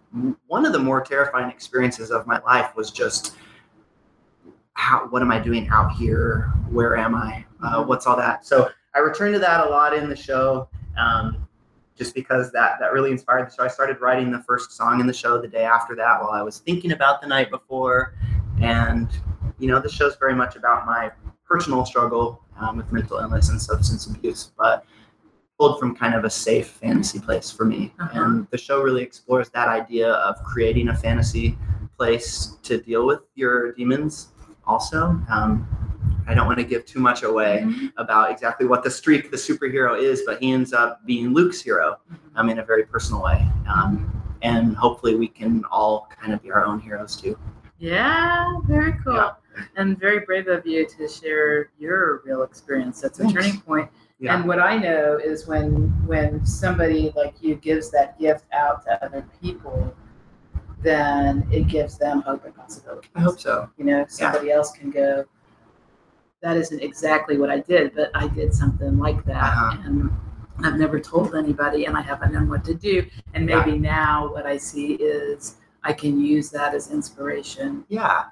one 0.46 0.66
of 0.66 0.72
the 0.72 0.78
more 0.78 1.00
terrifying 1.00 1.50
experiences 1.50 2.10
of 2.10 2.26
my 2.26 2.40
life 2.40 2.74
was 2.76 2.90
just 2.90 3.36
how 4.76 5.06
what 5.08 5.22
am 5.22 5.30
I 5.30 5.38
doing 5.38 5.68
out 5.68 5.92
here? 5.92 6.52
Where 6.70 6.96
am 6.96 7.14
I? 7.14 7.44
Uh, 7.62 7.82
what's 7.84 8.06
all 8.06 8.16
that? 8.16 8.46
So 8.46 8.70
I 8.94 8.98
return 8.98 9.32
to 9.32 9.38
that 9.38 9.66
a 9.66 9.70
lot 9.70 9.94
in 9.94 10.08
the 10.08 10.16
show, 10.16 10.68
um, 10.96 11.48
just 11.96 12.14
because 12.14 12.52
that 12.52 12.78
that 12.78 12.92
really 12.92 13.10
inspired 13.10 13.50
the 13.50 13.54
show. 13.54 13.64
I 13.64 13.68
started 13.68 14.00
writing 14.00 14.30
the 14.30 14.42
first 14.42 14.72
song 14.72 15.00
in 15.00 15.06
the 15.06 15.14
show 15.14 15.40
the 15.40 15.48
day 15.48 15.64
after 15.64 15.96
that 15.96 16.20
while 16.20 16.30
I 16.30 16.42
was 16.42 16.58
thinking 16.58 16.92
about 16.92 17.22
the 17.22 17.26
night 17.26 17.50
before, 17.50 18.14
and 18.60 19.08
you 19.58 19.68
know 19.68 19.80
the 19.80 19.88
show's 19.88 20.14
very 20.16 20.34
much 20.34 20.56
about 20.56 20.86
my 20.86 21.10
personal 21.48 21.86
struggle 21.86 22.42
um, 22.58 22.76
with 22.76 22.92
mental 22.92 23.18
illness 23.18 23.48
and 23.48 23.60
substance 23.60 24.06
abuse, 24.06 24.52
but 24.58 24.84
pulled 25.58 25.80
from 25.80 25.96
kind 25.96 26.14
of 26.14 26.24
a 26.24 26.30
safe 26.30 26.68
fantasy 26.68 27.18
place 27.18 27.50
for 27.50 27.64
me. 27.64 27.94
Uh-huh. 27.98 28.24
And 28.24 28.46
the 28.50 28.58
show 28.58 28.82
really 28.82 29.02
explores 29.02 29.48
that 29.50 29.68
idea 29.68 30.12
of 30.12 30.36
creating 30.44 30.88
a 30.88 30.94
fantasy 30.94 31.56
place 31.96 32.58
to 32.62 32.78
deal 32.78 33.06
with 33.06 33.20
your 33.36 33.72
demons. 33.72 34.28
Also, 34.66 35.18
um, 35.30 35.66
I 36.28 36.34
don't 36.34 36.46
want 36.46 36.58
to 36.58 36.64
give 36.64 36.84
too 36.84 36.98
much 36.98 37.22
away 37.22 37.62
Mhm. 37.64 37.92
about 37.96 38.30
exactly 38.30 38.66
what 38.66 38.82
the 38.82 38.90
streak 38.90 39.30
the 39.30 39.36
superhero 39.36 39.98
is, 39.98 40.22
but 40.26 40.40
he 40.40 40.50
ends 40.52 40.72
up 40.72 41.04
being 41.06 41.32
Luke's 41.32 41.60
hero 41.60 41.98
um, 42.34 42.48
in 42.50 42.58
a 42.58 42.64
very 42.64 42.82
personal 42.84 43.22
way. 43.22 43.46
Um, 43.72 44.10
and 44.42 44.76
hopefully, 44.76 45.14
we 45.14 45.28
can 45.28 45.64
all 45.70 46.08
kind 46.20 46.32
of 46.34 46.42
be 46.42 46.50
our 46.50 46.64
own 46.64 46.80
heroes 46.80 47.16
too. 47.16 47.38
Yeah, 47.78 48.52
very 48.66 48.92
cool. 49.04 49.14
Yeah. 49.14 49.32
And 49.76 49.98
very 49.98 50.20
brave 50.20 50.48
of 50.48 50.66
you 50.66 50.86
to 50.86 51.08
share 51.08 51.70
your 51.78 52.22
real 52.24 52.42
experience. 52.42 53.00
That's 53.00 53.20
a 53.20 53.28
turning 53.28 53.60
point. 53.60 53.88
Yeah. 54.18 54.34
And 54.36 54.46
what 54.48 54.60
I 54.60 54.76
know 54.76 55.18
is 55.22 55.46
when 55.46 55.92
when 56.06 56.44
somebody 56.44 57.12
like 57.16 57.34
you 57.40 57.54
gives 57.54 57.90
that 57.92 58.18
gift 58.18 58.44
out 58.52 58.82
to 58.84 59.02
other 59.04 59.24
people, 59.40 59.94
then 60.82 61.46
it 61.50 61.66
gives 61.68 61.98
them 61.98 62.20
hope 62.22 62.44
and 62.44 62.54
possibility. 62.54 63.08
I 63.14 63.20
hope 63.20 63.40
so. 63.40 63.70
You 63.76 63.84
know, 63.84 64.04
somebody 64.08 64.50
else 64.50 64.72
can 64.72 64.90
go. 64.90 65.24
That 66.42 66.56
isn't 66.56 66.80
exactly 66.80 67.38
what 67.38 67.50
I 67.50 67.60
did, 67.60 67.94
but 67.94 68.10
I 68.14 68.28
did 68.28 68.54
something 68.54 68.98
like 68.98 69.24
that, 69.24 69.42
Uh-huh. 69.42 69.76
and 69.84 70.10
I've 70.64 70.78
never 70.78 71.00
told 71.00 71.34
anybody, 71.34 71.86
and 71.86 71.96
I 71.96 72.02
haven't 72.02 72.32
known 72.32 72.48
what 72.48 72.64
to 72.66 72.74
do. 72.74 73.06
And 73.34 73.48
Yeah. 73.48 73.64
maybe 73.64 73.78
now 73.78 74.32
what 74.32 74.46
I 74.46 74.56
see 74.58 74.94
is 74.94 75.56
I 75.82 75.92
can 75.92 76.20
use 76.20 76.50
that 76.50 76.74
as 76.74 76.90
inspiration. 76.90 77.84
yeah 77.88 78.24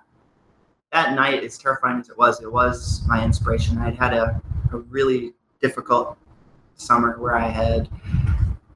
that 0.93 1.15
night 1.17 1.43
as 1.43 1.59
terrifying 1.59 1.99
as 1.99 2.09
it 2.09 2.17
was 2.17 2.41
it 2.41 2.53
was 2.53 3.03
my 3.09 3.25
inspiration 3.25 3.77
i'd 3.79 3.97
had 3.97 4.15
a, 4.15 4.41
a 4.73 4.77
really 4.77 5.33
difficult 5.61 6.17
summer 6.77 7.19
where 7.19 7.35
i 7.37 7.49
had 7.49 7.89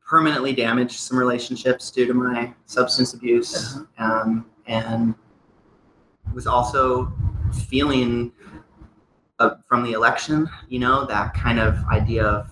permanently 0.08 0.54
damaged 0.54 0.98
some 0.98 1.18
relationships 1.18 1.90
due 1.90 2.06
to 2.06 2.14
my 2.14 2.52
substance 2.64 3.12
abuse 3.12 3.80
um, 3.98 4.46
and 4.66 5.14
was 6.34 6.46
also 6.46 7.12
feeling 7.68 8.32
uh, 9.38 9.56
from 9.66 9.84
the 9.84 9.92
election 9.92 10.48
you 10.68 10.78
know 10.78 11.04
that 11.04 11.34
kind 11.34 11.60
of 11.60 11.76
idea 11.90 12.24
of 12.24 12.50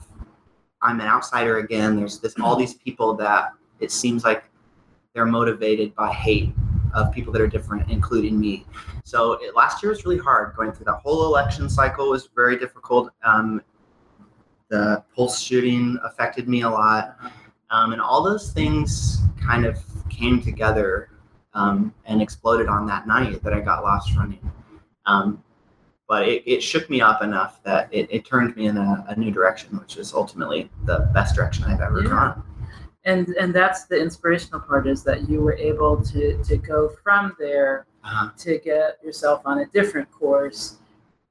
i'm 0.83 1.01
an 1.01 1.07
outsider 1.07 1.59
again 1.59 1.97
there's 1.97 2.19
this 2.21 2.35
all 2.41 2.57
these 2.57 2.75
people 2.75 3.15
that 3.15 3.53
it 3.81 3.91
seems 3.91 4.23
like 4.23 4.45
they're 5.15 5.25
motivated 5.27 5.95
by 5.95 6.13
hate 6.13 6.53
of 6.95 7.13
people 7.13 7.33
that 7.33 7.43
are 7.43 7.47
different, 7.47 7.89
including 7.91 8.41
me. 8.41 8.67
So 9.05 9.35
it, 9.35 9.55
last 9.55 9.83
year 9.83 9.91
was 9.91 10.05
really 10.05 10.19
hard. 10.19 10.57
Going 10.57 10.73
through 10.73 10.87
that 10.87 11.01
whole 11.05 11.27
election 11.27 11.69
cycle 11.69 12.11
was 12.11 12.29
very 12.35 12.59
difficult. 12.59 13.11
Um, 13.23 13.63
the 14.69 15.05
pulse 15.15 15.39
shooting 15.41 15.99
affected 16.03 16.49
me 16.49 16.63
a 16.63 16.71
lot, 16.71 17.17
um, 17.71 17.93
and 17.93 18.01
all 18.01 18.23
those 18.23 18.53
things 18.53 19.19
kind 19.43 19.65
of 19.65 19.79
came 20.09 20.41
together 20.43 21.11
um, 21.55 21.93
and 22.07 22.21
exploded 22.23 22.69
on 22.69 22.87
that 22.87 23.07
night 23.07 23.43
that 23.43 23.53
I 23.53 23.61
got 23.61 23.83
lost 23.83 24.15
running. 24.17 24.51
Um, 25.07 25.43
but 26.09 26.29
it, 26.29 26.43
it 26.47 26.63
shook 26.63 26.89
me 26.89 27.01
up 27.01 27.23
enough 27.23 27.63
that 27.65 27.89
it, 27.93 28.09
it 28.11 28.25
turned 28.25 28.55
me 28.57 28.67
in 28.67 28.77
a, 28.77 29.05
a 29.09 29.17
new 29.19 29.31
direction, 29.31 29.77
which 29.79 29.97
is 29.97 30.15
ultimately 30.15 30.71
the 30.85 31.11
best 31.13 31.35
direction 31.35 31.65
I've 31.65 31.81
ever 31.81 32.03
Yeah. 32.03 32.09
gone. 32.11 32.43
And 33.05 33.29
and 33.41 33.55
that's 33.55 33.85
the 33.85 34.01
inspirational 34.01 34.59
part 34.61 34.89
is 34.89 35.05
that 35.05 35.29
you 35.29 35.41
were 35.41 35.55
able 35.55 36.03
to 36.03 36.43
to 36.43 36.57
go 36.57 36.89
from 37.05 37.35
there 37.39 37.87
Uh-huh. 38.05 38.31
to 38.39 38.59
get 38.59 38.99
yourself 39.05 39.43
on 39.45 39.59
a 39.61 39.67
different 39.67 40.11
course 40.11 40.79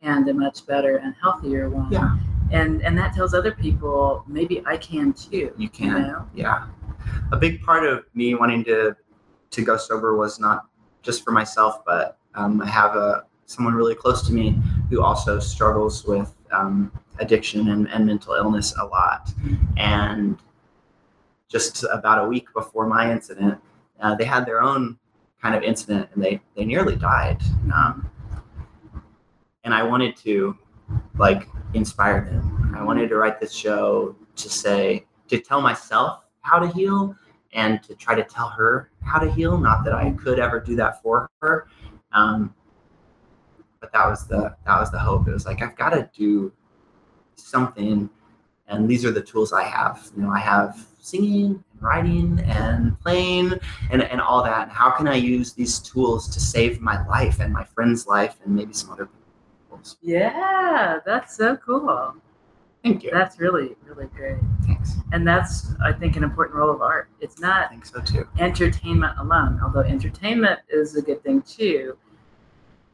and 0.02 0.28
a 0.30 0.34
much 0.34 0.66
better 0.66 0.98
and 0.98 1.14
healthier 1.22 1.70
one. 1.70 1.92
Yeah. 1.92 2.16
And 2.52 2.84
and 2.84 2.98
that 2.98 3.14
tells 3.14 3.34
other 3.34 3.52
people 3.52 4.24
maybe 4.28 4.64
I 4.66 4.78
can 4.78 5.14
too. 5.14 5.54
You 5.58 5.70
can. 5.70 6.02
know? 6.04 6.30
Yeah. 6.34 6.68
A 7.32 7.38
big 7.38 7.62
part 7.62 7.86
of 7.86 8.06
me 8.14 8.36
wanting 8.36 8.64
to 8.66 8.96
to 9.52 9.62
go 9.62 9.78
sober 9.78 10.16
was 10.16 10.40
not 10.40 10.68
just 11.02 11.24
for 11.24 11.32
myself, 11.32 11.84
but 11.86 12.18
um, 12.36 12.62
I 12.62 12.68
have 12.68 12.96
a 12.96 13.26
someone 13.46 13.74
really 13.74 13.96
close 13.96 14.26
to 14.28 14.34
me 14.34 14.60
who 14.90 15.02
also 15.02 15.40
struggles 15.40 16.06
with 16.06 16.34
um, 16.52 16.92
addiction 17.20 17.70
and, 17.70 17.88
and 17.90 18.06
mental 18.06 18.34
illness 18.34 18.76
a 18.80 18.86
lot. 18.86 19.32
And 19.78 20.38
just 21.48 21.86
about 21.92 22.24
a 22.24 22.28
week 22.28 22.48
before 22.54 22.88
my 22.88 23.12
incident, 23.12 23.60
uh, 24.02 24.16
they 24.16 24.26
had 24.26 24.46
their 24.46 24.62
own 24.62 24.98
kind 25.42 25.56
of 25.56 25.64
incident 25.64 26.10
and 26.14 26.24
they 26.24 26.42
they 26.56 26.66
nearly 26.66 26.96
died. 26.96 27.42
Um, 27.74 28.10
and 29.64 29.74
I 29.74 29.84
wanted 29.84 30.16
to 30.18 30.58
like 31.18 31.48
inspire 31.74 32.26
them. 32.26 32.74
I 32.78 32.84
wanted 32.84 33.10
to 33.10 33.16
write 33.16 33.40
this 33.40 33.54
show 33.54 34.16
to 34.36 34.50
say 34.50 35.06
to 35.28 35.40
tell 35.40 35.62
myself 35.62 36.24
how 36.42 36.60
to 36.60 36.68
heal 36.68 37.16
and 37.54 37.82
to 37.84 37.96
try 37.96 38.16
to 38.16 38.24
tell 38.24 38.50
her 38.50 38.92
how 39.04 39.20
to 39.20 39.32
heal. 39.32 39.58
Not 39.58 39.84
that 39.86 39.94
I 39.94 40.12
could 40.12 40.40
ever 40.40 40.60
do 40.60 40.76
that 40.76 41.02
for 41.02 41.30
her, 41.42 41.68
um, 42.12 42.54
but 43.80 43.92
that 43.94 44.08
was 44.08 44.28
the 44.28 44.56
that 44.66 44.80
was 44.80 44.92
the 44.92 45.00
hope. 45.00 45.28
It 45.28 45.34
was 45.34 45.46
like 45.46 45.62
I've 45.62 45.76
got 45.76 45.90
to 45.92 46.10
do 46.16 46.52
something, 47.36 48.10
and 48.68 48.90
these 48.90 49.06
are 49.06 49.12
the 49.12 49.22
tools 49.22 49.54
I 49.54 49.64
have. 49.64 50.10
You 50.16 50.24
know, 50.24 50.32
I 50.32 50.40
have 50.40 50.86
singing 51.06 51.46
and 51.46 51.82
writing 51.82 52.40
and 52.46 53.00
playing 53.00 53.54
and, 53.92 54.02
and 54.02 54.20
all 54.20 54.44
that. 54.44 54.64
And 54.64 54.72
how 54.72 54.90
can 54.90 55.08
I 55.08 55.16
use 55.16 55.54
these 55.54 55.78
tools 55.78 56.28
to 56.30 56.40
save 56.40 56.82
my 56.82 57.06
life 57.06 57.40
and 57.40 57.54
my 57.54 57.64
friend's 57.64 58.08
life 58.08 58.38
and 58.44 58.56
maybe 58.56 58.74
some 58.74 58.90
other 58.90 59.08
Yeah, 60.02 61.00
that's 61.06 61.36
so 61.36 61.58
cool. 61.58 62.16
Thank 62.84 63.04
you. 63.04 63.10
That's 63.12 63.40
really, 63.40 63.76
really 63.84 64.08
great. 64.16 64.38
Thanks. 64.66 64.94
And 65.12 65.28
that's 65.28 65.74
I 65.84 65.92
think 65.92 66.18
an 66.18 66.24
important 66.24 66.56
role 66.56 66.70
of 66.70 66.82
art. 66.82 67.10
It's 67.20 67.40
not 67.40 67.66
I 67.66 67.70
think 67.70 67.86
so 67.86 68.00
too. 68.02 68.28
entertainment 68.38 69.18
alone, 69.18 69.60
although 69.64 69.80
entertainment 69.82 70.60
is 70.70 70.96
a 70.96 71.02
good 71.02 71.24
thing 71.24 71.42
too. 71.42 71.98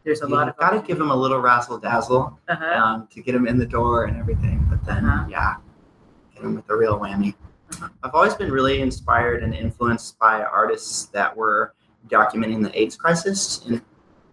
There's 0.03 0.21
a 0.21 0.27
lot 0.27 0.47
of 0.47 0.57
got 0.57 0.71
to 0.71 0.82
give 0.82 0.97
them 0.97 1.11
a 1.11 1.15
little 1.15 1.39
razzle 1.39 1.77
dazzle 1.77 2.39
uh-huh. 2.47 2.65
um, 2.84 3.07
to 3.11 3.21
get 3.21 3.34
them 3.34 3.47
in 3.47 3.57
the 3.57 3.65
door 3.65 4.05
and 4.05 4.17
everything. 4.17 4.65
But 4.69 4.84
then, 4.86 5.05
Uh-huh. 5.05 5.27
yeah, 5.29 5.55
get 6.34 6.41
them 6.43 6.55
with 6.55 6.65
the 6.67 6.75
real 6.75 6.97
whammy. 6.99 7.36
I've 8.03 8.13
always 8.15 8.34
been 8.34 8.51
really 8.51 8.82
inspired 8.82 9.43
and 9.43 9.53
influenced 9.53 10.17
by 10.19 10.43
artists 10.43 11.05
that 11.07 11.36
were 11.36 11.73
documenting 12.09 12.63
the 12.63 12.77
AIDS 12.79 12.95
crisis, 12.95 13.65
in 13.67 13.82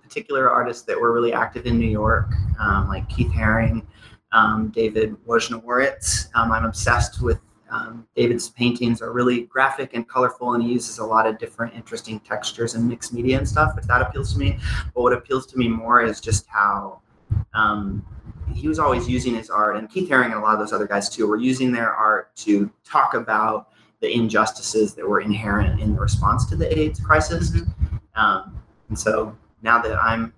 particular 0.09 0.51
artists 0.51 0.83
that 0.85 0.99
were 0.99 1.13
really 1.13 1.33
active 1.35 1.67
in 1.67 1.79
New 1.79 1.89
York, 1.89 2.33
um, 2.59 2.89
like 2.89 3.07
Keith 3.11 3.31
Haring, 3.31 3.85
um, 4.33 4.69
David 4.69 5.17
Wojnarowicz. 5.27 6.29
Um, 6.35 6.51
I'm 6.51 6.65
obsessed 6.65 7.21
with 7.23 7.39
um, 7.71 8.09
David's 8.17 8.49
paintings 8.49 9.03
are 9.03 9.13
really 9.13 9.43
graphic 9.43 9.91
and 9.93 10.09
colorful, 10.09 10.55
and 10.55 10.63
he 10.63 10.73
uses 10.73 10.99
a 10.99 11.05
lot 11.05 11.27
of 11.27 11.39
different 11.39 11.75
interesting 11.75 12.19
textures 12.21 12.75
and 12.75 12.89
mixed 12.89 13.13
media 13.13 13.37
and 13.37 13.47
stuff, 13.47 13.77
which 13.77 13.85
that 13.85 14.01
appeals 14.01 14.33
to 14.33 14.39
me. 14.39 14.59
But 14.95 15.03
what 15.03 15.13
appeals 15.13 15.45
to 15.49 15.59
me 15.59 15.69
more 15.69 16.01
is 16.01 16.19
just 16.19 16.47
how 16.49 17.03
um, 17.53 18.03
he 18.55 18.67
was 18.67 18.79
always 18.79 19.07
using 19.07 19.35
his 19.35 19.51
art, 19.51 19.77
and 19.77 19.91
Keith 19.91 20.09
Haring 20.09 20.27
and 20.27 20.35
a 20.35 20.41
lot 20.41 20.55
of 20.55 20.61
those 20.61 20.73
other 20.73 20.87
guys 20.87 21.11
too 21.11 21.27
were 21.27 21.37
using 21.37 21.71
their 21.71 21.93
art 21.93 22.35
to 22.37 22.71
talk 22.85 23.13
about 23.13 23.69
the 24.01 24.11
injustices 24.11 24.95
that 24.95 25.07
were 25.07 25.21
inherent 25.21 25.79
in 25.81 25.93
the 25.95 26.01
response 26.01 26.47
to 26.47 26.57
the 26.57 26.79
AIDS 26.79 27.01
crisis. 27.01 27.53
Um, 28.15 28.59
and 28.89 28.99
so 28.99 29.37
now 29.63 29.81
that 29.83 29.97
I'm, 29.99 30.33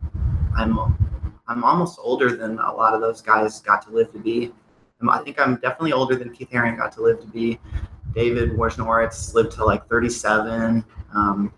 I'm, 0.57 0.79
I'm 1.49 1.64
almost 1.64 1.99
older 2.03 2.37
than 2.37 2.59
a 2.59 2.73
lot 2.73 2.95
of 2.95 3.01
those 3.01 3.21
guys 3.21 3.61
got 3.61 3.83
to 3.83 3.91
live 3.91 4.12
to 4.12 4.18
be. 4.18 4.53
Um, 5.01 5.09
I 5.09 5.18
think 5.18 5.41
I'm 5.41 5.55
definitely 5.57 5.93
older 5.93 6.14
than 6.14 6.31
Keith 6.33 6.51
Haring 6.51 6.77
got 6.77 6.93
to 6.93 7.03
live 7.03 7.21
to 7.21 7.27
be. 7.27 7.59
David 8.14 8.51
Wojnarowicz 8.53 9.35
lived 9.35 9.53
to 9.53 9.64
like 9.64 9.87
37. 9.89 10.85
Um, 11.14 11.53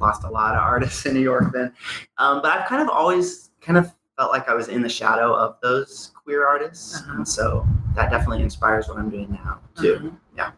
lost 0.00 0.24
a 0.24 0.28
lot 0.28 0.54
of 0.54 0.60
artists 0.60 1.06
in 1.06 1.14
New 1.14 1.20
York 1.20 1.52
then. 1.52 1.72
Um, 2.18 2.42
but 2.42 2.52
I've 2.52 2.68
kind 2.68 2.82
of 2.82 2.88
always 2.88 3.50
kind 3.60 3.78
of 3.78 3.92
felt 4.16 4.30
like 4.32 4.48
I 4.48 4.54
was 4.54 4.68
in 4.68 4.82
the 4.82 4.88
shadow 4.88 5.34
of 5.34 5.56
those 5.62 6.12
queer 6.14 6.46
artists. 6.46 6.96
Uh-huh. 7.00 7.14
And 7.16 7.28
so 7.28 7.66
that 7.94 8.10
definitely 8.10 8.42
inspires 8.42 8.88
what 8.88 8.98
I'm 8.98 9.10
doing 9.10 9.30
now 9.32 9.60
too. 9.78 9.98
Mhm. 9.98 10.16
Yeah. 10.36 10.50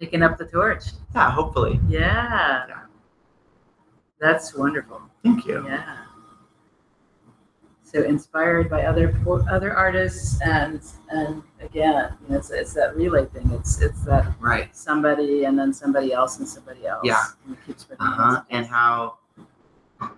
Picking 0.00 0.22
up 0.22 0.38
the 0.38 0.46
torch. 0.46 0.84
Yeah, 1.14 1.30
hopefully. 1.30 1.80
Yeah. 1.88 2.64
Yeah. 2.68 2.80
That's 4.20 4.54
wonderful. 4.54 5.02
Thank 5.24 5.46
you. 5.46 5.64
Yeah. 5.66 5.96
So 7.82 8.02
inspired 8.02 8.68
by 8.68 8.84
other 8.84 9.16
other 9.50 9.74
artists 9.74 10.40
and 10.42 10.80
and 11.10 11.42
again, 11.60 12.12
you 12.22 12.32
know, 12.32 12.38
it's, 12.38 12.50
it's 12.50 12.74
that 12.74 12.94
relay 12.96 13.24
thing. 13.26 13.50
It's 13.52 13.80
it's 13.80 14.02
that 14.04 14.34
Right. 14.40 14.74
somebody 14.76 15.44
and 15.44 15.58
then 15.58 15.72
somebody 15.72 16.12
else 16.12 16.38
and 16.38 16.46
somebody 16.48 16.86
else. 16.86 17.02
Yeah. 17.04 17.24
And 17.46 17.56
it 17.56 17.66
keeps. 17.66 17.86
Uh 17.98 18.04
huh. 18.04 18.42
And 18.50 18.66
how 18.66 19.18
I 20.00 20.10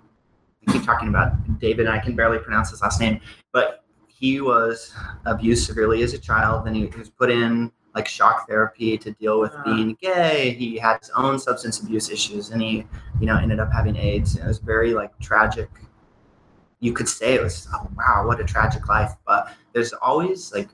keep 0.73 0.85
talking 0.85 1.09
about 1.09 1.33
David, 1.61 1.87
I 1.87 1.99
can 1.99 2.17
barely 2.17 2.39
pronounce 2.39 2.71
his 2.71 2.83
last 2.83 2.99
name, 3.01 3.21
but 3.53 3.85
he 4.09 4.41
was 4.41 4.93
abused 5.27 5.67
severely 5.67 6.03
as 6.03 6.15
a 6.15 6.19
child, 6.19 6.67
and 6.67 6.75
he 6.75 6.87
was 6.87 7.11
put 7.11 7.31
in 7.31 7.71
like 7.97 8.07
shock 8.07 8.47
therapy 8.47 8.97
to 8.99 9.11
deal 9.13 9.41
with 9.41 9.53
Ah. 9.57 9.63
being 9.65 9.97
gay. 10.01 10.51
He 10.51 10.77
had 10.79 10.99
his 11.01 11.11
own 11.17 11.39
substance 11.39 11.81
abuse 11.81 12.11
issues, 12.11 12.51
and 12.51 12.61
he, 12.63 12.87
you 13.21 13.27
know, 13.27 13.37
ended 13.37 13.59
up 13.59 13.73
having 13.73 13.97
AIDS. 13.97 14.37
And 14.37 14.45
it 14.45 14.49
was 14.49 14.59
very 14.59 14.93
like 14.95 15.19
tragic. 15.19 15.71
You 16.81 16.93
could 16.93 17.09
say 17.09 17.35
it 17.35 17.43
was, 17.43 17.67
oh 17.75 17.89
wow, 17.97 18.27
what 18.27 18.39
a 18.39 18.45
tragic 18.45 18.87
life. 18.89 19.13
But 19.27 19.53
there's 19.73 19.93
always 19.95 20.53
like 20.53 20.69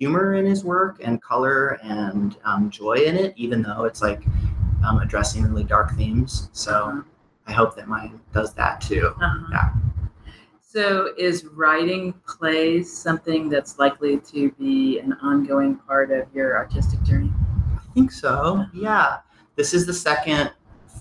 humor 0.00 0.34
in 0.34 0.44
his 0.46 0.64
work 0.64 0.98
and 1.02 1.22
color 1.22 1.78
and 1.82 2.36
um, 2.44 2.70
joy 2.70 2.94
in 2.94 3.16
it, 3.16 3.34
even 3.36 3.62
though 3.62 3.84
it's 3.84 4.02
like 4.02 4.22
um, 4.86 4.98
addressing 4.98 5.42
really 5.44 5.64
dark 5.64 5.96
themes. 5.96 6.50
So 6.52 7.04
I 7.46 7.52
hope 7.52 7.76
that 7.76 7.86
mine 7.88 8.20
does 8.32 8.52
that 8.54 8.80
too. 8.80 9.14
Uh-huh. 9.20 9.46
Yeah. 9.52 9.72
So 10.70 11.14
is 11.16 11.46
writing 11.46 12.12
plays 12.26 12.94
something 12.94 13.48
that's 13.48 13.78
likely 13.78 14.18
to 14.18 14.50
be 14.58 14.98
an 14.98 15.14
ongoing 15.22 15.76
part 15.76 16.10
of 16.10 16.26
your 16.34 16.58
artistic 16.58 17.02
journey? 17.04 17.32
I 17.74 17.80
think 17.94 18.12
so. 18.12 18.66
Yeah. 18.74 19.20
This 19.56 19.72
is 19.72 19.86
the 19.86 19.94
second 19.94 20.52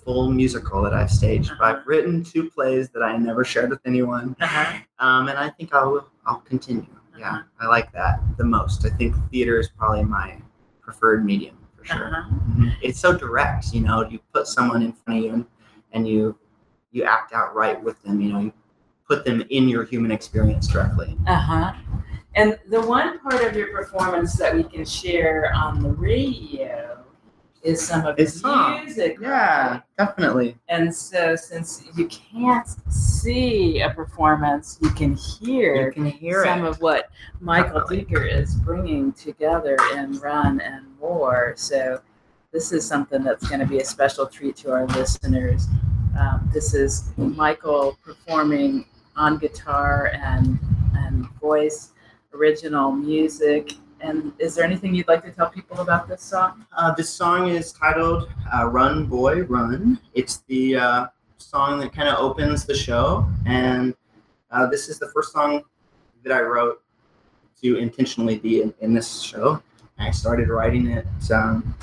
full 0.06 0.32
musical 0.32 0.82
that 0.84 0.94
I've 0.94 1.12
staged. 1.12 1.52
Uh-huh. 1.52 1.66
I've 1.66 1.86
written 1.86 2.24
two 2.24 2.50
plays 2.50 2.88
that 2.92 3.04
I 3.04 3.18
never 3.18 3.44
shared 3.44 3.70
with 3.70 3.82
anyone. 3.86 4.38
Uh-huh. 4.40 4.80
Um, 5.00 5.28
and 5.28 5.38
I 5.38 5.50
think 5.50 5.74
I'll 5.74 6.10
I'll 6.26 6.40
continue. 6.40 6.88
Yeah. 7.20 7.32
Uh-huh. 7.32 7.44
I 7.60 7.68
like 7.68 7.92
that 7.92 8.22
the 8.38 8.46
most. 8.46 8.86
I 8.86 8.90
think 8.92 9.16
theater 9.32 9.60
is 9.60 9.68
probably 9.68 10.06
my 10.06 10.42
preferred 10.80 11.26
medium 11.26 11.58
for 11.78 11.84
sure. 11.84 12.16
Uh-huh. 12.16 12.30
Mhm. 12.52 12.74
It's 12.82 13.02
so 13.02 13.18
direct, 13.18 13.74
you 13.74 13.82
know, 13.82 14.08
you 14.08 14.20
put 14.34 14.48
someone 14.48 14.82
in 14.82 14.94
front 14.94 15.20
of 15.20 15.26
you 15.26 15.34
and, 15.34 15.46
and 15.92 16.08
you 16.08 16.38
you 16.94 17.04
act 17.04 17.34
out 17.34 17.54
right 17.54 17.84
with 17.84 18.02
them, 18.04 18.22
you 18.22 18.32
know, 18.32 18.40
you 18.40 18.54
put 19.08 19.26
them 19.26 19.44
in 19.50 19.68
your 19.70 19.84
human 19.84 20.12
experience 20.12 20.68
directly. 20.68 21.18
Uh-huh. 21.28 21.74
And 22.36 22.58
the 22.70 22.82
one 22.82 23.20
part 23.20 23.44
of 23.44 23.56
your 23.56 23.68
performance 23.72 24.34
that 24.38 24.54
we 24.56 24.64
can 24.64 24.86
share 24.86 25.52
on 25.56 25.82
the 25.82 25.90
radio 25.90 27.04
is 27.64 27.86
some 27.86 28.06
of 28.06 28.20
It's 28.20 28.42
the 28.42 28.82
music. 28.84 29.18
Yeah, 29.20 29.70
right? 29.72 29.82
definitely. 29.98 30.58
And 30.70 30.94
so 30.94 31.36
since 31.36 31.84
you 31.96 32.08
can't 32.08 32.68
see 32.92 33.82
a 33.82 33.90
performance, 33.90 34.78
you 34.82 34.90
can 34.92 35.16
hear 35.16 35.88
You 35.88 35.92
can 35.92 36.06
hear 36.06 36.44
some 36.46 36.64
it. 36.66 36.70
of 36.70 36.82
what 36.82 37.10
Michael. 37.40 37.82
Duker 37.82 38.32
is 38.32 38.56
bringing 38.56 39.12
together 39.14 39.76
in 39.96 40.20
Run 40.20 40.62
and 40.62 40.86
War. 41.00 41.54
So 41.58 42.00
this 42.52 42.72
is 42.72 42.86
something 42.86 43.24
that's 43.24 43.48
going 43.48 43.60
to 43.62 43.66
be 43.66 43.80
a 43.80 43.86
special 43.86 44.28
treat 44.28 44.56
to 44.58 44.72
our 44.72 44.86
listeners. 44.88 45.68
Um, 46.20 46.50
this 46.54 46.74
is 46.74 47.10
Michael 47.18 47.98
performing 48.04 48.86
on 49.18 49.38
guitar 49.38 50.12
and 50.14 50.60
and 50.96 51.28
voice, 51.42 51.92
original 52.34 52.92
music. 52.92 53.74
And 54.00 54.32
is 54.38 54.54
there 54.54 54.64
anything 54.64 54.94
you'd 54.94 55.08
like 55.08 55.24
to 55.26 55.32
tell 55.32 55.50
people 55.50 55.80
about 55.80 56.08
this 56.08 56.22
song? 56.22 56.66
Uh, 56.78 56.94
this 56.94 57.10
song 57.10 57.50
is 57.50 57.72
titled 57.72 58.30
uh, 58.56 58.66
"Run 58.66 59.06
Boy 59.06 59.42
Run." 59.44 60.00
It's 60.14 60.38
the 60.48 60.76
uh, 60.76 61.08
song 61.38 61.80
that 61.80 61.94
kind 61.94 62.08
of 62.08 62.20
opens 62.20 62.66
the 62.66 62.76
show, 62.76 63.28
and 63.48 63.96
uh, 64.52 64.68
this 64.68 64.88
is 64.88 65.00
the 65.00 65.08
first 65.08 65.34
song 65.34 65.64
that 66.24 66.32
I 66.32 66.42
wrote 66.42 66.84
to 67.62 67.78
intentionally 67.78 68.38
be 68.38 68.62
in, 68.62 68.74
in 68.82 68.94
this 68.94 69.22
show. 69.22 69.62
I 69.98 70.12
started 70.12 70.50
writing 70.50 70.92
it 70.92 71.08
um, 71.32 71.76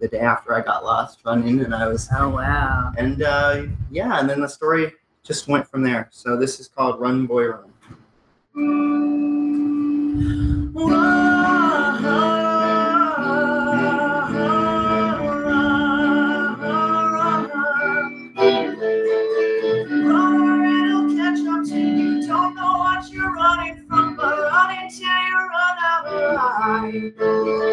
the 0.00 0.08
day 0.08 0.18
after 0.18 0.54
I 0.54 0.62
got 0.62 0.84
lost 0.84 1.20
running, 1.24 1.60
and 1.60 1.72
I 1.72 1.86
was, 1.86 2.08
Oh 2.12 2.30
wow! 2.30 2.92
and 2.98 3.22
uh, 3.22 3.66
yeah, 3.92 4.18
and 4.18 4.28
then 4.28 4.40
the 4.40 4.48
story 4.48 4.92
just 5.22 5.48
went 5.48 5.66
from 5.68 5.82
there. 5.82 6.08
So 6.10 6.36
this 6.36 6.60
is 6.60 6.68
called 6.68 7.00
"Run 7.00 7.26
Boy 7.26 7.46
Run." 7.46 7.70
I 26.62 27.69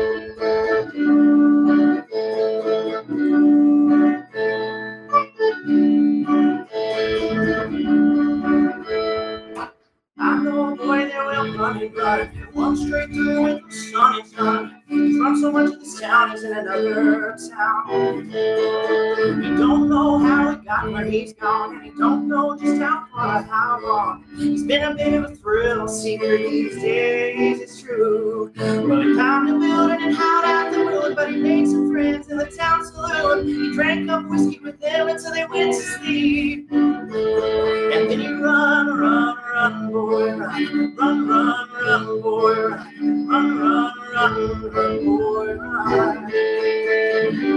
and 12.07 12.33
you 12.55 12.75
straight 12.75 13.09
through 13.09 13.43
with 13.43 13.69
the 13.69 13.75
sun 13.75 14.21
done. 14.35 14.81
He's 14.87 15.19
run 15.19 15.41
so 15.41 15.51
much 15.51 15.73
of 15.73 15.79
this 15.79 15.99
town 15.99 16.31
is 16.33 16.43
in 16.43 16.57
another 16.57 17.37
town. 17.49 18.29
He 18.29 19.49
don't 19.57 19.89
know 19.89 20.17
how 20.19 20.55
he 20.55 20.65
got 20.65 20.91
where 20.91 21.03
he's 21.05 21.33
gone, 21.33 21.75
and 21.75 21.83
he 21.83 21.91
don't 21.97 22.27
know 22.27 22.57
just 22.57 22.81
how 22.81 23.05
far 23.13 23.43
how 23.43 23.79
long. 23.83 24.23
He's 24.37 24.63
been 24.63 24.83
a 24.83 24.95
bit 24.95 25.13
of 25.13 25.31
a 25.31 25.35
thrill 25.35 25.87
seeker 25.87 26.37
these 26.37 26.75
days, 26.81 27.59
it's 27.59 27.81
true. 27.81 28.53
Well, 28.55 29.01
he 29.01 29.15
found 29.15 29.49
a 29.49 29.59
building 29.59 30.01
and 30.01 30.15
howled 30.15 30.45
out 30.45 30.71
the 30.71 30.77
moon, 30.77 31.15
but 31.15 31.31
he 31.31 31.37
made 31.37 31.67
some 31.67 31.91
friends 31.91 32.29
in 32.29 32.37
the 32.37 32.45
town 32.45 32.85
saloon. 32.85 33.45
He 33.47 33.73
drank 33.73 34.09
up 34.09 34.25
whiskey 34.29 34.59
with 34.59 34.79
them 34.79 35.09
until 35.09 35.33
they 35.33 35.45
went 35.45 35.73
to 35.73 35.81
sleep. 35.81 36.71
And 36.71 38.09
then 38.09 38.21
you 38.21 38.41
run, 38.43 38.97
run, 38.97 39.36
run, 39.57 39.91
boy, 39.91 40.31
run, 40.33 40.95
run, 40.95 41.27
run, 41.27 41.69
run, 41.85 42.21
boy, 42.21 42.55
run, 42.55 43.59
run, 43.59 43.93
run, 44.13 44.71
run, 44.71 45.05
boy, 45.05 45.53
run. 45.55 46.31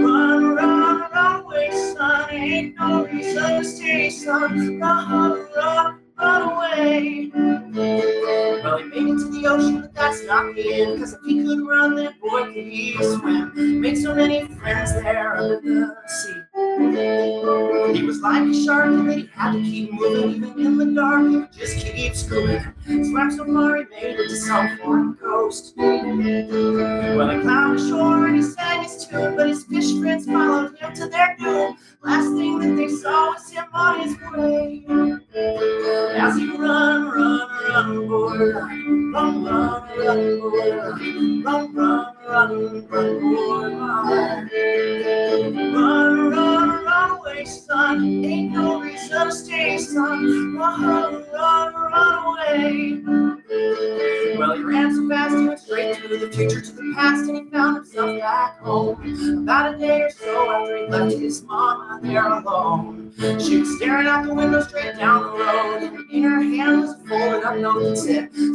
Run, 0.03 0.55
run, 0.55 1.11
run 1.13 1.45
away, 1.45 1.71
son, 1.71 2.29
ain't 2.31 2.75
no 2.79 3.05
reason 3.05 3.59
to 3.59 3.63
stay, 3.63 4.09
son. 4.09 4.79
Run, 4.79 5.47
run, 5.55 6.00
run 6.21 6.41
away. 6.51 7.31
Well, 8.63 8.77
he 8.77 8.83
made 8.85 9.13
it 9.13 9.17
to 9.19 9.31
the 9.31 9.47
ocean, 9.47 9.81
but 9.81 9.93
that's 9.95 10.23
not 10.25 10.55
the 10.55 10.73
end, 10.73 10.99
cause 10.99 11.13
if 11.13 11.19
he 11.25 11.43
could 11.43 11.67
run, 11.67 11.95
then 11.95 12.13
boy, 12.21 12.45
could 12.45 12.67
he 12.67 12.93
swim. 13.01 13.81
Made 13.81 13.97
so 13.97 14.13
many 14.13 14.45
friends 14.45 14.93
there 14.93 15.35
under 15.37 15.59
the 15.61 15.95
sea. 16.07 16.41
He 17.97 18.03
was 18.03 18.19
like 18.21 18.43
a 18.43 18.53
shark 18.63 18.85
and 18.85 19.11
he 19.11 19.29
had 19.33 19.53
to 19.53 19.61
keep 19.61 19.91
moving 19.91 20.35
even 20.35 20.65
in 20.65 20.77
the 20.77 20.85
dark. 20.85 21.27
He 21.27 21.37
would 21.37 21.51
just 21.51 21.85
keep 21.85 22.15
swimming. 22.15 22.63
Swam 22.85 23.31
so 23.31 23.45
far 23.45 23.77
he 23.77 23.83
made 23.89 24.19
it 24.19 24.29
to 24.29 24.35
some 24.35 24.77
foreign 24.77 25.15
coast. 25.15 25.73
Well, 25.77 27.29
he 27.29 27.41
climbed 27.41 27.79
ashore 27.79 28.27
and 28.27 28.35
he 28.37 28.41
sang 28.43 28.83
his 28.83 29.07
tune, 29.07 29.35
but 29.35 29.47
his 29.47 29.63
fish 29.65 29.97
friends 29.99 30.25
followed 30.25 30.77
him 30.77 30.93
to 30.93 31.07
their 31.07 31.35
doom. 31.39 31.77
Last 32.03 32.29
thing 32.29 32.59
that 32.59 32.75
they 32.75 32.87
saw 32.89 33.31
was 33.31 33.49
him 33.51 33.65
on 33.73 34.01
his 34.01 34.15
way. 34.31 34.85
As 36.13 36.35
he 36.37 36.49
run, 36.57 37.05
run, 37.07 37.47
run, 37.69 38.07
boy, 38.07 38.37
run, 38.37 39.13
run, 39.13 39.43
run, 39.45 40.39
boy, 40.39 40.77
run, 40.77 41.43
run, 41.43 41.75
run, 41.75 42.15
run, 42.27 42.89
boy, 42.89 43.75
run. 43.75 44.49
Run, 45.73 46.31
run, 46.31 46.83
run 46.83 47.09
away, 47.11 47.45
son. 47.45 48.25
Ain't 48.25 48.51
no 48.51 48.81
reason 48.81 49.25
to 49.25 49.31
stay, 49.31 49.77
son. 49.77 50.55
Run, 50.57 51.25
run, 51.31 51.73
run 51.73 52.23
away. 52.25 53.01
Well, 54.37 54.55
he 54.55 54.63
ran 54.63 54.95
so 54.95 55.07
fast 55.07 55.35
he 55.35 55.47
went 55.47 55.59
straight 55.59 55.95
to 55.97 56.07
the 56.07 56.29
future, 56.31 56.61
to 56.61 56.71
the 56.71 56.93
past, 56.95 57.29
and 57.29 57.37
he 57.37 57.51
found 57.51 57.75
himself 57.77 58.19
back 58.19 58.59
home. 58.59 59.43
About 59.43 59.75
a 59.75 59.77
day 59.77 60.01
or 60.01 60.09
so 60.09 60.51
after 60.51 60.77
he 60.77 60.87
left 60.87 61.17
his 61.17 61.43
mama 61.43 61.99
there 62.01 62.25
alone, 62.25 63.13
she 63.39 63.59
was 63.59 63.77
staring 63.77 64.07
out 64.07 64.25
the 64.25 64.33
window 64.33 64.61
straight 64.61 64.95
down 64.97 65.20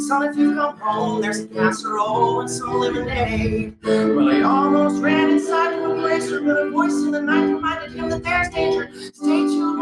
"Son, 0.06 0.22
if 0.22 0.36
you 0.36 0.54
come 0.54 0.78
home, 0.78 1.20
there's 1.20 1.40
a 1.40 1.46
casserole 1.48 2.40
and 2.40 2.48
some 2.48 2.78
lemonade." 2.78 3.74
Well, 3.82 4.28
he 4.28 4.40
almost 4.42 5.02
ran 5.02 5.30
inside 5.30 5.70
to 5.70 5.90
embrace 5.90 6.30
her, 6.30 6.40
but 6.40 6.56
a 6.56 6.70
voice 6.70 6.92
in 6.92 7.10
the 7.10 7.20
night 7.20 7.46
reminded 7.46 7.90
him 7.90 8.08
that 8.10 8.22
there's 8.22 8.48
danger. 8.50 8.88
Stay 9.12 9.46
too 9.46 9.75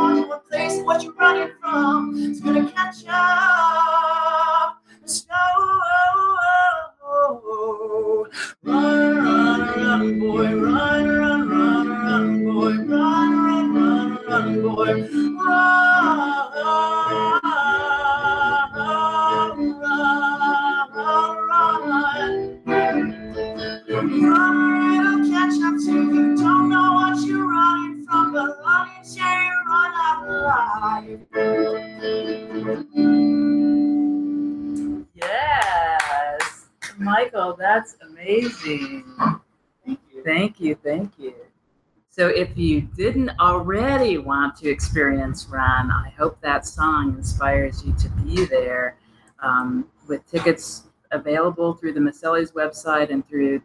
So, 42.16 42.28
if 42.28 42.56
you 42.56 42.82
didn't 42.82 43.30
already 43.40 44.18
want 44.18 44.56
to 44.58 44.70
experience 44.70 45.48
Run, 45.50 45.90
I 45.90 46.12
hope 46.16 46.40
that 46.42 46.64
song 46.64 47.16
inspires 47.16 47.84
you 47.84 47.92
to 47.94 48.08
be 48.10 48.44
there. 48.44 48.98
Um, 49.42 49.88
with 50.08 50.26
tickets 50.30 50.84
available 51.12 51.74
through 51.74 51.92
the 51.92 52.00
Maceli's 52.00 52.52
website 52.52 53.10
and 53.10 53.26
through 53.28 53.62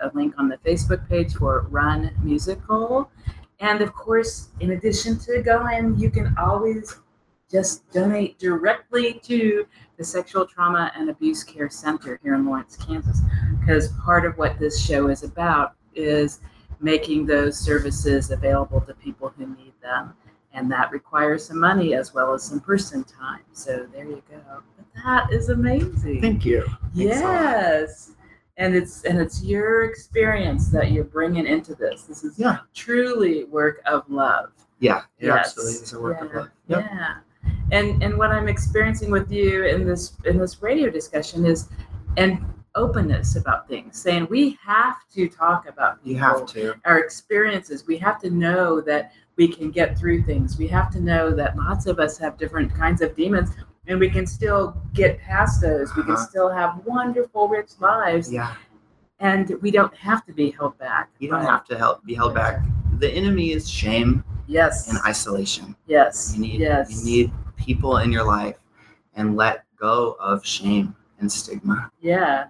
a 0.00 0.10
link 0.14 0.34
on 0.38 0.48
the 0.48 0.58
Facebook 0.58 1.08
page 1.08 1.34
for 1.34 1.66
Run 1.70 2.10
Musical. 2.22 3.10
And 3.60 3.80
of 3.80 3.92
course, 3.94 4.48
in 4.60 4.72
addition 4.72 5.18
to 5.20 5.42
going, 5.42 5.98
you 5.98 6.10
can 6.10 6.34
always 6.38 6.98
just 7.50 7.88
donate 7.92 8.38
directly 8.38 9.20
to 9.24 9.66
the 9.98 10.04
Sexual 10.04 10.46
Trauma 10.46 10.90
and 10.96 11.10
Abuse 11.10 11.44
Care 11.44 11.68
Center 11.70 12.18
here 12.22 12.34
in 12.34 12.46
Lawrence, 12.46 12.76
Kansas, 12.76 13.20
because 13.60 13.88
part 14.04 14.24
of 14.24 14.36
what 14.38 14.58
this 14.58 14.82
show 14.82 15.08
is 15.08 15.22
about 15.22 15.74
is 15.94 16.40
making 16.82 17.26
those 17.26 17.58
services 17.58 18.30
available 18.30 18.80
to 18.82 18.94
people 18.94 19.32
who 19.36 19.46
need 19.46 19.72
them. 19.82 20.14
And 20.54 20.70
that 20.70 20.90
requires 20.90 21.46
some 21.46 21.58
money 21.58 21.94
as 21.94 22.12
well 22.12 22.34
as 22.34 22.42
some 22.42 22.60
person 22.60 23.04
time. 23.04 23.40
So 23.52 23.86
there 23.92 24.04
you 24.04 24.22
go. 24.30 24.38
But 24.76 25.02
that 25.04 25.32
is 25.32 25.48
amazing. 25.48 26.20
Thank 26.20 26.44
you. 26.44 26.66
Yes. 26.92 28.10
And 28.58 28.74
it's 28.74 29.02
and 29.04 29.18
it's 29.18 29.42
your 29.42 29.84
experience 29.84 30.68
that 30.68 30.92
you're 30.92 31.04
bringing 31.04 31.46
into 31.46 31.74
this. 31.74 32.02
This 32.02 32.22
is 32.22 32.38
Yeah. 32.38 32.58
truly 32.74 33.44
work 33.44 33.80
of 33.86 34.08
love. 34.10 34.50
Yeah, 34.78 35.02
it 35.18 35.28
Yes. 35.28 35.46
absolutely 35.46 35.74
is 35.82 35.92
a 35.94 36.00
work 36.00 36.20
of 36.20 36.34
love. 36.34 36.48
Yep. 36.66 36.84
Yeah. 36.90 37.14
And 37.70 38.02
and 38.02 38.18
what 38.18 38.30
I'm 38.30 38.48
experiencing 38.48 39.10
with 39.10 39.32
you 39.32 39.64
in 39.64 39.86
this 39.86 40.12
in 40.26 40.36
this 40.36 40.60
radio 40.62 40.90
discussion 40.90 41.46
is 41.46 41.70
and 42.18 42.44
openness 42.74 43.36
about 43.36 43.68
things, 43.68 43.98
saying 44.00 44.26
we 44.30 44.58
have 44.64 44.96
to 45.14 45.28
talk 45.28 45.68
about 45.68 46.02
people, 46.02 46.20
have 46.20 46.46
to. 46.46 46.74
our 46.84 46.98
experiences. 46.98 47.86
We 47.86 47.96
have 47.98 48.20
to 48.22 48.30
know 48.30 48.80
that 48.82 49.12
we 49.36 49.48
can 49.48 49.70
get 49.70 49.98
through 49.98 50.22
things. 50.24 50.58
We 50.58 50.66
have 50.68 50.90
to 50.92 51.00
know 51.00 51.30
that 51.34 51.56
lots 51.56 51.86
of 51.86 51.98
us 51.98 52.18
have 52.18 52.36
different 52.38 52.74
kinds 52.74 53.00
of 53.02 53.14
demons 53.16 53.50
and 53.88 53.98
we 53.98 54.08
can 54.08 54.26
still 54.26 54.76
get 54.94 55.18
past 55.20 55.60
those. 55.60 55.94
We 55.96 56.02
can 56.02 56.12
Uh-huh. 56.12 56.26
still 56.26 56.48
have 56.50 56.80
wonderful, 56.84 57.48
rich 57.48 57.70
lives 57.80 58.32
Yeah, 58.32 58.54
and 59.18 59.54
we 59.60 59.70
don't 59.70 59.94
have 59.96 60.24
to 60.26 60.32
be 60.32 60.50
held 60.50 60.78
back. 60.78 61.10
you 61.18 61.28
don't 61.28 61.44
have 61.44 61.64
to 61.66 61.76
help 61.78 62.04
be 62.04 62.14
held 62.14 62.34
back. 62.34 62.62
The 62.98 63.10
enemy 63.10 63.52
is 63.52 63.68
shame 63.68 64.22
Yes. 64.46 64.88
and 64.88 64.98
isolation. 65.06 65.74
yes. 65.86 66.32
You 66.34 66.42
need 66.42 66.60
yes. 66.60 66.90
you 66.90 67.04
need 67.10 67.32
people 67.56 67.98
in 67.98 68.12
your 68.12 68.24
life 68.24 68.56
and 69.14 69.36
let 69.36 69.64
go 69.76 70.16
of 70.20 70.44
shame 70.46 70.94
and 71.18 71.30
stigma. 71.30 71.90
Yeah. 72.00 72.46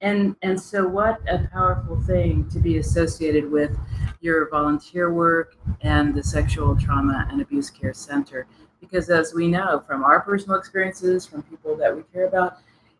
And 0.00 0.36
and 0.42 0.60
so 0.60 0.86
what 0.86 1.20
a 1.28 1.48
powerful 1.52 2.00
thing 2.02 2.48
to 2.50 2.58
be 2.58 2.78
associated 2.78 3.50
with 3.50 3.76
your 4.20 4.48
volunteer 4.50 5.12
work 5.12 5.56
and 5.80 6.14
the 6.14 6.22
Sexual 6.22 6.76
Trauma 6.76 7.26
and 7.30 7.40
Abuse 7.40 7.70
Care 7.70 7.94
Center 7.94 8.46
because 8.80 9.08
as 9.08 9.32
we 9.34 9.48
know 9.48 9.82
from 9.86 10.04
our 10.04 10.20
personal 10.20 10.58
experiences 10.58 11.26
from 11.26 11.42
people 11.44 11.76
that 11.76 11.94
we 11.94 12.02
care 12.12 12.26
about 12.26 12.58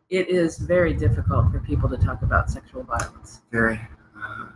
it 0.09 0.29
is 0.29 0.59
very 0.59 0.95
difficult 0.95 1.51
for 1.51 1.59
people 1.61 1.89
to 1.89 1.97
talk 1.97 2.23
about 2.23 2.49
sexual 2.49 2.85
violence. 2.85 3.43
Very. 3.51 3.81
Uh, 4.17 4.47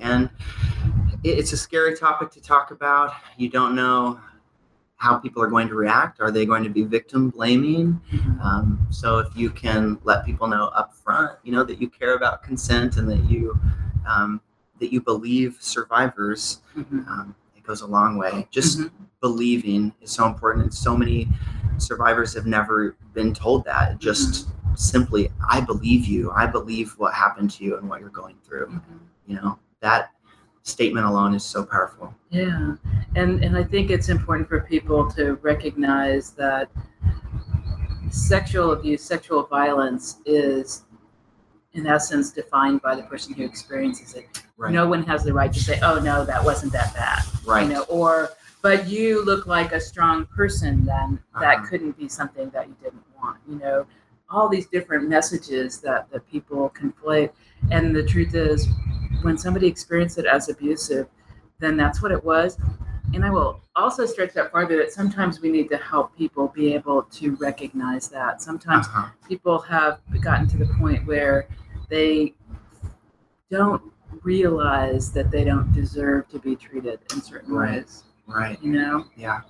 and 0.00 0.30
it's 1.22 1.52
a 1.52 1.56
scary 1.56 1.96
topic 1.96 2.30
to 2.32 2.40
talk 2.40 2.70
about. 2.70 3.12
You 3.36 3.48
don't 3.48 3.74
know 3.74 4.18
how 5.04 5.18
people 5.18 5.42
are 5.42 5.48
going 5.48 5.68
to 5.68 5.74
react. 5.74 6.18
Are 6.18 6.30
they 6.30 6.46
going 6.46 6.64
to 6.64 6.70
be 6.70 6.82
victim 6.82 7.28
blaming? 7.28 8.00
Um, 8.42 8.78
so 8.88 9.18
if 9.18 9.36
you 9.36 9.50
can 9.50 9.98
let 10.02 10.24
people 10.24 10.46
know 10.46 10.68
up 10.68 10.94
front, 10.94 11.32
you 11.42 11.52
know, 11.52 11.62
that 11.62 11.78
you 11.78 11.90
care 11.90 12.14
about 12.14 12.42
consent 12.42 12.96
and 12.96 13.06
that 13.10 13.22
you 13.30 13.58
um, 14.06 14.40
that 14.80 14.92
you 14.92 15.00
believe 15.02 15.56
survivors, 15.60 16.60
Mhm. 16.76 17.06
um, 17.08 17.34
it 17.56 17.62
goes 17.62 17.80
a 17.82 17.86
long 17.86 18.16
way. 18.16 18.48
Just 18.50 18.78
Mhm. 18.78 18.90
believing 19.20 19.92
is 20.00 20.10
so 20.10 20.26
important, 20.26 20.64
and 20.64 20.74
so 20.74 20.96
many 20.96 21.28
survivors 21.76 22.32
have 22.34 22.46
never 22.46 22.96
been 23.12 23.32
told 23.34 23.64
that. 23.66 23.98
Just 23.98 24.48
simply, 24.74 25.30
I 25.50 25.60
believe 25.60 26.06
you. 26.06 26.30
I 26.32 26.46
believe 26.46 26.92
what 26.98 27.12
happened 27.14 27.50
to 27.52 27.64
you 27.64 27.76
and 27.78 27.88
what 27.90 28.00
you're 28.00 28.08
going 28.22 28.36
through. 28.42 28.68
Mhm. 28.68 28.80
You 29.26 29.36
know 29.36 29.58
that 29.80 30.12
statement 30.68 31.06
alone 31.06 31.34
is 31.34 31.44
so 31.44 31.62
powerful. 31.62 32.12
Yeah, 32.30 32.74
and 33.14 33.44
and 33.44 33.56
I 33.56 33.62
think 33.62 33.90
it's 33.90 34.08
important 34.08 34.48
for 34.48 34.60
people 34.60 35.08
to 35.12 35.34
recognize 35.42 36.30
that 36.32 36.68
sexual 38.10 38.72
abuse, 38.72 39.02
sexual 39.02 39.44
violence 39.44 40.18
is 40.24 40.84
in 41.74 41.86
essence 41.86 42.32
defined 42.32 42.80
by 42.82 42.94
the 42.94 43.02
person 43.02 43.34
who 43.34 43.44
experiences 43.44 44.14
it. 44.14 44.26
Right. 44.56 44.72
No 44.72 44.88
one 44.88 45.02
has 45.04 45.22
the 45.24 45.32
right 45.32 45.52
to 45.52 45.60
say, 45.60 45.78
"Oh 45.82 46.00
no, 46.00 46.24
that 46.24 46.42
wasn't 46.42 46.72
that 46.72 46.94
bad," 46.94 47.22
Right. 47.46 47.66
you 47.66 47.74
know, 47.74 47.82
or 47.82 48.30
"But 48.62 48.88
you 48.88 49.22
look 49.24 49.46
like 49.46 49.72
a 49.72 49.80
strong 49.80 50.24
person, 50.26 50.84
then 50.86 51.18
that 51.40 51.58
Uh-huh. 51.58 51.66
couldn't 51.68 51.98
be 51.98 52.08
something 52.08 52.48
that 52.50 52.68
you 52.68 52.76
didn't 52.82 53.04
want," 53.20 53.36
you 53.46 53.56
know. 53.58 53.86
All 54.34 54.48
these 54.48 54.66
different 54.66 55.08
messages 55.08 55.78
that 55.82 56.10
that 56.10 56.28
people 56.28 56.72
conflate, 56.80 57.30
and 57.70 57.94
the 57.94 58.02
truth 58.04 58.34
is, 58.34 58.66
when 59.22 59.38
somebody 59.38 59.68
experienced 59.68 60.18
it 60.18 60.26
as 60.26 60.48
abusive, 60.48 61.06
then 61.60 61.76
that's 61.76 62.02
what 62.02 62.10
it 62.10 62.22
was. 62.24 62.58
And 63.14 63.24
I 63.24 63.30
will 63.30 63.60
also 63.76 64.06
stretch 64.06 64.32
that 64.34 64.50
farther 64.50 64.76
that 64.78 64.90
sometimes 64.90 65.40
we 65.40 65.50
need 65.52 65.68
to 65.68 65.76
help 65.76 66.16
people 66.18 66.48
be 66.48 66.74
able 66.74 67.04
to 67.18 67.36
recognize 67.36 68.08
that. 68.08 68.42
Sometimes 68.42 68.88
Uh-huh. 68.88 69.08
people 69.28 69.60
have 69.60 70.00
gotten 70.20 70.48
to 70.48 70.56
the 70.56 70.66
point 70.80 71.06
where 71.06 71.46
they 71.88 72.34
don't 73.50 73.82
realize 74.22 75.12
that 75.12 75.30
they 75.30 75.44
don't 75.44 75.72
deserve 75.72 76.28
to 76.30 76.40
be 76.40 76.56
treated 76.56 76.98
in 77.12 77.22
certain 77.22 77.54
Right. 77.54 77.74
ways, 77.82 78.02
Right. 78.26 78.60
you 78.60 78.72
know? 78.72 79.04
Yeah. 79.16 79.42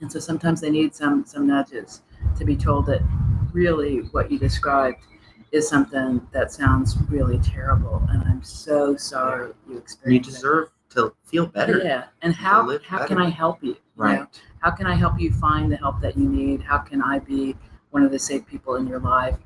And 0.00 0.10
so 0.10 0.18
sometimes 0.18 0.62
they 0.62 0.70
need 0.70 0.94
some 0.94 1.26
some 1.26 1.46
nudges 1.46 2.00
to 2.38 2.44
be 2.46 2.56
told 2.56 2.86
that 2.86 3.02
really 3.54 3.98
what 4.12 4.30
you 4.30 4.38
described 4.38 4.98
is 5.52 5.68
something 5.68 6.20
that 6.32 6.50
sounds 6.52 6.96
really 7.08 7.38
terrible 7.38 8.02
and 8.10 8.22
I'm 8.24 8.42
so 8.42 8.96
sorry 8.96 9.52
you 9.68 9.74
You 9.74 9.78
experienced 9.78 10.30
that." 10.30 10.34
deserve 10.36 10.68
to 10.90 11.12
feel 11.24 11.46
better. 11.46 11.78
Yeah. 11.78 12.04
And 12.22 12.34
how 12.34 12.78
how 12.84 13.06
can. 13.06 13.18
I 13.18 13.28
help 13.28 13.62
you? 13.62 13.70
you 13.70 13.74
know? 13.74 13.80
Right. 13.96 14.40
How 14.58 14.70
can 14.70 14.86
I 14.86 14.94
help 14.94 15.18
you 15.20 15.32
find 15.32 15.70
the 15.72 15.76
help 15.76 16.00
that 16.02 16.16
you 16.16 16.28
need? 16.28 16.60
How 16.62 16.78
can 16.78 17.02
I 17.02 17.18
be 17.20 17.56
one 17.90 18.02
of 18.04 18.10
the 18.12 18.18
safe 18.18 18.46
people 18.46 18.76
in 18.76 18.86
your 18.86 19.00
life? 19.00 19.36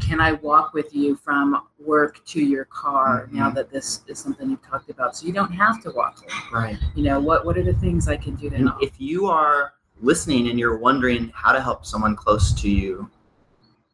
Can 0.00 0.20
I 0.20 0.32
walk 0.32 0.72
with 0.74 0.94
you 0.94 1.16
from 1.16 1.62
work 1.84 2.24
to 2.26 2.40
your 2.40 2.64
car 2.66 3.28
now 3.32 3.50
Mhm. 3.50 3.54
that 3.56 3.70
this 3.70 4.02
is 4.08 4.18
something 4.18 4.50
you've 4.50 4.62
talked 4.62 4.90
about? 4.90 5.16
So 5.16 5.26
you 5.26 5.32
don't 5.32 5.52
have 5.52 5.80
to 5.84 5.90
walk. 5.90 6.24
Right. 6.52 6.78
You 6.96 7.04
know, 7.04 7.18
what 7.20 7.44
what 7.46 7.56
are 7.58 7.64
the 7.64 7.74
things 7.74 8.06
I 8.08 8.16
can 8.16 8.34
do 8.36 8.50
to 8.50 8.56
And 8.56 8.68
help? 8.68 8.82
if 8.82 9.00
you 9.00 9.26
are 9.26 9.72
listening 10.00 10.48
and 10.48 10.58
you're 10.58 10.76
wondering 10.78 11.30
how 11.34 11.52
to 11.52 11.60
help 11.60 11.86
someone 11.86 12.14
close 12.16 12.52
to 12.62 12.68
you, 12.70 13.08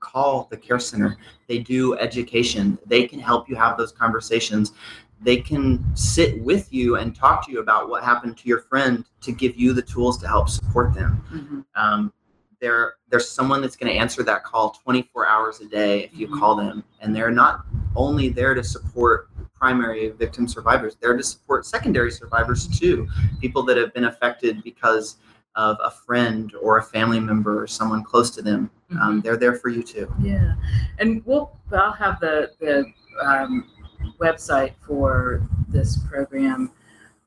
call 0.03 0.49
the 0.51 0.57
care 0.57 0.79
center. 0.79 1.17
They 1.49 1.59
do 1.59 1.97
education. 1.97 2.77
They 2.85 3.07
can 3.07 3.19
help 3.21 3.49
you 3.49 3.57
have 3.57 3.79
those 3.79 3.93
conversations. 3.93 4.73
They 5.23 5.37
can 5.39 5.83
sit 5.97 6.43
with 6.43 6.73
you 6.73 6.97
and 6.97 7.15
talk 7.15 7.47
to 7.47 7.53
you 7.53 7.61
about 7.61 7.89
what 7.89 8.03
happened 8.03 8.37
to 8.39 8.49
your 8.49 8.61
friend 8.61 9.05
to 9.23 9.33
give 9.33 9.57
you 9.57 9.73
the 9.73 9.81
tools 9.83 10.19
to 10.19 10.29
help 10.29 10.49
support 10.49 10.93
them. 10.93 11.23
Mhm. 11.33 11.81
Um, 11.81 12.13
there, 12.61 12.95
there's 13.09 13.29
someone 13.29 13.61
that's 13.61 13.77
going 13.77 13.93
to 13.93 13.99
answer 13.99 14.23
that 14.25 14.45
call 14.45 14.71
24 14.85 15.27
hours 15.27 15.61
a 15.61 15.67
day 15.67 16.05
if 16.05 16.15
you 16.17 16.29
Mhm. 16.29 16.39
call 16.39 16.57
them, 16.57 16.85
and 17.01 17.15
they're 17.15 17.31
not 17.31 17.65
only 17.97 18.29
there 18.29 18.55
to 18.55 18.63
support 18.63 19.29
primary 19.55 20.11
victim 20.11 20.47
survivors; 20.49 20.97
they're 21.01 21.17
to 21.17 21.23
support 21.23 21.65
secondary 21.67 22.11
survivors 22.11 22.67
too, 22.67 23.07
people 23.41 23.63
that 23.65 23.77
have 23.77 23.93
been 23.95 24.05
affected 24.05 24.63
because 24.63 25.17
of 25.57 25.77
a 25.83 25.91
friend 25.91 26.53
or 26.61 26.79
a 26.79 26.83
family 26.83 27.21
member 27.21 27.63
or 27.63 27.67
someone 27.67 28.03
close 28.03 28.31
to 28.31 28.43
them. 28.43 28.71
Um, 29.01 29.21
they're 29.21 29.37
there 29.37 29.55
for 29.55 29.69
you 29.69 29.83
too. 29.83 30.13
Yeah, 30.21 30.55
and 30.99 31.25
we'll 31.27 31.57
I'll 31.73 31.93
have 31.93 32.21
the 32.21 32.53
the 32.61 32.85
um, 33.25 33.71
website 34.21 34.75
for 34.87 35.43
this 35.69 35.99
program 36.09 36.71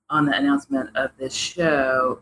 on 0.10 0.26
the 0.26 0.38
announcement 0.38 0.96
of 0.96 1.12
this 1.18 1.34
show. 1.34 2.20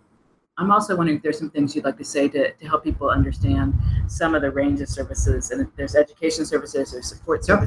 I'm 0.57 0.71
also 0.71 0.95
wondering 0.95 1.17
if 1.17 1.23
there's 1.23 1.39
some 1.39 1.49
things 1.49 1.75
you'd 1.75 1.83
like 1.83 1.97
to 1.97 2.05
say 2.05 2.27
to, 2.29 2.51
to 2.53 2.67
help 2.67 2.83
people 2.83 3.09
understand 3.09 3.73
some 4.07 4.35
of 4.35 4.43
the 4.43 4.51
range 4.51 4.81
of 4.81 4.87
services. 4.89 5.49
And 5.49 5.61
if 5.61 5.67
there's 5.75 5.95
education 5.95 6.45
services, 6.45 6.91
there's 6.91 7.07
support 7.07 7.43
Yep. 7.47 7.59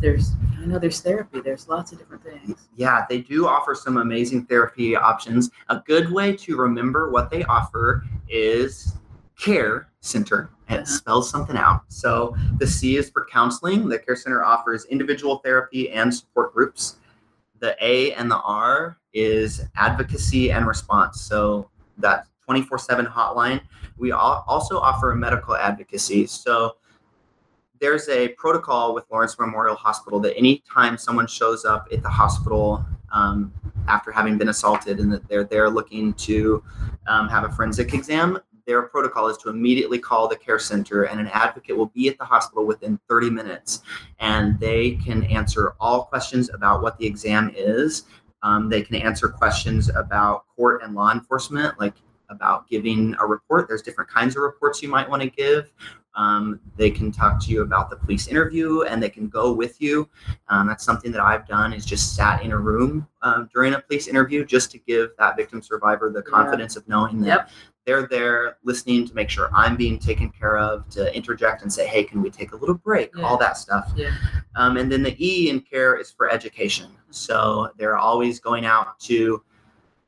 There's 0.00 0.32
I 0.60 0.66
know 0.66 0.78
there's 0.78 1.00
therapy, 1.00 1.40
there's 1.40 1.68
lots 1.68 1.92
of 1.92 1.98
different 1.98 2.24
things. 2.24 2.68
Yeah, 2.74 3.04
they 3.08 3.18
do 3.20 3.46
offer 3.46 3.74
some 3.74 3.98
amazing 3.98 4.46
therapy 4.46 4.96
options. 4.96 5.50
A 5.68 5.82
good 5.86 6.10
way 6.10 6.34
to 6.38 6.56
remember 6.56 7.10
what 7.10 7.30
they 7.30 7.44
offer 7.44 8.04
is 8.28 8.96
Care 9.38 9.88
Center. 10.00 10.50
And 10.68 10.80
it 10.80 10.82
Uh-huh. 10.82 10.96
spells 10.96 11.30
something 11.30 11.56
out. 11.56 11.82
So 11.88 12.34
the 12.58 12.66
C 12.66 12.96
is 12.96 13.10
for 13.10 13.26
counseling. 13.30 13.88
The 13.88 13.98
Care 13.98 14.16
Center 14.16 14.44
offers 14.44 14.84
individual 14.86 15.36
therapy 15.44 15.90
and 15.90 16.12
support 16.12 16.52
groups. 16.52 16.96
The 17.60 17.76
A 17.80 18.12
and 18.14 18.28
the 18.30 18.40
R 18.40 18.98
is 19.12 19.62
advocacy 19.76 20.50
and 20.50 20.66
response. 20.66 21.20
So 21.20 21.70
that 21.98 22.26
24 22.44 22.78
7 22.78 23.06
hotline. 23.06 23.60
We 23.96 24.10
also 24.12 24.78
offer 24.78 25.14
medical 25.14 25.54
advocacy. 25.56 26.26
So 26.26 26.76
there's 27.80 28.08
a 28.08 28.28
protocol 28.28 28.94
with 28.94 29.04
Lawrence 29.10 29.38
Memorial 29.38 29.76
Hospital 29.76 30.20
that 30.20 30.36
anytime 30.36 30.96
someone 30.98 31.26
shows 31.26 31.64
up 31.64 31.88
at 31.92 32.02
the 32.02 32.08
hospital 32.08 32.84
um, 33.12 33.52
after 33.88 34.10
having 34.10 34.38
been 34.38 34.48
assaulted 34.48 34.98
and 34.98 35.12
that 35.12 35.26
they're 35.28 35.44
there 35.44 35.70
looking 35.70 36.12
to 36.14 36.62
um, 37.06 37.28
have 37.28 37.44
a 37.44 37.52
forensic 37.52 37.94
exam, 37.94 38.38
their 38.66 38.82
protocol 38.82 39.28
is 39.28 39.36
to 39.38 39.48
immediately 39.48 39.98
call 39.98 40.26
the 40.26 40.36
care 40.36 40.58
center 40.58 41.04
and 41.04 41.20
an 41.20 41.28
advocate 41.28 41.76
will 41.76 41.86
be 41.86 42.08
at 42.08 42.18
the 42.18 42.24
hospital 42.24 42.66
within 42.66 42.98
30 43.08 43.30
minutes 43.30 43.82
and 44.18 44.58
they 44.58 44.92
can 44.96 45.22
answer 45.24 45.74
all 45.78 46.04
questions 46.04 46.50
about 46.52 46.82
what 46.82 46.98
the 46.98 47.06
exam 47.06 47.52
is. 47.54 48.04
Um, 48.42 48.68
they 48.68 48.82
can 48.82 48.96
answer 48.96 49.28
questions 49.28 49.88
about 49.88 50.44
court 50.54 50.82
and 50.82 50.94
law 50.94 51.12
enforcement, 51.12 51.78
like 51.78 51.94
about 52.28 52.68
giving 52.68 53.14
a 53.20 53.26
report. 53.26 53.68
There's 53.68 53.82
different 53.82 54.10
kinds 54.10 54.36
of 54.36 54.42
reports 54.42 54.82
you 54.82 54.88
might 54.88 55.08
want 55.08 55.22
to 55.22 55.30
give. 55.30 55.72
Um, 56.14 56.60
they 56.76 56.90
can 56.90 57.12
talk 57.12 57.38
to 57.44 57.50
you 57.50 57.60
about 57.60 57.90
the 57.90 57.96
police 57.96 58.26
interview 58.26 58.82
and 58.82 59.02
they 59.02 59.10
can 59.10 59.28
go 59.28 59.52
with 59.52 59.82
you. 59.82 60.08
Um, 60.48 60.66
that's 60.66 60.82
something 60.82 61.12
that 61.12 61.20
I've 61.20 61.46
done 61.46 61.74
is 61.74 61.84
just 61.84 62.16
sat 62.16 62.42
in 62.42 62.52
a 62.52 62.58
room 62.58 63.06
um, 63.20 63.50
during 63.52 63.74
a 63.74 63.80
police 63.80 64.06
interview 64.08 64.42
just 64.46 64.70
to 64.70 64.78
give 64.78 65.10
that 65.18 65.36
victim 65.36 65.60
survivor 65.60 66.10
the 66.10 66.20
Yeah. 66.26 66.30
confidence 66.30 66.74
of 66.74 66.88
knowing 66.88 67.20
that 67.20 67.26
Yep. 67.26 67.50
they're 67.84 68.06
there 68.08 68.56
listening 68.64 69.06
to 69.06 69.14
make 69.14 69.28
sure 69.28 69.50
I'm 69.52 69.76
being 69.76 69.98
taken 69.98 70.30
care 70.30 70.56
of, 70.56 70.88
to 70.90 71.14
interject 71.14 71.60
and 71.60 71.70
say, 71.70 71.86
hey, 71.86 72.02
can 72.04 72.22
we 72.22 72.30
take 72.30 72.52
a 72.52 72.56
little 72.56 72.76
break? 72.76 73.10
Yeah. 73.14 73.22
All 73.24 73.36
that 73.36 73.58
stuff. 73.58 73.92
Yeah. 73.94 74.10
Um, 74.54 74.78
and 74.78 74.90
then 74.90 75.02
the 75.02 75.14
E 75.24 75.50
in 75.50 75.60
care 75.60 75.96
is 75.96 76.10
for 76.10 76.30
education. 76.30 76.92
So 77.10 77.68
they're 77.76 77.98
always 77.98 78.40
going 78.40 78.64
out 78.64 78.98
to 79.00 79.42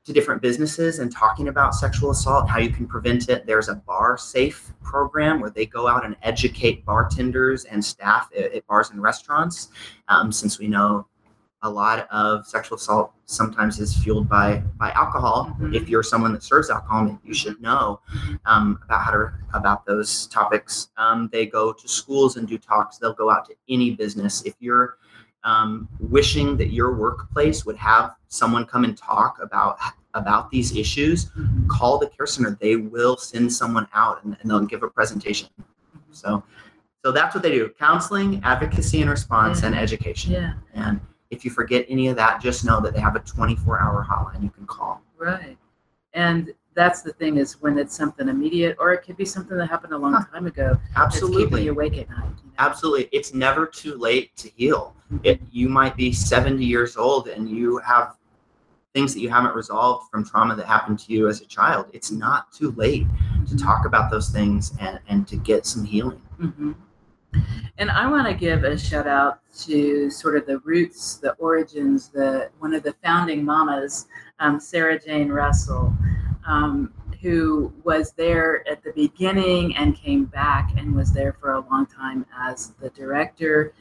to 0.09 0.15
different 0.15 0.41
businesses 0.41 1.01
and 1.01 1.13
talking 1.13 1.49
about 1.49 1.75
sexual 1.75 2.11
assault, 2.11 2.49
how 2.49 2.59
you 2.59 2.71
can 2.71 2.87
prevent 2.87 3.29
it. 3.29 3.45
There's 3.47 3.69
a 3.69 3.75
bar 3.75 4.17
safe 4.17 4.73
program 4.83 5.39
where 5.39 5.51
they 5.51 5.67
go 5.67 5.87
out 5.87 6.03
and 6.05 6.17
educate 6.23 6.83
bartenders 6.87 7.67
and 7.67 7.85
staff 7.85 8.31
at, 8.37 8.53
at 8.55 8.67
bars 8.67 8.89
and 8.91 9.03
restaurants. 9.03 9.69
Um, 10.09 10.33
since 10.33 10.59
we 10.59 10.67
know 10.67 11.07
a 11.63 11.69
lot 11.69 12.09
of 12.11 12.47
sexual 12.47 12.77
assault 12.77 13.13
sometimes 13.27 13.81
is 13.81 13.95
fueled 14.03 14.29
by 14.29 14.63
by 14.79 14.93
alcohol. 14.93 15.55
Mhm. 15.61 15.75
If 15.75 15.89
you're 15.91 16.05
someone 16.05 16.33
that 16.33 16.43
serves 16.43 16.71
alcohol, 16.71 17.19
you 17.23 17.35
should 17.35 17.61
know 17.61 18.01
um, 18.47 18.79
about 18.85 19.03
how 19.03 19.11
to 19.11 19.33
about 19.53 19.85
those 19.85 20.27
topics. 20.29 20.89
Um, 20.97 21.29
they 21.33 21.45
go 21.45 21.73
to 21.73 21.89
schools 21.89 22.37
and 22.37 22.49
do 22.49 22.57
talks. 22.57 22.97
They'll 22.97 23.13
go 23.13 23.29
out 23.31 23.45
to 23.47 23.55
any 23.69 23.91
business. 23.91 24.43
If 24.47 24.55
you're 24.61 24.97
um, 25.45 25.89
wishing 26.01 26.57
that 26.57 26.73
your 26.73 26.95
workplace 26.95 27.65
would 27.65 27.77
have 27.77 28.15
someone 28.29 28.65
come 28.65 28.85
and 28.85 28.97
talk 28.97 29.39
about 29.43 29.79
about 30.15 30.51
these 30.51 30.75
issues, 30.75 31.27
Mhm. 31.31 31.69
call 31.69 31.99
the 31.99 32.09
care 32.09 32.27
center. 32.27 32.57
They 32.61 32.77
will 32.77 33.17
send 33.17 33.53
someone 33.53 33.87
out 33.93 34.25
and, 34.25 34.37
and 34.41 34.51
they'll 34.51 34.61
give 34.61 34.83
a 34.83 34.89
presentation. 34.89 35.49
So, 36.11 36.43
so 37.05 37.13
that's 37.13 37.35
what 37.35 37.43
they 37.43 37.51
do: 37.53 37.69
counseling, 37.79 38.41
advocacy 38.43 39.01
and 39.01 39.11
response, 39.11 39.63
and 39.63 39.75
education. 39.75 40.33
Yeah. 40.33 40.55
And 40.75 41.01
if 41.31 41.45
you 41.45 41.51
forget 41.51 41.87
any 41.89 42.09
of 42.09 42.17
that, 42.17 42.41
just 42.41 42.65
know 42.65 42.81
that 42.81 42.95
they 42.95 43.01
have 43.01 43.15
a 43.17 43.21
24-hour 43.21 44.07
hotline 44.11 44.43
you 44.43 44.51
can 44.51 44.67
call. 44.67 45.03
Right. 45.17 45.57
And 46.15 46.53
that's 46.79 47.03
the 47.03 47.13
thing 47.15 47.37
is 47.39 47.61
when 47.61 47.77
it's 47.77 47.97
something 47.97 48.29
immediate, 48.29 48.77
or 48.79 48.93
it 48.93 48.99
could 48.99 49.17
be 49.17 49.25
something 49.25 49.57
that 49.59 49.67
happened 49.69 49.93
a 49.93 49.99
long 49.99 50.13
Huh. 50.13 50.25
time 50.33 50.47
ago. 50.47 50.79
That's 50.97 51.17
keeping 51.17 51.29
Absolutely. 51.29 51.65
you 51.65 51.73
awake 51.73 51.99
at 51.99 52.09
night. 52.09 52.19
you 52.45 52.47
know? 52.47 52.53
Absolutely. 52.59 53.09
It's 53.11 53.35
never 53.35 53.67
too 53.67 53.97
late 53.97 54.37
to 54.37 54.49
heal. 54.51 54.95
It, 55.25 55.41
you 55.51 55.69
might 55.69 55.97
be 55.97 56.13
70 56.13 56.65
years 56.65 56.97
old 56.97 57.27
and 57.29 57.51
you 57.51 57.79
have 57.79 58.15
things 58.95 59.13
that 59.15 59.21
you 59.21 59.29
haven't 59.29 59.55
resolved 59.57 60.09
from 60.11 60.25
trauma 60.25 60.55
that 60.55 60.67
happened 60.67 60.99
to 61.01 61.13
you 61.13 61.29
as 61.29 61.41
a 61.41 61.47
child, 61.47 61.87
it's 61.93 62.11
not 62.11 62.51
too 62.53 62.71
late 62.73 63.07
to 63.49 63.57
talk 63.57 63.85
about 63.85 64.11
those 64.11 64.31
things 64.31 64.73
and, 64.81 64.99
and 65.09 65.27
to 65.29 65.37
get 65.37 65.67
some 65.67 65.85
healing. 65.85 66.23
Mm-hmm. 66.41 66.73
And 67.79 67.91
I 67.91 68.09
want 68.11 68.27
to 68.27 68.35
give 68.35 68.65
a 68.65 68.79
shout 68.79 69.07
out 69.07 69.41
to 69.67 70.11
sort 70.11 70.37
of 70.37 70.47
the 70.47 70.59
roots, 70.61 71.17
the 71.17 71.33
origins, 71.35 72.09
the 72.09 72.51
one 72.61 72.73
of 72.75 72.83
the 72.83 72.95
founding 73.05 73.45
mamas, 73.45 74.07
um, 74.41 74.59
Sarah 74.59 74.99
Jane 74.99 75.29
Russell, 75.29 75.93
um, 76.49 76.93
who 77.21 77.73
was 77.85 78.13
there 78.13 78.67
at 78.69 78.83
the 78.83 78.93
beginning 78.93 79.77
and 79.77 79.95
came 79.95 80.25
back 80.25 80.73
and 80.77 80.95
was 80.95 81.13
there 81.13 81.37
for 81.41 81.53
a 81.53 81.61
long 81.71 81.87
time 81.87 82.25
as 82.37 82.73
the 82.81 82.91
director. 82.91 83.75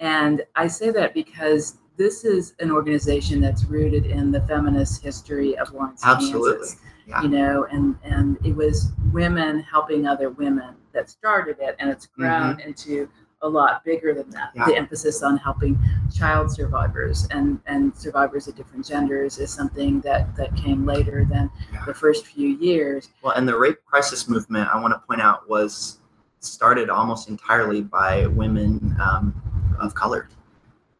And 0.00 0.42
I 0.54 0.68
say 0.68 0.90
that 0.90 1.14
because 1.14 1.78
this 1.96 2.24
is 2.24 2.54
an 2.60 2.70
organization 2.70 3.40
that's 3.40 3.64
rooted 3.64 4.06
in 4.06 4.30
the 4.30 4.40
feminist 4.42 5.02
history 5.02 5.56
of 5.58 5.72
Lawrence, 5.72 6.02
Absolutely. 6.04 6.52
Kansas. 6.52 6.76
Yeah. 7.06 7.22
You 7.22 7.28
know, 7.30 7.66
and 7.72 7.96
and 8.04 8.38
it 8.46 8.54
was 8.54 8.92
women 9.12 9.60
helping 9.60 10.06
other 10.06 10.30
women 10.30 10.76
that 10.92 11.10
started 11.10 11.56
it, 11.60 11.74
and 11.80 11.90
it's 11.90 12.06
grown 12.06 12.60
into 12.60 13.08
a 13.42 13.48
lot 13.48 13.84
bigger 13.84 14.14
than 14.14 14.30
that. 14.30 14.52
Yeah. 14.54 14.66
The 14.66 14.76
emphasis 14.76 15.22
on 15.22 15.36
helping 15.36 15.78
child 16.16 16.50
survivors 16.50 17.26
and 17.30 17.60
and 17.66 17.94
survivors 17.96 18.48
of 18.48 18.54
different 18.56 18.86
genders 18.86 19.38
is 19.38 19.50
something 19.52 20.00
that 20.02 20.34
that 20.36 20.54
came 20.56 20.86
later 20.86 21.26
than 21.28 21.50
Yeah. 21.72 21.84
the 21.84 21.94
first 21.94 22.26
few 22.26 22.48
years. 22.48 23.10
Well, 23.22 23.34
and 23.34 23.46
the 23.46 23.58
rape 23.58 23.84
crisis 23.84 24.28
movement, 24.28 24.68
I 24.72 24.80
want 24.80 24.94
to 24.94 24.98
point 25.06 25.20
out, 25.20 25.48
was 25.48 25.98
started 26.40 26.88
almost 26.90 27.28
entirely 27.28 27.82
by 27.82 28.26
women 28.26 28.96
um, 29.00 29.34
of 29.80 29.94
color 29.94 30.28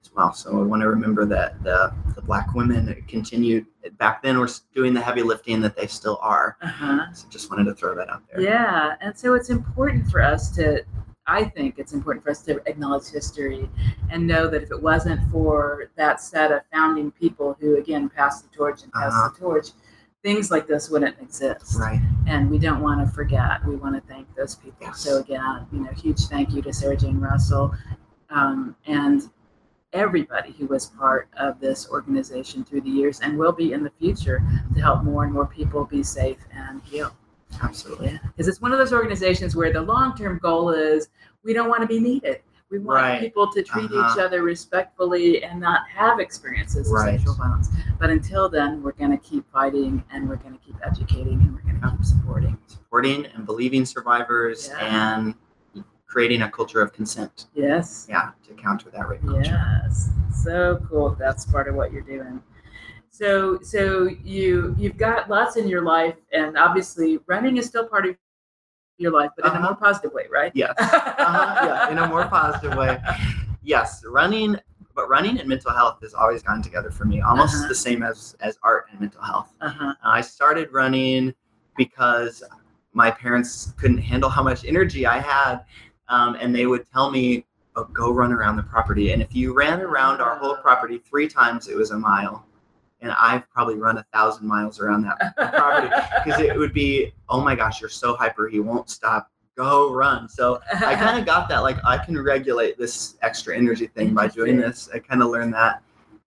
as 0.04 0.10
well. 0.14 0.32
So 0.32 0.60
I 0.60 0.62
want 0.62 0.82
to 0.82 0.88
remember 0.88 1.24
that 1.26 1.62
the, 1.64 1.92
the 2.14 2.22
black 2.22 2.54
women 2.54 3.04
continued 3.08 3.66
back 3.98 4.22
then 4.22 4.38
were 4.38 4.48
doing 4.74 4.94
the 4.94 5.00
heavy 5.00 5.22
lifting 5.22 5.60
that 5.60 5.76
they 5.76 5.88
still 5.88 6.18
are. 6.22 6.56
Uh-huh. 6.62 7.12
So 7.12 7.28
just 7.28 7.50
wanted 7.50 7.64
to 7.64 7.74
throw 7.74 7.96
that 7.96 8.08
out 8.08 8.22
there. 8.30 8.40
Yeah, 8.40 8.94
and 9.00 9.16
so 9.16 9.34
it's 9.34 9.50
important 9.50 10.08
for 10.08 10.20
us 10.22 10.50
to. 10.56 10.84
I 11.26 11.44
think 11.44 11.78
it's 11.78 11.92
important 11.92 12.24
for 12.24 12.30
us 12.30 12.42
to 12.42 12.60
acknowledge 12.66 13.08
history 13.08 13.68
and 14.10 14.26
know 14.26 14.48
that 14.48 14.62
if 14.62 14.70
it 14.72 14.82
wasn't 14.82 15.20
for 15.30 15.90
that 15.96 16.20
set 16.20 16.50
of 16.50 16.62
founding 16.72 17.10
people 17.12 17.56
who, 17.60 17.76
again, 17.78 18.08
passed 18.08 18.42
the 18.50 18.56
torch 18.56 18.82
and 18.82 18.92
passed 18.92 19.14
Uh-huh. 19.16 19.28
the 19.32 19.38
torch, 19.38 19.68
things 20.22 20.50
like 20.50 20.66
this 20.66 20.90
wouldn't 20.90 21.16
exist. 21.20 21.76
Right. 21.78 22.00
and 22.26 22.48
we 22.50 22.58
don't 22.58 22.80
want 22.80 23.04
to 23.06 23.12
forget. 23.12 23.64
We 23.66 23.76
want 23.76 23.94
to 23.96 24.00
thank 24.12 24.32
those 24.36 24.54
people. 24.54 24.78
Yes. 24.80 25.00
So 25.00 25.18
again, 25.18 25.66
you 25.72 25.80
know, 25.80 25.90
huge 25.90 26.20
thank 26.26 26.52
you 26.52 26.62
to 26.62 26.72
Sarah 26.72 26.96
Jane 26.96 27.18
Russell 27.20 27.74
um, 28.30 28.74
and 28.86 29.28
everybody 29.92 30.52
who 30.52 30.66
was 30.66 30.86
part 30.86 31.28
of 31.36 31.60
this 31.60 31.88
organization 31.90 32.64
through 32.64 32.80
the 32.82 32.90
years 32.90 33.20
and 33.20 33.36
will 33.38 33.52
be 33.52 33.72
in 33.72 33.82
the 33.84 33.90
future 33.98 34.40
to 34.74 34.80
help 34.80 35.02
more 35.04 35.24
and 35.24 35.32
more 35.32 35.46
people 35.46 35.84
be 35.84 36.02
safe 36.02 36.38
and 36.52 36.80
heal. 36.82 37.14
Absolutely. 37.62 38.18
Because 38.26 38.48
it's 38.48 38.60
one 38.60 38.72
of 38.72 38.78
those 38.78 38.92
organizations 38.92 39.54
where 39.56 39.72
the 39.72 39.80
long-term 39.80 40.38
goal 40.42 40.70
is 40.70 41.08
we 41.44 41.52
don't 41.52 41.68
want 41.68 41.80
to 41.82 41.86
be 41.86 42.00
needed. 42.00 42.40
We 42.70 42.78
want 42.78 43.02
Right. 43.02 43.20
people 43.20 43.52
to 43.52 43.62
treat 43.62 43.90
Uh-huh. 43.92 44.12
each 44.14 44.18
other 44.18 44.42
respectfully 44.42 45.44
and 45.44 45.60
not 45.60 45.82
have 45.94 46.20
experiences 46.20 46.86
of 46.88 46.92
Right. 46.94 47.18
sexual 47.18 47.34
violence. 47.34 47.68
But 47.98 48.08
until 48.10 48.48
then, 48.48 48.82
we're 48.82 48.92
going 48.92 49.10
to 49.10 49.18
keep 49.18 49.44
fighting 49.52 50.02
and 50.10 50.28
we're 50.28 50.36
going 50.36 50.54
to 50.54 50.60
keep 50.64 50.76
educating 50.82 51.34
and 51.34 51.54
we're 51.54 51.60
going 51.62 51.80
to 51.80 51.88
keep 51.90 52.04
supporting. 52.04 52.56
Supporting 52.66 53.26
and 53.26 53.44
believing 53.44 53.84
survivors 53.84 54.68
Yeah. 54.68 55.12
and 55.14 55.34
creating 56.06 56.42
a 56.42 56.50
culture 56.50 56.80
of 56.82 56.92
consent. 56.92 57.46
Yes. 57.54 58.06
Yeah, 58.08 58.30
to 58.46 58.54
counter 58.54 58.90
that 58.90 59.08
rape 59.08 59.22
culture. 59.22 59.62
Yes. 59.84 60.10
So 60.42 60.78
cool. 60.88 61.16
That's 61.18 61.44
part 61.46 61.68
of 61.68 61.74
what 61.74 61.92
you're 61.92 62.02
doing. 62.02 62.42
So 63.12 63.60
so 63.60 64.08
you 64.24 64.74
you've 64.78 64.96
got 64.96 65.28
lots 65.28 65.56
in 65.56 65.68
your 65.68 65.82
life 65.82 66.16
and 66.32 66.56
obviously 66.56 67.18
running 67.26 67.58
is 67.58 67.66
still 67.66 67.86
part 67.86 68.06
of 68.06 68.16
your 68.96 69.12
life, 69.12 69.30
but 69.36 69.44
in 69.44 69.50
a 69.52 69.54
Uh-huh. 69.54 69.62
more 69.68 69.74
positive 69.74 70.12
way, 70.12 70.26
right? 70.30 70.50
Yes. 70.54 70.72
uh-huh, 70.78 71.66
yeah, 71.66 71.90
in 71.90 71.98
a 71.98 72.06
more 72.08 72.26
positive 72.26 72.74
way. 72.74 72.98
Yes, 73.62 74.02
running, 74.06 74.56
but 74.94 75.08
running 75.10 75.38
and 75.38 75.46
mental 75.48 75.72
health 75.72 75.98
has 76.02 76.14
always 76.14 76.42
gone 76.42 76.62
together 76.62 76.90
for 76.90 77.04
me, 77.04 77.20
almost 77.20 77.54
Uh-huh. 77.56 77.68
the 77.68 77.74
same 77.74 78.02
as 78.02 78.34
as 78.40 78.58
art 78.62 78.86
and 78.90 79.00
mental 79.00 79.20
health. 79.22 79.52
Uh-huh. 79.60 79.92
I 80.02 80.22
started 80.22 80.72
running 80.72 81.34
because 81.76 82.42
my 82.94 83.10
parents 83.10 83.74
couldn't 83.76 83.98
handle 83.98 84.30
how 84.30 84.42
much 84.42 84.64
energy 84.64 85.06
I 85.06 85.18
had, 85.18 85.64
um, 86.08 86.34
and 86.40 86.54
they 86.54 86.64
would 86.66 86.86
tell 86.90 87.10
me, 87.10 87.44
oh, 87.76 87.84
"Go 87.84 88.10
run 88.10 88.32
around 88.32 88.56
the 88.56 88.62
property." 88.62 89.12
And 89.12 89.20
if 89.20 89.34
you 89.34 89.52
ran 89.52 89.82
around 89.82 90.22
our 90.22 90.36
whole 90.36 90.56
property 90.56 90.96
three 90.98 91.28
times, 91.28 91.68
it 91.68 91.76
was 91.76 91.90
a 91.90 91.98
mile. 91.98 92.46
And 93.02 93.10
I've 93.12 93.48
probably 93.50 93.74
run 93.74 93.98
a 93.98 94.06
thousand 94.12 94.46
miles 94.46 94.80
around 94.80 95.02
that 95.02 95.36
property 95.54 95.88
because 96.24 96.40
it 96.40 96.56
would 96.56 96.72
be, 96.72 97.12
"Oh 97.28 97.40
my 97.40 97.54
gosh, 97.54 97.80
you're 97.80 97.90
so 97.90 98.14
hyper, 98.14 98.48
you 98.48 98.62
won't 98.62 98.88
stop. 98.88 99.28
Go 99.56 99.92
run." 99.92 100.28
So 100.28 100.60
I 100.72 100.94
kind 101.04 101.18
of 101.18 101.26
got 101.26 101.48
that. 101.48 101.58
Like 101.58 101.78
I 101.84 101.98
can 101.98 102.18
regulate 102.22 102.78
this 102.78 103.16
extra 103.22 103.56
energy 103.56 103.88
thing 103.88 104.14
by 104.14 104.28
doing 104.28 104.56
this. 104.56 104.88
I 104.94 105.00
kind 105.00 105.20
of 105.22 105.28
learned 105.30 105.52
that. 105.54 105.82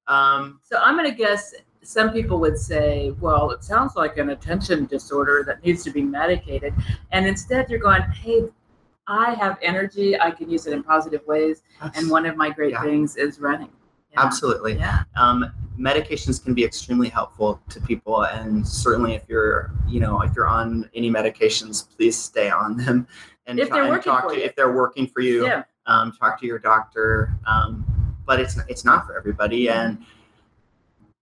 Um, 0.07 0.59
So 0.63 0.78
I'm 0.78 0.95
going 0.97 1.09
to 1.09 1.15
guess 1.15 1.53
some 1.82 2.11
people 2.11 2.39
would 2.39 2.57
say, 2.57 3.11
well, 3.21 3.51
it 3.51 3.63
sounds 3.63 3.95
like 3.95 4.17
an 4.17 4.32
attention 4.32 4.86
disorder 4.86 5.43
that 5.47 5.63
needs 5.63 5.84
to 5.84 5.91
be 5.91 6.01
medicated. 6.01 6.73
And 7.11 7.26
instead, 7.28 7.69
you're 7.69 7.80
going, 7.80 8.01
hey, 8.01 8.49
I 9.07 9.36
have 9.36 9.57
energy. 9.61 10.19
I 10.19 10.32
can 10.32 10.49
use 10.49 10.65
it 10.67 10.73
in 10.73 10.82
positive 10.84 11.21
ways. 11.28 11.61
And 11.95 12.09
one 12.09 12.26
of 12.26 12.36
my 12.36 12.49
great 12.49 12.71
Yeah. 12.71 12.82
things 12.84 13.15
is 13.17 13.39
running. 13.39 13.69
Yeah. 14.11 14.21
absolutely. 14.26 14.76
Yeah. 14.78 15.03
Um, 15.15 15.51
medications 15.80 16.43
can 16.43 16.53
be 16.53 16.63
extremely 16.63 17.09
helpful 17.09 17.61
to 17.69 17.80
people, 17.82 18.23
and 18.23 18.65
certainly 18.67 19.13
if 19.15 19.23
you're, 19.28 19.71
you 19.88 19.99
know, 19.99 20.21
if 20.21 20.34
you're 20.36 20.47
on 20.47 20.89
any 20.95 21.09
medications, 21.11 21.88
please 21.95 22.15
stay 22.17 22.49
on 22.49 22.78
them. 22.78 23.07
And, 23.47 23.59
If 23.59 23.69
they're 23.69 23.82
and 23.84 23.89
working 23.91 24.11
talk 24.11 24.23
for 24.23 24.30
to 24.32 24.38
you. 24.39 24.43
if 24.45 24.55
they're 24.55 24.73
working 24.73 25.07
for 25.07 25.21
you. 25.21 25.45
Yeah. 25.45 25.63
um, 25.88 26.11
talk 26.19 26.39
to 26.41 26.47
your 26.47 26.57
doctor. 26.59 27.32
Um, 27.45 27.86
but 28.26 28.39
it's 28.39 28.57
it's 28.67 28.84
not 28.84 29.05
for 29.05 29.15
everybody, 29.15 29.69
and 29.69 30.03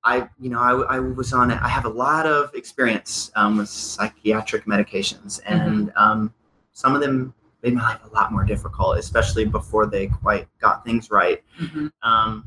I 0.06 0.30
you 0.40 0.50
know 0.50 0.60
I, 0.60 0.96
I 0.96 1.00
was 1.00 1.34
on 1.34 1.52
it. 1.52 1.60
I 1.62 1.68
have 1.68 1.84
a 1.86 1.90
lot 1.90 2.26
of 2.26 2.54
experience 2.56 3.30
um, 3.36 3.58
with 3.58 3.68
psychiatric 3.70 4.66
medications, 4.66 5.42
and 5.46 5.92
um, 5.98 6.34
some 6.72 6.96
of 6.96 7.02
them 7.02 7.34
made 7.62 7.74
my 7.74 7.82
life 7.82 8.00
a 8.10 8.14
lot 8.14 8.32
more 8.32 8.44
difficult, 8.46 8.98
especially 8.98 9.44
before 9.46 9.86
they 9.86 10.08
quite 10.08 10.48
got 10.60 10.86
things 10.86 11.10
right. 11.12 11.44
Mhm. 11.62 11.92
Um, 12.04 12.46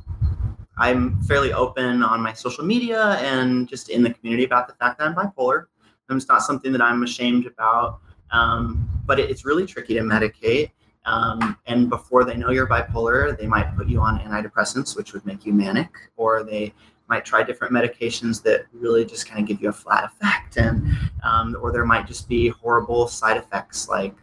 I'm 0.79 1.21
fairly 1.23 1.53
open 1.53 2.03
on 2.03 2.21
my 2.21 2.33
social 2.33 2.65
media 2.65 3.19
and 3.21 3.69
just 3.69 3.89
in 3.89 4.03
the 4.03 4.13
community 4.13 4.45
about 4.45 4.69
the 4.69 4.75
fact 4.75 4.99
that 4.99 5.09
I'm 5.09 5.15
bipolar. 5.15 5.67
And 6.09 6.17
it's 6.17 6.29
not 6.29 6.43
something 6.43 6.71
that 6.73 6.83
I'm 6.83 7.03
ashamed 7.03 7.47
about, 7.47 8.01
um, 8.31 8.89
but 9.07 9.19
it, 9.19 9.31
it's 9.31 9.45
really 9.45 9.67
tricky 9.67 9.95
to 9.95 10.01
medicate. 10.01 10.71
Um, 11.05 11.57
and 11.67 11.89
before 11.89 12.25
they 12.25 12.37
know 12.37 12.51
you're 12.51 12.67
bipolar, 12.67 13.39
they 13.39 13.47
might 13.47 13.77
put 13.77 13.89
you 13.89 14.01
on 14.01 14.19
antidepressants, 14.19 14.97
which 14.97 15.13
would 15.13 15.25
make 15.25 15.47
you 15.47 15.53
manic, 15.53 15.91
or 16.17 16.43
they 16.43 16.75
might 17.09 17.25
try 17.25 17.43
different 17.43 17.73
medications 17.73 18.43
that 18.43 18.67
really 18.73 19.05
just 19.05 19.29
kind 19.29 19.41
of 19.41 19.47
give 19.47 19.63
you 19.63 19.69
a 19.69 19.73
flat 19.73 20.05
affect, 20.05 20.57
and 20.57 20.85
um, 21.23 21.57
or 21.61 21.71
there 21.71 21.85
might 21.85 22.07
just 22.07 22.29
be 22.29 22.49
horrible 22.49 23.07
side 23.07 23.37
effects 23.37 23.89
like 23.89 24.15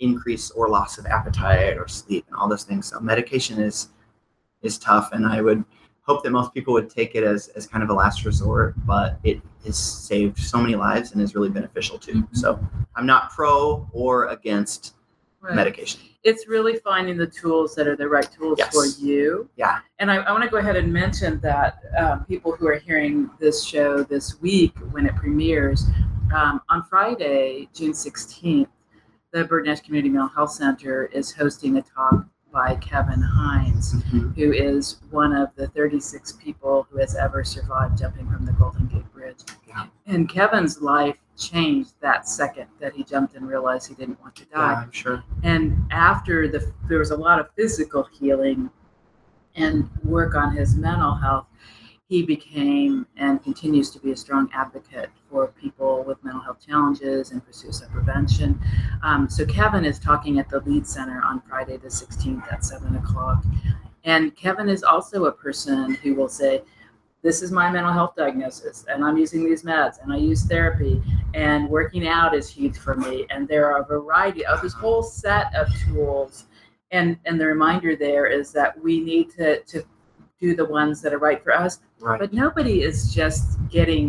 increase 0.00 0.50
or 0.50 0.68
loss 0.68 0.98
of 0.98 1.06
appetite 1.06 1.76
or 1.76 1.86
sleep 1.86 2.24
and 2.26 2.36
all 2.36 2.48
those 2.48 2.64
things. 2.64 2.88
So 2.88 2.98
medication 2.98 3.60
is 3.60 3.90
is 4.62 4.78
tough, 4.78 5.12
and 5.12 5.26
I 5.26 5.40
would 5.40 5.64
hope 6.06 6.22
that 6.22 6.30
most 6.30 6.52
people 6.52 6.72
would 6.74 6.90
take 6.90 7.14
it 7.14 7.24
as, 7.24 7.48
as 7.48 7.66
kind 7.66 7.82
of 7.82 7.90
a 7.90 7.94
last 7.94 8.24
resort, 8.24 8.74
but 8.86 9.18
it 9.24 9.40
has 9.64 9.76
saved 9.78 10.38
so 10.38 10.58
many 10.58 10.74
lives 10.74 11.12
and 11.12 11.20
is 11.22 11.34
really 11.34 11.48
beneficial 11.48 11.98
too. 11.98 12.12
Mhm. 12.22 12.36
So 12.36 12.58
I'm 12.94 13.06
not 13.06 13.30
pro 13.30 13.88
or 13.92 14.26
against 14.26 14.94
Right. 15.40 15.54
medication. 15.56 16.00
It's 16.22 16.48
really 16.48 16.76
finding 16.78 17.18
the 17.18 17.26
tools 17.26 17.74
that 17.74 17.86
are 17.86 17.96
the 17.96 18.08
right 18.08 18.30
tools 18.32 18.56
Yes. 18.58 18.72
for 18.74 18.86
you. 19.02 19.46
Yeah. 19.56 19.80
And 19.98 20.10
I, 20.10 20.16
I 20.16 20.32
want 20.32 20.42
to 20.44 20.48
go 20.48 20.56
ahead 20.56 20.74
and 20.76 20.90
mention 20.90 21.38
that 21.40 21.80
um, 21.98 22.24
people 22.24 22.52
who 22.56 22.66
are 22.66 22.76
hearing 22.76 23.28
this 23.38 23.62
show 23.62 24.02
this 24.04 24.40
week 24.40 24.74
when 24.92 25.04
it 25.06 25.14
premieres, 25.16 25.86
um, 26.34 26.62
on 26.70 26.82
Friday, 26.84 27.68
June 27.74 27.92
16th, 27.92 28.68
the 29.32 29.44
Bert 29.44 29.66
Nash 29.66 29.80
Community 29.80 30.08
Mental 30.08 30.28
Health 30.28 30.52
Center 30.52 31.06
is 31.06 31.30
hosting 31.32 31.76
a 31.76 31.82
talk 31.82 32.24
by 32.54 32.76
Kevin 32.76 33.20
Hines, 33.20 33.94
mm-hmm. 33.94 34.28
who 34.30 34.52
is 34.52 35.00
one 35.10 35.34
of 35.34 35.48
the 35.56 35.66
36 35.68 36.32
people 36.34 36.86
who 36.88 36.98
has 36.98 37.16
ever 37.16 37.42
survived 37.42 37.98
jumping 37.98 38.30
from 38.30 38.46
the 38.46 38.52
Golden 38.52 38.86
Gate 38.86 39.12
Bridge. 39.12 39.40
Yeah. 39.68 39.86
And 40.06 40.28
Kevin's 40.28 40.80
life 40.80 41.16
changed 41.36 41.94
that 42.00 42.28
second 42.28 42.68
that 42.80 42.94
he 42.94 43.02
jumped 43.02 43.34
and 43.34 43.48
realized 43.48 43.88
he 43.88 43.94
didn't 43.94 44.20
want 44.22 44.36
to 44.36 44.44
Yeah, 44.52 44.56
die 44.58 44.82
I'm 44.82 44.92
sure. 44.92 45.24
and 45.42 45.76
after 45.90 46.46
the 46.46 46.72
there 46.88 47.00
was 47.00 47.10
a 47.10 47.16
lot 47.16 47.40
of 47.40 47.48
physical 47.56 48.04
healing 48.04 48.70
and 49.56 49.90
work 50.04 50.36
on 50.36 50.54
his 50.54 50.76
mental 50.76 51.12
health 51.12 51.46
he 52.08 52.22
became 52.22 53.06
and 53.16 53.42
continues 53.42 53.90
to 53.90 53.98
be 53.98 54.12
a 54.12 54.16
strong 54.16 54.50
advocate 54.52 55.10
for 55.30 55.48
people 55.48 56.04
with 56.04 56.22
mental 56.22 56.42
health 56.42 56.64
challenges 56.64 57.30
and 57.30 57.44
for 57.44 57.52
suicide 57.52 57.90
prevention. 57.90 58.60
Um, 59.02 59.28
so 59.28 59.46
kevin 59.46 59.84
is 59.84 59.98
talking 59.98 60.38
at 60.38 60.48
the 60.48 60.60
Lied 60.60 60.86
center 60.86 61.22
on 61.24 61.40
friday 61.48 61.76
the 61.76 61.88
16th 61.88 62.52
at 62.52 62.64
7 62.64 62.96
o'clock. 62.96 63.44
And 64.04 64.36
kevin 64.36 64.68
is 64.68 64.82
also 64.82 65.26
a 65.26 65.32
person 65.32 65.94
who 65.94 66.14
will 66.14 66.28
say 66.28 66.62
this 67.22 67.40
is 67.40 67.50
my 67.50 67.70
mental 67.70 67.92
health 67.92 68.14
diagnosis 68.16 68.84
and 68.88 69.02
i'm 69.02 69.16
using 69.16 69.44
these 69.44 69.62
meds 69.62 70.02
and 70.02 70.12
i 70.12 70.16
use 70.16 70.44
therapy 70.44 71.02
and 71.34 71.68
working 71.68 72.06
out 72.06 72.34
is 72.34 72.48
huge 72.48 72.78
for 72.78 72.94
me. 72.94 73.26
And 73.28 73.46
there 73.46 73.66
are 73.70 73.82
a 73.82 73.84
variety 73.84 74.46
of 74.46 74.62
this 74.62 74.72
whole 74.72 75.02
set 75.02 75.54
of 75.54 75.68
tools. 75.80 76.46
And 76.92 77.18
and 77.24 77.40
the 77.40 77.46
reminder 77.46 77.96
there 77.96 78.26
is 78.26 78.52
that 78.52 78.80
we 78.80 79.00
need 79.00 79.30
to 79.32 79.62
to 79.62 79.84
do 80.44 80.54
the 80.60 80.68
ones 80.80 80.94
that 81.02 81.12
are 81.16 81.22
right 81.28 81.40
for 81.46 81.52
us 81.64 81.72
Right. 82.00 82.20
but 82.22 82.30
nobody 82.44 82.76
is 82.88 82.96
just 83.20 83.44
getting 83.76 84.06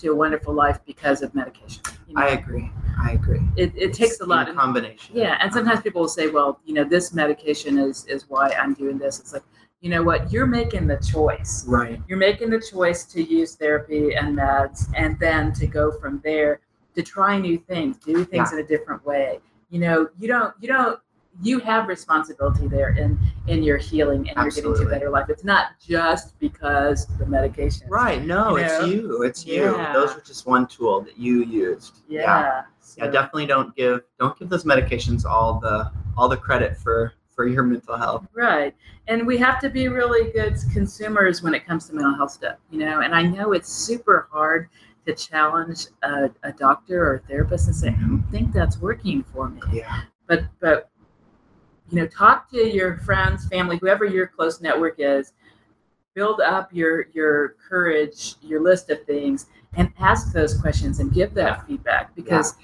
to 0.00 0.08
a 0.14 0.16
wonderful 0.22 0.54
life 0.64 0.78
because 0.92 1.18
of 1.24 1.28
medication 1.42 1.82
you 2.08 2.14
know? 2.14 2.22
I 2.22 2.28
agree. 2.40 2.68
I 3.06 3.12
agree. 3.18 3.40
it, 3.62 3.70
it 3.84 3.90
takes 4.00 4.16
a 4.20 4.26
lot 4.34 4.44
of 4.48 4.54
combination. 4.64 5.10
yeah 5.22 5.34
and 5.40 5.48
sometimes 5.56 5.76
uh-huh. 5.78 5.86
people 5.86 6.02
will 6.04 6.16
say 6.20 6.26
well 6.38 6.50
you 6.68 6.74
know 6.76 6.84
this 6.96 7.06
medication 7.22 7.72
is 7.88 7.96
is 8.14 8.22
why 8.32 8.46
i'm 8.60 8.72
doing 8.82 8.98
this 9.04 9.14
it's 9.22 9.32
like 9.36 9.46
you 9.84 9.90
know 9.94 10.02
what 10.10 10.20
you're 10.32 10.52
making 10.60 10.84
the 10.92 10.98
choice 11.14 11.52
Right. 11.78 11.98
you're 12.08 12.24
making 12.30 12.48
the 12.56 12.62
choice 12.74 13.00
to 13.14 13.18
use 13.38 13.50
therapy 13.62 14.04
and 14.20 14.28
meds 14.42 14.78
and 15.02 15.10
then 15.24 15.42
to 15.60 15.66
go 15.80 15.84
from 16.00 16.14
there 16.28 16.52
to 16.96 17.00
try 17.14 17.32
new 17.48 17.56
things 17.70 17.92
do 18.12 18.16
things 18.32 18.48
in 18.54 18.58
a 18.64 18.66
different 18.74 19.02
way 19.12 19.28
you 19.72 19.80
know 19.84 19.96
you 20.20 20.28
don't 20.34 20.52
you 20.62 20.68
don't 20.76 20.96
you 21.40 21.58
have 21.60 21.88
responsibility 21.88 22.68
there 22.68 22.90
in 22.90 23.18
in 23.46 23.62
your 23.62 23.78
healing 23.78 24.28
and 24.28 24.36
you're 24.36 24.50
getting 24.50 24.74
to 24.74 24.82
a 24.82 24.90
better 24.90 25.08
life 25.08 25.28
it's 25.30 25.44
not 25.44 25.68
just 25.80 26.38
because 26.38 27.06
the 27.18 27.26
medication 27.26 27.86
Right. 27.88 28.22
No, 28.22 28.56
You 28.56 28.64
it's 28.64 28.78
know? 28.80 28.84
you. 28.86 29.22
It's 29.22 29.46
you. 29.46 29.62
Yeah. 29.76 29.92
Those 29.92 30.10
are 30.14 30.20
just 30.20 30.46
one 30.46 30.66
tool 30.66 31.00
that 31.02 31.18
you 31.18 31.42
used. 31.44 32.00
yeah 32.08 32.22
Yeah, 32.22 32.62
So- 32.80 33.10
definitely 33.10 33.46
don't 33.46 33.74
give 33.74 34.02
don't 34.18 34.38
give 34.38 34.48
those 34.50 34.64
medications 34.64 35.24
all 35.24 35.58
the 35.58 35.90
all 36.16 36.28
the 36.28 36.36
credit 36.36 36.76
for 36.76 37.14
for 37.34 37.46
your 37.46 37.62
mental 37.62 37.96
health. 37.96 38.26
Right. 38.34 38.74
And 39.08 39.26
we 39.26 39.38
have 39.38 39.58
to 39.60 39.70
be 39.70 39.88
really 39.88 40.30
good 40.32 40.56
consumers 40.72 41.42
when 41.42 41.54
it 41.54 41.66
comes 41.66 41.86
to 41.88 41.94
mental 41.94 42.14
health 42.14 42.32
stuff, 42.32 42.58
you 42.70 42.78
know. 42.80 43.00
And 43.00 43.14
I 43.14 43.22
know 43.22 43.52
it's 43.52 43.72
super 43.72 44.28
hard 44.30 44.68
to 45.06 45.14
challenge 45.14 45.86
a, 46.02 46.30
a 46.42 46.52
doctor 46.52 47.02
or 47.04 47.14
a 47.16 47.18
therapist 47.20 47.66
and 47.66 47.74
say, 47.74 47.88
mm-hmm. 47.88 48.04
I 48.04 48.08
don't 48.08 48.30
think 48.30 48.52
that's 48.52 48.78
working 48.78 49.24
for 49.32 49.48
me. 49.48 49.62
Yeah. 49.72 50.02
But, 50.28 50.44
but, 50.60 50.90
you 51.92 51.98
know, 51.98 52.06
talk 52.06 52.50
to 52.50 52.56
your 52.56 52.96
friends, 52.98 53.46
family, 53.48 53.76
whoever 53.76 54.06
your 54.06 54.26
close 54.26 54.62
network 54.62 54.94
is, 54.96 55.34
build 56.14 56.40
up 56.40 56.70
your, 56.72 57.06
your 57.12 57.56
courage, 57.68 58.36
your 58.40 58.62
list 58.62 58.88
of 58.88 59.04
things, 59.04 59.46
and 59.74 59.92
ask 59.98 60.32
those 60.32 60.58
questions 60.58 61.00
and 61.00 61.12
give 61.12 61.34
that 61.34 61.66
feedback 61.66 62.14
because 62.14 62.54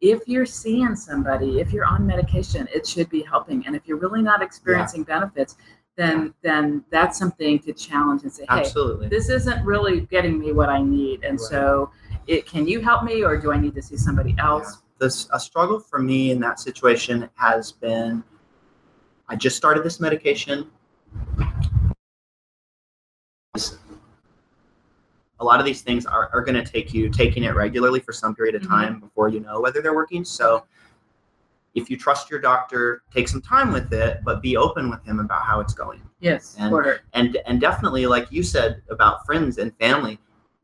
if 0.00 0.26
you're 0.26 0.46
seeing 0.46 0.94
somebody, 0.94 1.60
if 1.60 1.72
you're 1.72 1.84
on 1.84 2.06
medication, 2.06 2.68
it 2.72 2.86
should 2.86 3.10
be 3.10 3.22
helping. 3.22 3.66
And 3.66 3.74
if 3.74 3.86
you're 3.86 3.96
really 3.98 4.22
not 4.22 4.42
experiencing 4.42 5.02
benefits, 5.02 5.56
then 5.96 6.32
then 6.42 6.84
that's 6.90 7.18
something 7.18 7.58
to 7.60 7.72
challenge 7.72 8.22
and 8.22 8.32
say, 8.32 8.44
hey, 8.44 8.60
Absolutely. 8.60 9.08
this 9.08 9.28
isn't 9.28 9.64
really 9.64 10.02
getting 10.02 10.38
me 10.38 10.52
what 10.52 10.68
I 10.68 10.80
need. 10.80 11.24
And 11.24 11.38
Right. 11.40 11.48
so 11.48 11.90
it 12.28 12.46
can 12.46 12.68
you 12.68 12.80
help 12.80 13.02
me 13.02 13.24
or 13.24 13.36
do 13.36 13.50
I 13.52 13.58
need 13.58 13.74
to 13.74 13.82
see 13.82 13.96
somebody 13.96 14.36
else? 14.38 14.78
This 15.00 15.28
a 15.32 15.40
struggle 15.40 15.80
for 15.80 15.98
me 15.98 16.30
in 16.30 16.38
that 16.40 16.60
situation 16.60 17.28
has 17.34 17.72
been 17.72 18.22
I 19.28 19.36
just 19.36 19.56
started 19.56 19.84
this 19.84 20.00
medication. 20.00 20.70
A 25.40 25.44
lot 25.44 25.60
of 25.60 25.66
these 25.66 25.82
things 25.82 26.06
are, 26.06 26.30
are 26.32 26.42
going 26.42 26.62
to 26.62 26.68
take 26.68 26.92
you 26.92 27.08
taking 27.10 27.44
it 27.44 27.54
regularly 27.54 28.00
for 28.00 28.12
some 28.12 28.34
period 28.34 28.54
of 28.54 28.62
Mhm. 28.62 28.68
time 28.68 29.00
before 29.00 29.28
you 29.28 29.40
know 29.40 29.60
whether 29.60 29.80
they're 29.80 29.94
working. 29.94 30.24
So, 30.24 30.64
if 31.74 31.88
you 31.90 31.96
trust 31.96 32.28
your 32.28 32.40
doctor, 32.40 33.02
take 33.12 33.28
some 33.28 33.40
time 33.40 33.72
with 33.72 33.92
it, 33.92 34.20
but 34.24 34.42
be 34.42 34.56
open 34.56 34.90
with 34.90 35.04
him 35.04 35.20
about 35.20 35.42
how 35.42 35.60
it's 35.60 35.74
going. 35.74 36.00
Yes, 36.18 36.56
And- 36.58 36.72
order. 36.72 37.02
and 37.12 37.36
and 37.46 37.60
definitely 37.60 38.06
like 38.06 38.32
you 38.32 38.42
said 38.42 38.82
about 38.90 39.24
friends 39.26 39.58
and 39.58 39.76
family 39.76 40.18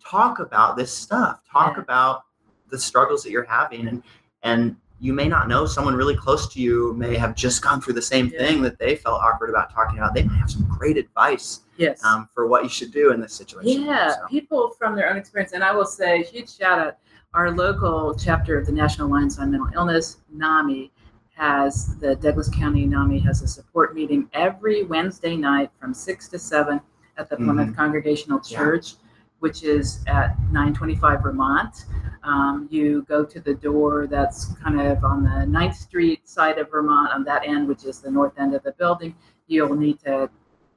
talk 0.04 0.38
about 0.40 0.76
this 0.76 0.92
stuff 0.92 1.40
talk 1.50 1.76
Yeah. 1.76 1.82
about 1.82 2.24
the 2.68 2.78
struggles 2.78 3.22
that 3.22 3.30
you're 3.30 3.44
having 3.44 3.86
and 3.88 4.02
and 4.42 4.76
you 5.00 5.12
may 5.12 5.28
not 5.28 5.48
know 5.48 5.66
someone 5.66 5.94
really 5.94 6.16
close 6.16 6.52
to 6.54 6.60
you 6.60 6.94
may 6.94 7.16
have 7.16 7.34
just 7.34 7.62
gone 7.62 7.80
through 7.80 7.94
the 7.94 8.02
same 8.02 8.30
Yeah. 8.32 8.38
thing 8.38 8.62
that 8.62 8.78
they 8.78 8.96
felt 8.96 9.20
awkward 9.20 9.50
about 9.50 9.72
talking 9.72 9.98
about 9.98 10.14
they 10.14 10.22
might 10.22 10.36
have 10.38 10.50
some 10.50 10.66
great 10.68 10.96
advice 10.96 11.60
Yes. 11.76 12.02
um, 12.04 12.28
for 12.34 12.46
what 12.46 12.62
you 12.62 12.68
should 12.68 12.92
do 12.92 13.10
in 13.12 13.20
this 13.20 13.32
situation 13.32 13.82
Yeah, 13.82 14.10
So, 14.10 14.26
people 14.28 14.70
from 14.78 14.94
their 14.94 15.10
own 15.10 15.16
experience. 15.16 15.52
And 15.52 15.64
I 15.64 15.72
will 15.74 15.84
say, 15.86 16.22
huge 16.22 16.56
shout 16.56 16.78
out. 16.78 16.96
Our 17.34 17.50
local 17.50 18.14
chapter 18.14 18.56
of 18.56 18.64
the 18.66 18.70
National 18.72 19.08
Alliance 19.08 19.40
on 19.40 19.50
Mental 19.50 19.68
Illness, 19.74 20.18
NAMI, 20.32 20.92
has 21.34 21.96
the 21.98 22.14
Douglas 22.14 22.48
County 22.48 22.86
NAMI 22.86 23.18
has 23.18 23.42
a 23.42 23.48
support 23.48 23.92
meeting 23.96 24.28
every 24.34 24.84
Wednesday 24.84 25.36
night 25.36 25.70
from 25.80 25.92
six 25.92 26.28
to 26.28 26.38
seven 26.38 26.80
at 27.18 27.28
the 27.28 27.36
Plymouth 27.36 27.74
Congregational 27.74 28.40
Yeah. 28.46 28.56
Church, 28.58 28.94
which 29.40 29.64
is 29.64 30.04
at 30.06 30.38
925 30.52 31.22
Vermont. 31.24 31.86
Um, 32.24 32.68
you 32.70 33.02
go 33.02 33.24
to 33.24 33.38
the 33.40 33.52
door 33.54 34.06
that's 34.06 34.54
kind 34.54 34.80
of 34.80 35.04
on 35.04 35.22
the 35.22 35.44
9th 35.46 35.74
Street 35.76 36.26
side 36.26 36.58
of 36.58 36.70
Vermont 36.70 37.12
on 37.12 37.22
that 37.24 37.46
end, 37.46 37.68
which 37.68 37.84
is 37.84 38.00
the 38.00 38.10
north 38.10 38.32
end 38.38 38.54
of 38.54 38.62
the 38.62 38.72
building. 38.72 39.14
You'll 39.46 39.74
need 39.76 40.00
to 40.00 40.30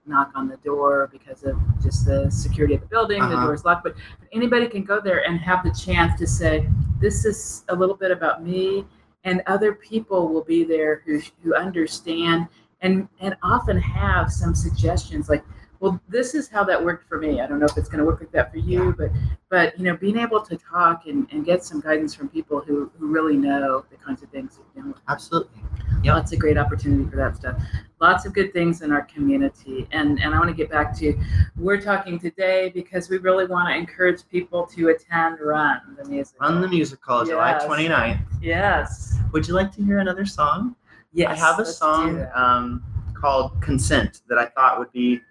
knock 0.06 0.32
on 0.36 0.50
the 0.50 0.58
door 0.58 1.10
because 1.12 1.43
of 1.43 1.58
just 1.82 2.06
the 2.06 2.30
security 2.30 2.74
of 2.76 2.82
the 2.82 2.88
building. 2.88 3.20
The 3.20 3.28
Uh-huh. 3.28 3.45
door 3.45 3.54
is 3.54 3.64
locked, 3.64 3.84
but, 3.84 3.95
but 4.20 4.28
anybody 4.34 4.68
can 4.68 4.84
go 4.84 5.00
there 5.00 5.26
and 5.26 5.39
have 5.39 5.64
the 5.64 5.72
chance 5.72 6.20
to 6.20 6.28
say, 6.28 6.70
"This 7.00 7.24
is 7.24 7.64
a 7.70 7.76
little 7.76 7.95
bit 7.95 8.12
about 8.12 8.43
me," 8.43 8.86
and 9.24 9.41
other 9.48 9.74
people 9.74 10.28
will 10.30 10.43
be 10.43 10.64
there 10.66 11.02
who 11.06 11.22
who 11.43 11.56
understand 11.56 12.48
and 12.82 13.08
and 13.22 13.36
often 13.41 13.78
have 13.80 14.32
some 14.32 14.54
suggestions 14.54 15.30
like. 15.30 15.45
Well, 15.80 15.99
this 16.09 16.34
is 16.34 16.49
how 16.49 16.63
that 16.63 16.84
worked 16.84 17.07
for 17.07 17.19
me. 17.19 17.39
I 17.41 17.45
don't 17.47 17.59
know 17.59 17.65
if 17.67 17.78
it's 17.78 17.88
going 17.89 17.99
to 17.99 18.05
work 18.05 18.19
like 18.19 18.32
that 18.32 18.51
for 18.51 18.57
you, 18.57 18.95
but 18.97 19.11
but 19.49 19.78
you 19.78 19.86
know, 19.86 19.95
being 19.95 20.17
able 20.17 20.41
to 20.41 20.57
talk 20.57 21.05
and, 21.07 21.28
and 21.32 21.45
get 21.45 21.63
some 21.63 21.80
guidance 21.80 22.13
from 22.13 22.28
people 22.30 22.59
who, 22.59 22.91
who 22.97 23.07
really 23.07 23.38
know 23.38 23.86
the 23.89 23.95
kinds 23.97 24.21
of 24.23 24.30
things 24.30 24.59
you're 24.75 24.93
absolutely 25.07 25.61
Yeah, 26.03 26.19
it's 26.19 26.32
a 26.32 26.38
great 26.38 26.57
opportunity 26.57 27.09
for 27.09 27.15
that 27.17 27.36
stuff. 27.38 27.61
Lots 28.01 28.25
of 28.25 28.34
good 28.34 28.51
things 28.53 28.82
in 28.82 28.91
our 28.91 29.03
community. 29.03 29.88
And 29.91 30.19
and 30.21 30.34
I 30.34 30.39
want 30.39 30.49
to 30.49 30.55
get 30.55 30.69
back 30.69 30.97
to 30.99 31.17
we're 31.57 31.80
talking 31.80 32.19
today 32.19 32.69
because 32.73 33.09
we 33.09 33.17
really 33.19 33.45
want 33.45 33.69
to 33.69 33.75
encourage 33.75 34.28
people 34.30 34.65
to 34.75 34.89
attend 34.89 35.39
Run 35.39 35.82
the 36.01 36.05
music. 36.09 36.39
run 36.41 36.59
the 36.61 36.67
musical 36.67 37.23
july 37.23 37.51
Yes. 37.51 37.65
29th 37.65 38.19
Yes. 38.41 39.19
would 39.32 39.47
you 39.47 39.53
like 39.53 39.71
to 39.75 39.84
hear 39.84 39.99
another 39.99 40.25
song 40.25 40.75
Yes. 41.13 41.30
I 41.32 41.36
have 41.36 41.59
a 41.59 41.65
song 41.65 42.28
um, 42.36 42.84
called 43.13 43.59
Consent 43.61 44.21
that 44.30 44.38
I 44.38 44.45
thought 44.47 44.78
would 44.78 44.91
be 44.91 45.21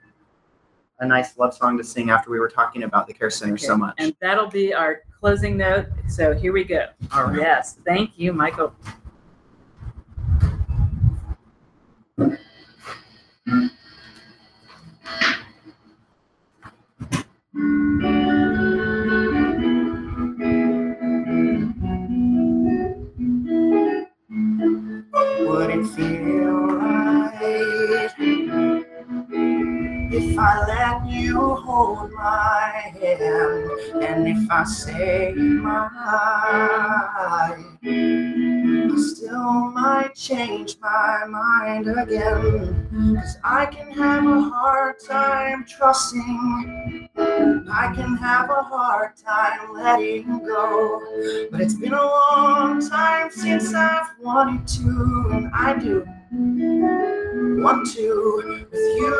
a 1.00 1.06
nice 1.06 1.36
love 1.36 1.54
song 1.54 1.76
to 1.78 1.84
sing 1.84 2.10
after 2.10 2.30
we 2.30 2.38
were 2.38 2.48
talking 2.48 2.84
about 2.84 3.06
the 3.06 3.12
Care 3.12 3.30
Center 3.30 3.58
so 3.58 3.76
much. 3.76 3.94
And 3.98 4.14
that'll 4.20 4.48
be 4.48 4.72
our 4.72 5.02
closing 5.20 5.56
note. 5.56 5.86
So 6.08 6.32
here 6.34 6.52
we 6.52 6.64
go. 6.64 6.86
All 7.12 7.24
right. 7.24 7.38
Yes. 7.38 7.78
Thank 7.84 8.12
you, 8.16 8.32
Michael. 8.32 8.74
Would 25.46 25.70
it 25.70 25.86
feel 25.94 26.65
I 30.38 30.66
let 30.66 31.06
you 31.10 31.54
hold 31.56 32.12
my 32.12 32.92
hand 33.00 34.02
and 34.02 34.28
if 34.28 34.50
I 34.50 34.64
say 34.64 35.32
my 35.34 35.88
I 35.92 37.56
still 38.98 39.70
might 39.70 40.14
change 40.14 40.76
my 40.80 41.24
mind 41.28 41.88
again. 41.88 43.16
Cause 43.16 43.38
I 43.44 43.66
can 43.66 43.90
have 43.92 44.26
a 44.26 44.42
hard 44.42 44.96
time 45.06 45.64
trusting. 45.66 47.08
I 47.18 47.92
can 47.94 48.16
have 48.16 48.50
a 48.50 48.62
hard 48.62 49.16
time 49.16 49.72
letting 49.74 50.38
go. 50.44 51.48
But 51.50 51.60
it's 51.60 51.74
been 51.74 51.94
a 51.94 52.04
long 52.04 52.86
time 52.86 53.30
since 53.30 53.72
I've 53.74 54.10
wanted 54.20 54.66
to, 54.68 55.30
and 55.32 55.50
I 55.54 55.78
do 55.78 56.06
want 57.66 57.84
to 57.84 58.70
with 58.70 58.80
you. 58.96 59.10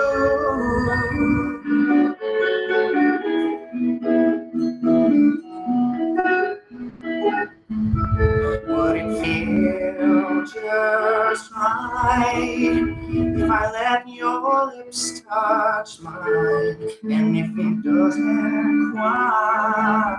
Would 8.69 8.97
it 8.99 9.11
feel 9.21 10.45
just 10.45 11.51
right 11.51 12.95
if 13.11 13.51
I 13.51 13.71
let 13.73 14.09
your 14.09 14.67
lips 14.77 15.23
touch 15.23 16.01
mine? 16.03 16.89
And 17.03 17.37
if 17.37 17.51
it 17.59 17.83
doesn't 17.83 18.93
quite, 18.93 20.17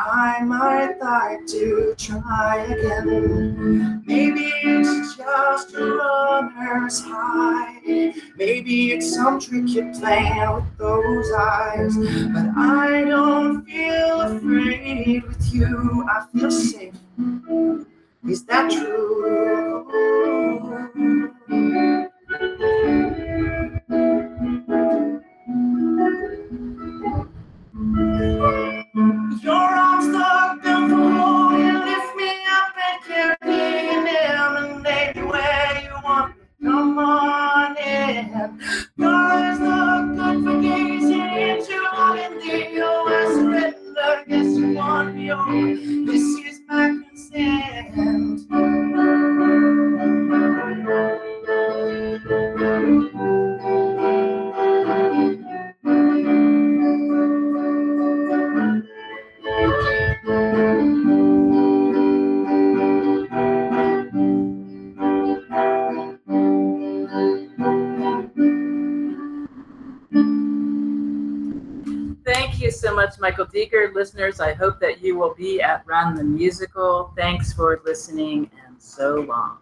I 0.00 0.44
might 0.44 0.94
like 1.00 1.44
to 1.48 1.94
try 1.98 2.58
again. 2.70 4.02
Maybe 4.06 4.52
it's 4.62 5.16
just 5.16 5.74
a 5.74 5.84
runner's 5.84 7.00
high. 7.00 8.14
Maybe 8.36 8.92
it's 8.92 9.12
some 9.12 9.40
trick 9.40 9.64
you're 9.66 9.92
playing 9.94 10.54
with 10.54 10.78
those 10.78 11.32
eyes. 11.32 11.96
But 11.96 12.46
I 12.56 13.04
don't 13.08 13.64
feel 13.64 14.20
afraid 14.20 15.24
with 15.24 15.52
you. 15.52 16.06
I 16.08 16.26
feel 16.32 16.50
safe. 16.52 16.94
Is 18.28 18.44
that 18.44 18.70
true? 18.70 19.84
Your 29.42 29.87
Guess 44.28 44.58
you 44.58 44.74
want 44.74 45.14
me 45.14 45.30
over. 45.30 46.07
Michael 73.20 73.46
Deeger. 73.46 73.94
Listeners, 73.94 74.40
I 74.40 74.54
hope 74.54 74.80
that 74.80 75.00
you 75.00 75.18
will 75.18 75.34
be 75.34 75.60
at 75.60 75.84
Run 75.86 76.14
the 76.14 76.24
Musical. 76.24 77.12
Thanks 77.16 77.52
for 77.52 77.80
listening 77.84 78.50
and 78.66 78.80
so 78.80 79.20
long. 79.20 79.58